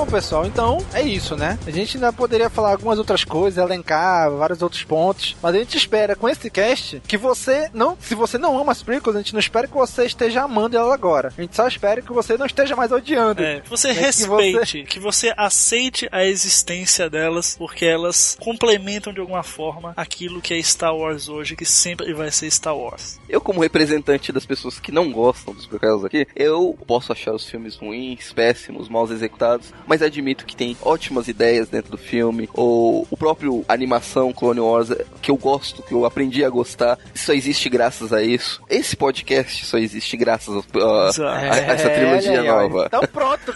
[0.00, 1.58] Bom, pessoal, então é isso, né?
[1.66, 5.76] A gente ainda poderia falar algumas outras coisas, elencar vários outros pontos, mas a gente
[5.76, 9.34] espera com esse cast que você não, se você não ama as prequels, a gente
[9.34, 11.30] não espera que você esteja amando ela agora.
[11.36, 13.42] A gente só espera que você não esteja mais odiando.
[13.42, 14.00] É, que você né?
[14.00, 14.84] respeite, que você...
[14.84, 20.62] que você aceite a existência delas, porque elas complementam de alguma forma aquilo que é
[20.62, 23.20] Star Wars hoje, que sempre vai ser Star Wars.
[23.28, 27.44] Eu, como representante das pessoas que não gostam dos prequels aqui, eu posso achar os
[27.44, 33.08] filmes ruins, péssimos, mal executados, mas admito que tem ótimas ideias dentro do filme, ou
[33.10, 37.68] o próprio animação Clone Wars, que eu gosto, que eu aprendi a gostar, só existe
[37.68, 38.62] graças a isso.
[38.70, 42.84] Esse podcast só existe graças a, a, a essa trilogia é, nova.
[42.86, 43.52] Então pronto.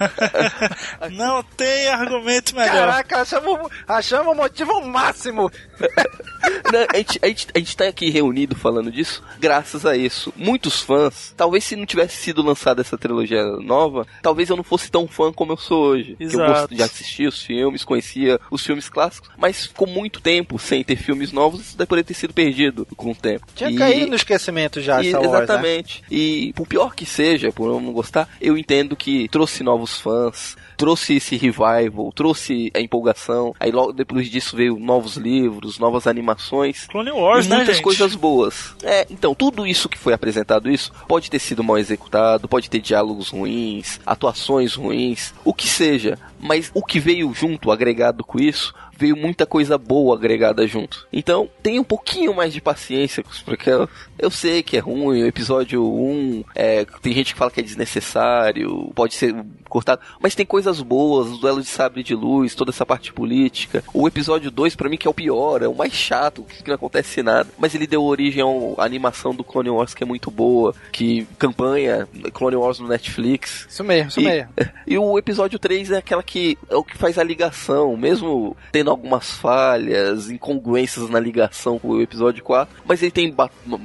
[1.12, 2.74] Não tem argumento melhor.
[2.74, 5.48] Caraca, achamos, achamos o motivo máximo.
[6.72, 10.32] Não, a, gente, a, gente, a gente tá aqui reunido falando disso graças a isso.
[10.36, 14.90] Muitos fãs, talvez se não tivesse sido lançada essa trilogia nova, talvez eu não fosse
[14.90, 16.16] tão fã como eu sou hoje.
[16.24, 16.42] Exato.
[16.42, 20.82] Eu gosto de assistir os filmes, conhecia os filmes clássicos, mas ficou muito tempo sem
[20.82, 23.46] ter filmes novos, isso deve poder ter sido perdido com o tempo.
[23.54, 23.76] Tinha e...
[23.76, 26.02] caído no esquecimento já, e, Wars, Exatamente.
[26.02, 26.08] Né?
[26.10, 30.56] E por pior que seja, por eu não gostar, eu entendo que trouxe novos fãs,
[30.76, 33.54] trouxe esse revival, trouxe a empolgação.
[33.58, 36.86] Aí logo depois disso veio novos livros, novas animações.
[36.86, 37.84] Clone Wars, e né, muitas gente?
[37.84, 38.74] coisas boas.
[38.82, 42.80] É, então, tudo isso que foi apresentado isso pode ter sido mal executado, pode ter
[42.80, 46.18] diálogos ruins, atuações ruins, o que seja.
[46.38, 51.06] Mas o que veio junto, agregado com isso, veio muita coisa boa agregada junto.
[51.12, 53.90] Então, tenha um pouquinho mais de paciência com os prequels.
[54.18, 57.62] Eu sei que é ruim, o episódio 1, é, tem gente que fala que é
[57.62, 59.34] desnecessário, pode ser
[59.68, 63.82] cortado, mas tem coisas boas, o duelo de sabre de luz, toda essa parte política.
[63.92, 66.76] O episódio 2, para mim, que é o pior, é o mais chato, que não
[66.76, 68.42] acontece nada, mas ele deu origem
[68.78, 73.66] à animação do Clone Wars, que é muito boa, que campanha Clone Wars no Netflix.
[73.68, 74.50] Isso mesmo, isso e, mesmo.
[74.86, 78.90] E o episódio 3 é aquela que é o que faz a ligação, mesmo tendo
[78.94, 83.34] algumas falhas, incongruências na ligação com o episódio 4, mas ele tem,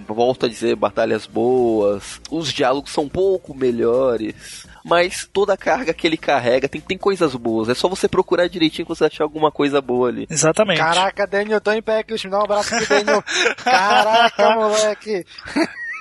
[0.08, 5.94] volto a dizer, batalhas boas, os diálogos são um pouco melhores, mas toda a carga
[5.94, 7.70] que ele carrega tem, tem coisas boas.
[7.70, 10.28] É só você procurar direitinho que você achar alguma coisa boa ali.
[10.30, 10.80] Exatamente.
[10.80, 13.24] Caraca, Daniel, tô em pé aqui, me dá um abraço aqui, Daniel.
[13.64, 15.26] Caraca, moleque.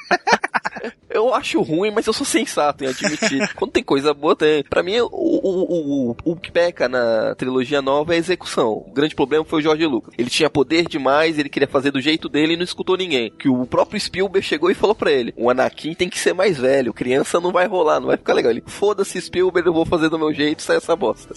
[1.10, 3.52] eu acho ruim, mas eu sou sensato em admitir.
[3.54, 4.62] Quando tem coisa boa, tem.
[4.64, 8.84] Pra mim, o, o, o, o que peca na trilogia nova é a execução.
[8.86, 10.14] O grande problema foi o George Lucas.
[10.16, 13.32] Ele tinha poder demais, ele queria fazer do jeito dele e não escutou ninguém.
[13.38, 16.58] Que o próprio Spielberg chegou e falou para ele: o Anakin tem que ser mais
[16.58, 18.52] velho, criança não vai rolar, não vai ficar legal.
[18.52, 21.34] Ele, foda-se Spielberg, eu vou fazer do meu jeito, sai essa bosta.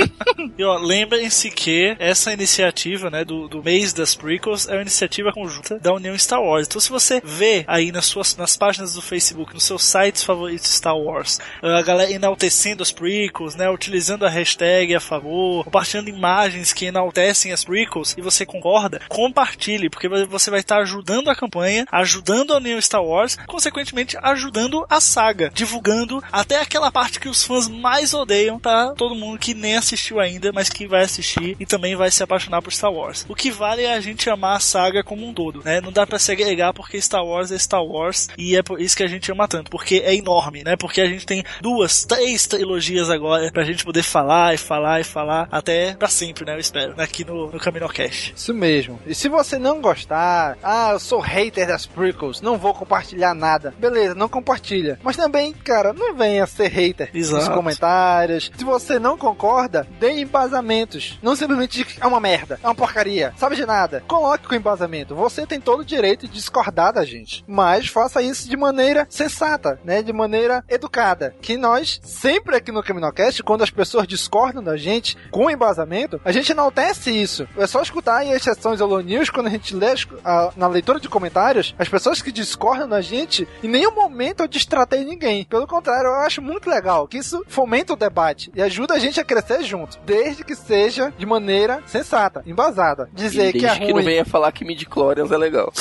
[0.58, 5.32] e ó, lembrem-se que essa iniciativa, né, do, do mês das prequels é uma iniciativa
[5.32, 6.66] conjunta da União Star Wars.
[6.66, 10.68] Então se você vê aí nas suas nas páginas do Facebook, nos seus sites favoritos
[10.68, 16.72] Star Wars, a galera enaltecendo as prequels, né, utilizando a hashtag a favor, compartilhando imagens
[16.72, 21.86] que enaltecem as prequels e você concorda, compartilhe, porque você vai estar ajudando a campanha,
[21.90, 27.44] ajudando a União Star Wars, consequentemente ajudando a saga, divulgando até aquela parte que os
[27.44, 31.66] fãs mais odeiam para todo mundo que nem assistiu ainda, mas que vai assistir e
[31.66, 33.24] também vai se apaixonar por Star Wars.
[33.28, 35.80] O que vale é a gente amar a saga como um todo, né?
[35.80, 37.99] Não dá para segregar porque Star Wars é Star Wars
[38.36, 40.76] e é por isso que a gente ama tanto, porque é enorme, né?
[40.76, 45.04] Porque a gente tem duas, três trilogias agora pra gente poder falar e falar e
[45.04, 46.54] falar até pra sempre, né?
[46.54, 48.34] Eu espero, aqui no, no CaminoCast.
[48.36, 48.98] Isso mesmo.
[49.06, 53.74] E se você não gostar, ah, eu sou hater das prequels, não vou compartilhar nada.
[53.78, 54.98] Beleza, não compartilha.
[55.02, 57.44] Mas também, cara, não venha ser hater Exato.
[57.44, 58.50] nos comentários.
[58.56, 61.18] Se você não concorda, dê embasamentos.
[61.22, 64.02] Não simplesmente é uma merda, é uma porcaria, sabe de nada.
[64.06, 65.14] Coloque com embasamento.
[65.14, 67.44] Você tem todo o direito de discordar da gente.
[67.46, 70.02] Mas faça isso de maneira sensata, né?
[70.02, 71.34] De maneira educada.
[71.40, 76.32] Que nós, sempre aqui no CaminoCast, quando as pessoas discordam da gente com embasamento, a
[76.32, 77.46] gente enaltece isso.
[77.56, 81.00] É só escutar aí as sessões Elo News, quando a gente lê a- na leitura
[81.00, 85.44] de comentários, as pessoas que discordam da gente, em nenhum momento eu distratei ninguém.
[85.44, 89.20] Pelo contrário, eu acho muito legal que isso fomenta o debate e ajuda a gente
[89.20, 93.08] a crescer junto, desde que seja de maneira sensata, embasada.
[93.12, 93.86] Dizer e que é ruim.
[93.86, 95.72] que não venha falar que midi-chlorians é legal.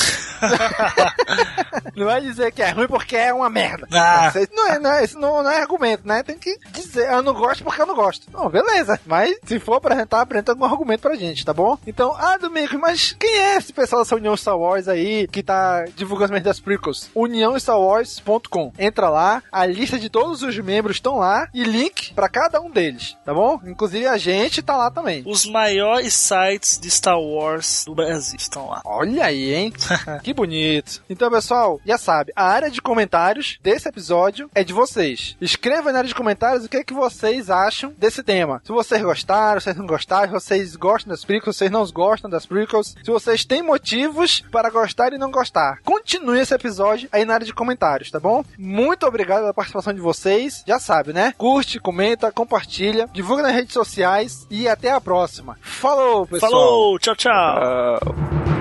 [2.00, 3.88] Não é dizer que é ruim porque é uma merda.
[3.92, 4.32] Ah.
[4.34, 5.04] Isso não é, né?
[5.04, 6.24] Isso não, não é argumento, né?
[6.24, 8.28] Tem que dizer, eu não gosto porque eu não gosto.
[8.32, 8.98] Não, beleza.
[9.06, 11.78] Mas se for apresentar, apresenta algum argumento pra gente, tá bom?
[11.86, 15.84] Então, ah, Domingos, mas quem é esse pessoal dessa União Star Wars aí que tá
[15.96, 17.10] divulgando as merdas das prequels?
[17.14, 18.72] uniãostarwars.com.
[18.80, 22.72] Entra lá, a lista de todos os membros estão lá e link pra cada um
[22.72, 23.60] deles, tá bom?
[23.66, 25.24] Inclusive a gente tá lá também.
[25.26, 28.82] Os maiores sites de Star Wars do Brasil estão lá.
[28.86, 29.74] Olha aí, hein?
[30.24, 31.04] que bonito.
[31.10, 35.36] Então, pessoal, já sabe, a área de comentários desse episódio é de vocês.
[35.42, 38.62] Escreva na área de comentários o que é que vocês acham desse tema.
[38.64, 41.86] Se vocês gostaram, se vocês não gostaram, se vocês gostam das prequels, se vocês não
[41.88, 45.80] gostam das prequels, se vocês têm motivos para gostar e não gostar.
[45.84, 48.44] Continue esse episódio aí na área de comentários, tá bom?
[48.58, 50.64] Muito obrigado pela participação de vocês.
[50.68, 51.34] Já sabe, né?
[51.38, 55.58] Curte, comenta, compartilha, divulga nas redes sociais e até a próxima.
[55.62, 56.52] Falou, pessoal!
[56.52, 58.59] Falou, tchau, tchau.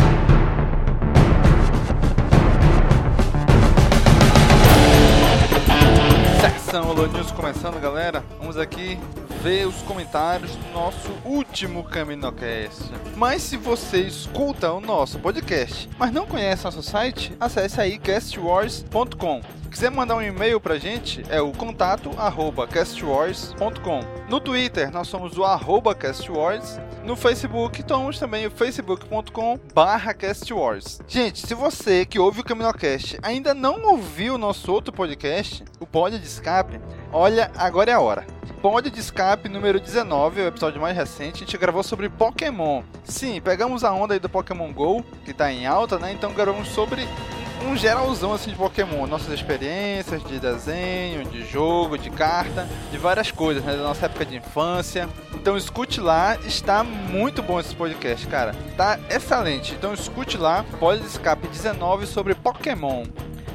[6.68, 8.22] Seção Holo News começando, galera.
[8.38, 8.98] Vamos aqui
[9.42, 12.92] ver os comentários do nosso último CaminoCast.
[13.16, 19.40] Mas se você escuta o nosso podcast, mas não conhece nosso site, acesse aí castwars.com.
[19.70, 24.00] Quiser mandar um e-mail pra gente, é o contato arroba castwars.com.
[24.28, 26.80] No Twitter, nós somos o arroba castwars.
[27.04, 31.00] No Facebook, estamos também o facebook.com barra castwars.
[31.06, 35.86] Gente, se você que ouve o CaminoCast ainda não ouviu o nosso outro podcast, o
[35.86, 36.80] Pod de Escape,
[37.12, 38.26] olha, agora é a hora.
[38.60, 42.82] Pod de Escape número 19, o episódio mais recente, a gente gravou sobre Pokémon.
[43.04, 46.12] Sim, pegamos a onda aí do Pokémon GO, que tá em alta, né?
[46.12, 47.06] Então gravamos sobre
[47.64, 53.30] um geralzão assim de Pokémon, nossas experiências de desenho, de jogo, de carta, de várias
[53.30, 53.72] coisas, né?
[53.72, 55.08] Da nossa época de infância.
[55.34, 58.54] Então escute lá, está muito bom esse podcast, cara.
[58.76, 59.74] Tá excelente.
[59.74, 60.64] Então escute lá,
[61.00, 63.04] de Escape 19 sobre Pokémon.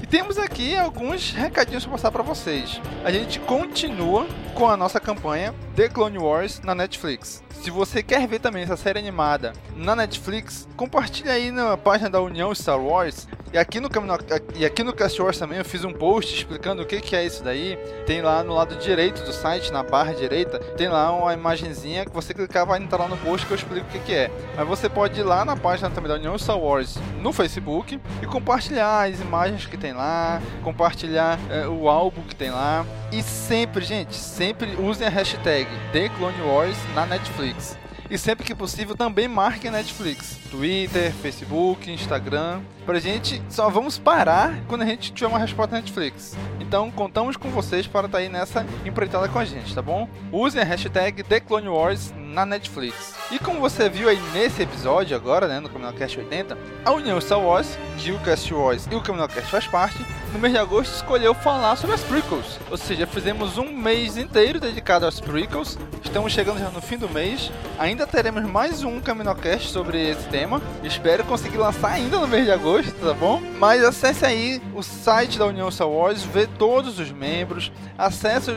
[0.02, 2.82] E temos aqui alguns recadinhos para passar para vocês.
[3.06, 7.42] A gente continua com a nossa campanha The Clone Wars na Netflix.
[7.64, 12.22] Se você quer ver também essa série animada na Netflix, compartilhe aí na página da
[12.22, 13.28] União Star Wars.
[13.52, 13.88] E aqui no
[14.56, 17.26] e aqui no Cast Wars também eu fiz um post explicando o que, que é
[17.26, 17.78] isso daí.
[18.06, 22.12] Tem lá no lado direito do site, na barra direita, tem lá uma imagenzinha que
[22.12, 24.32] você clicar vai entrar lá no post que eu explico o que, que é.
[24.58, 28.26] Mas você pode ir lá na página também da União Star Wars no Facebook e
[28.26, 32.86] compartilhar as imagens que tem lá, compartilhar é, o álbum que tem lá.
[33.12, 37.78] E sempre, gente, sempre usem a hashtag The Clone Wars na Netflix.
[38.10, 40.38] E sempre que possível também marquem a Netflix.
[40.52, 42.62] Twitter, Facebook, Instagram.
[42.86, 46.36] Pra gente só vamos parar quando a gente tiver uma resposta Netflix.
[46.60, 50.10] Então contamos com vocês para estar aí nessa empreitada com a gente, tá bom?
[50.32, 53.16] Usem a hashtag The Clone Wars na Netflix.
[53.32, 57.40] E como você viu aí nesse episódio agora, né, no CaminoCast 80, a União Star
[57.40, 60.04] Wars, que o Cast Wars e o CaminoCast faz parte,
[60.34, 62.60] no mês de agosto escolheu falar sobre as prequels.
[62.72, 65.78] Ou seja, fizemos um mês inteiro dedicado às prequels.
[66.04, 67.52] Estamos chegando já no fim do mês.
[67.78, 70.60] Ainda teremos mais um CaminoCast sobre esse tema.
[70.84, 73.42] Espero conseguir lançar ainda no mês de agosto, tá bom?
[73.60, 78.52] Mas acesse aí o site da União Star Wars, vê todos os membros, acesse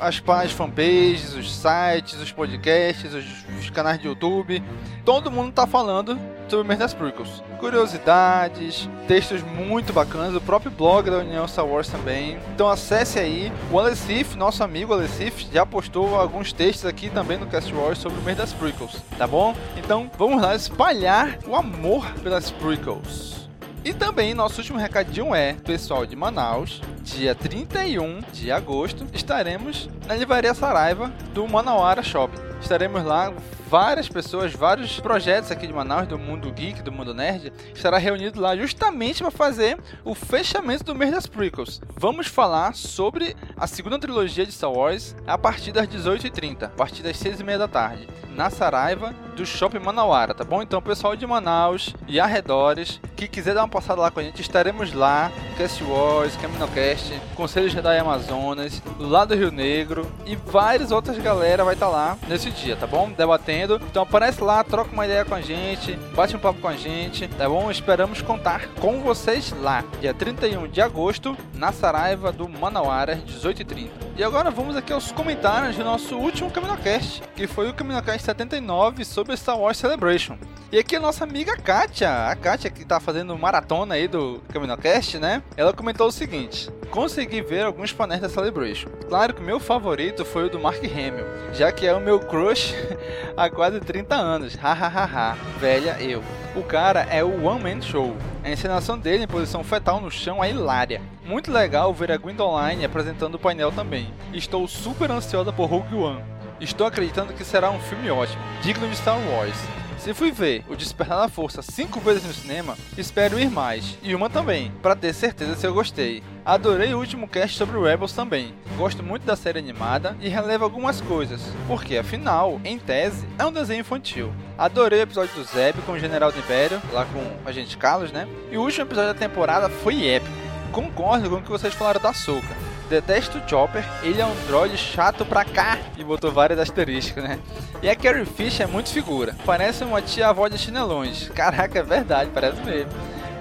[0.00, 3.24] as páginas, fanpages, os sites, os podcasts, os,
[3.58, 4.62] os canais de YouTube.
[5.04, 6.18] Todo mundo tá falando
[6.48, 7.42] sobre o mês das prequels.
[7.58, 12.38] Curiosidades, textos muito bacanas, o próprio blog da União Star Wars também.
[12.54, 13.52] Então acesse aí.
[13.70, 18.18] O Alecif, nosso amigo Alecif, já postou alguns textos aqui também no Cast Wars sobre
[18.18, 19.54] o mês das prequels, tá bom?
[19.76, 23.43] Então vamos lá espalhar o amor pelas prequels.
[23.84, 30.14] E também nosso último recadinho é, pessoal de Manaus, dia 31 de agosto, estaremos na
[30.14, 32.53] Livraria Saraiva do Manauara Shopping.
[32.60, 33.32] Estaremos lá
[33.68, 38.40] várias pessoas, vários projetos aqui de Manaus, do mundo geek, do mundo nerd, estará reunido
[38.40, 41.80] lá justamente para fazer o fechamento do mês das prequels.
[41.96, 47.02] Vamos falar sobre a segunda trilogia de Star Wars a partir das 18h30, a partir
[47.02, 50.62] das 6h30 da tarde, na Saraiva do Shopping Manauara, tá bom?
[50.62, 54.40] Então, pessoal de Manaus e arredores, que quiser dar uma passada lá com a gente,
[54.40, 61.18] estaremos lá, Cast Wars, CaminoCast, Conselho Jedi Amazonas, lá do Rio Negro e várias outras
[61.18, 63.10] galera vai estar tá lá nesse dia, tá bom?
[63.10, 63.80] Debatendo.
[63.90, 67.28] Então aparece lá, troca uma ideia com a gente, bate um papo com a gente,
[67.28, 67.70] tá bom?
[67.70, 74.03] Esperamos contar com vocês lá, dia 31 de agosto, na Saraiva do Manauara, 18h30.
[74.16, 79.04] E agora vamos aqui aos comentários do nosso último CaminoCast, que foi o CaminoCast 79
[79.04, 80.38] sobre Star Wars Celebration.
[80.70, 85.18] E aqui a nossa amiga Kátia, a Kátia que tá fazendo maratona aí do CaminoCast,
[85.18, 85.42] né?
[85.56, 88.88] Ela comentou o seguinte: Consegui ver alguns painéis da Celebration.
[89.08, 92.72] Claro que meu favorito foi o do Mark Hamill, já que é o meu crush
[93.36, 94.54] há quase 30 anos.
[94.54, 96.22] Hahaha, velha eu.
[96.56, 98.16] O cara é o One Man Show.
[98.44, 101.02] A encenação dele em posição fetal no chão é hilária.
[101.24, 104.14] Muito legal ver a Gwendoline apresentando o painel também.
[104.32, 106.22] Estou super ansiosa por Rogue One.
[106.60, 109.56] Estou acreditando que será um filme ótimo, digno de Star Wars.
[110.04, 114.14] Se fui ver O Despertar da Força cinco vezes no cinema, espero ir mais, e
[114.14, 116.22] uma também, para ter certeza se eu gostei.
[116.44, 118.54] Adorei o último cast sobre Rebels também.
[118.76, 123.52] Gosto muito da série animada e relevo algumas coisas, porque afinal, em tese, é um
[123.52, 124.30] desenho infantil.
[124.58, 128.12] Adorei o episódio do Zeb com o General do Império, lá com a gente Carlos,
[128.12, 128.28] né?
[128.52, 130.36] E o último episódio da temporada foi épico.
[130.70, 132.73] Concordo com o que vocês falaram da Soca.
[132.88, 137.38] Detesto o Chopper, ele é um droid chato pra cá e botou várias asteriscos, né?
[137.82, 141.28] E a Carrie Fisher é muito figura, parece uma tia-avó de chinelões.
[141.30, 142.92] Caraca, é verdade, parece mesmo.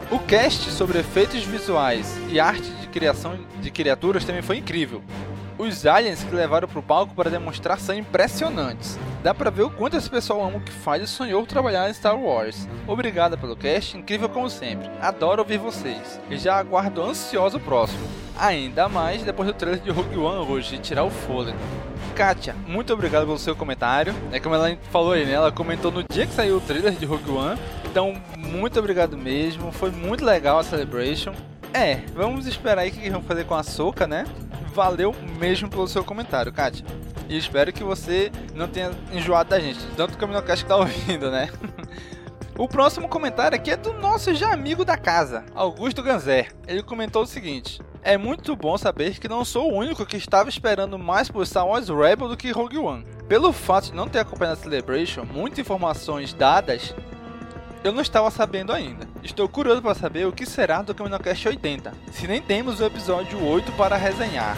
[0.09, 5.01] O cast sobre efeitos visuais e arte de criação de criaturas também foi incrível.
[5.57, 8.97] Os aliens que levaram pro palco para demonstrar são impressionantes.
[9.21, 11.93] Dá pra ver o quanto esse pessoal ama o que faz e sonhou trabalhar em
[11.93, 12.67] Star Wars.
[12.87, 14.89] Obrigada pelo cast, incrível como sempre.
[14.99, 16.19] Adoro ouvir vocês.
[16.29, 18.07] E já aguardo ansioso o próximo.
[18.37, 21.57] Ainda mais depois do trailer de Rogue One hoje, tirar o fôlego.
[22.15, 24.13] Kátia, muito obrigado pelo seu comentário.
[24.31, 25.33] É como ela falou aí, né?
[25.33, 27.59] Ela comentou no dia que saiu o trailer de Rogue One.
[27.85, 29.71] Então, muito obrigado mesmo.
[29.71, 31.33] Foi muito legal a Celebration.
[31.73, 34.25] É, vamos esperar aí o que vão fazer com a Soca, né?
[34.73, 36.85] Valeu mesmo pelo seu comentário, Kátia.
[37.27, 40.77] E espero que você não tenha enjoado da gente, tanto que o Caminocast que tá
[40.77, 41.49] ouvindo, né?
[42.55, 46.53] O próximo comentário aqui é do nosso já amigo da casa, Augusto Ganzer.
[46.67, 50.49] Ele comentou o seguinte: É muito bom saber que não sou o único que estava
[50.49, 53.07] esperando mais por Star Wars Rebel do que Rogue One.
[53.27, 56.93] Pelo fato de não ter acompanhado a Celebration, muitas informações dadas
[57.83, 59.07] eu não estava sabendo ainda.
[59.21, 63.43] Estou curioso para saber o que será do CaminoCast 80, se nem temos o episódio
[63.43, 64.57] 8 para resenhar.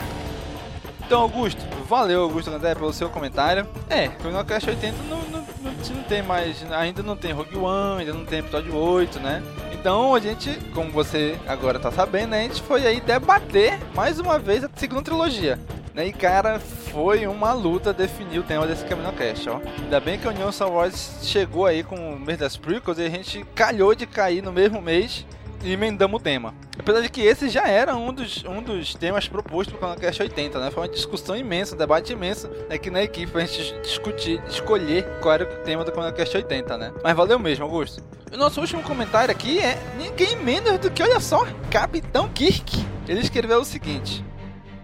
[1.06, 3.68] Então, Augusto, valeu, Augusto André, pelo seu comentário.
[3.88, 8.00] É, o Cast 80 não, não, não, não, tem mais, ainda não tem Rogue One,
[8.00, 9.44] ainda não tem episódio 8, né?
[9.72, 14.20] Então a gente, como você agora tá sabendo, né, a gente foi aí debater mais
[14.20, 15.60] uma vez a segunda trilogia.
[15.96, 16.08] Né?
[16.08, 19.62] E cara, foi uma luta definir o tema desse CaminoCast, ó.
[19.82, 23.04] Ainda bem que a União Star Wars chegou aí com o mês das prequels e
[23.04, 25.26] a gente calhou de cair no mesmo mês
[25.64, 26.54] e emendamos o tema.
[26.78, 30.22] Apesar de que esse já era um dos, um dos temas propostos para o Canalcast
[30.22, 30.70] 80, né?
[30.70, 35.34] Foi uma discussão imensa, um debate imenso aqui na equipe pra gente discutir, escolher qual
[35.34, 36.94] era o tema do Canalcast 80, né?
[37.02, 38.04] Mas valeu mesmo, Augusto.
[38.34, 42.86] O nosso último comentário aqui é ninguém menos do que, olha só, Capitão Kirk.
[43.08, 44.26] Ele escreveu o seguinte: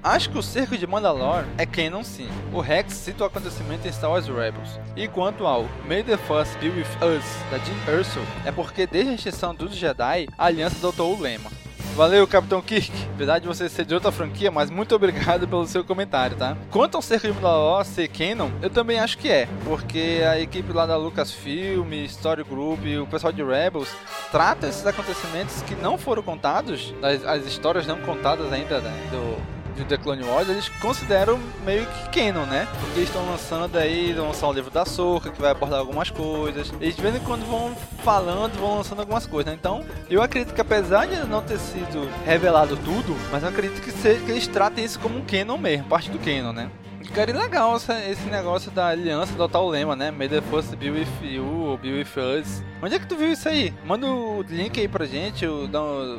[0.04, 2.28] Acho que o cerco de Mandalore é canon sim.
[2.52, 4.80] O Rex cita o acontecimento em Star Wars Rebels.
[4.96, 9.12] E quanto ao May the Force be with us, da Jim Erso, é porque desde
[9.12, 11.52] a extinção dos Jedi, a Aliança adotou o lema.
[11.96, 12.92] Valeu, Capitão Kirk.
[13.14, 16.58] Apesar de você ser de outra franquia, mas muito obrigado pelo seu comentário, tá?
[16.72, 19.48] Quanto ao cerco de Mandalore ser canon, eu também acho que é.
[19.66, 23.90] Porque a equipe lá da Lucasfilm, Story Group e o pessoal de Rebels
[24.32, 29.61] trata esses acontecimentos que não foram contados, as, as histórias não contadas ainda né, do
[29.76, 32.68] de The Clone Wars, eles consideram meio que canon, né?
[32.80, 36.10] Porque eles estão lançando aí, vão lançar o livro da Soca, que vai abordar algumas
[36.10, 36.72] coisas.
[36.80, 39.58] Eles de vez em quando vão falando, vão lançando algumas coisas, né?
[39.60, 43.92] Então, eu acredito que apesar de não ter sido revelado tudo, mas eu acredito que,
[43.92, 46.70] que eles tratem isso como um canon mesmo, parte do canon, né?
[47.10, 50.12] Cara, legal esse negócio da aliança adotar o lema, né?
[50.12, 52.64] May the Force be with you ou be with us.
[52.82, 53.74] Onde é que tu viu isso aí?
[53.86, 55.70] Manda o link aí pra gente, o,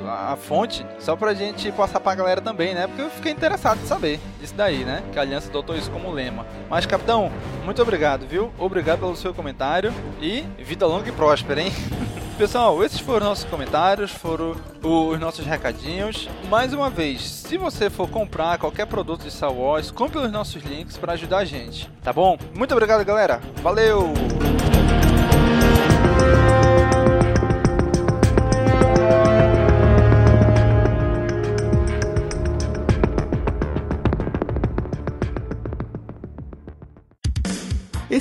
[0.06, 2.86] a, fonte, só pra gente passar pra galera também, né?
[2.86, 5.02] Porque eu fiquei interessado em saber isso daí, né?
[5.12, 6.46] Que a aliança adotou isso como lema.
[6.68, 7.32] Mas, capitão,
[7.64, 8.52] muito obrigado, viu?
[8.58, 11.72] Obrigado pelo seu comentário e vida longa e próspera, hein?
[12.38, 16.28] Pessoal, esses foram nossos comentários, foram os nossos recadinhos.
[16.48, 20.62] Mais uma vez, se você for comprar qualquer produto de Star Wars, compre os nossos
[20.62, 22.36] links para ajudar a gente, tá bom?
[22.54, 23.40] Muito obrigado, galera.
[23.62, 24.12] Valeu!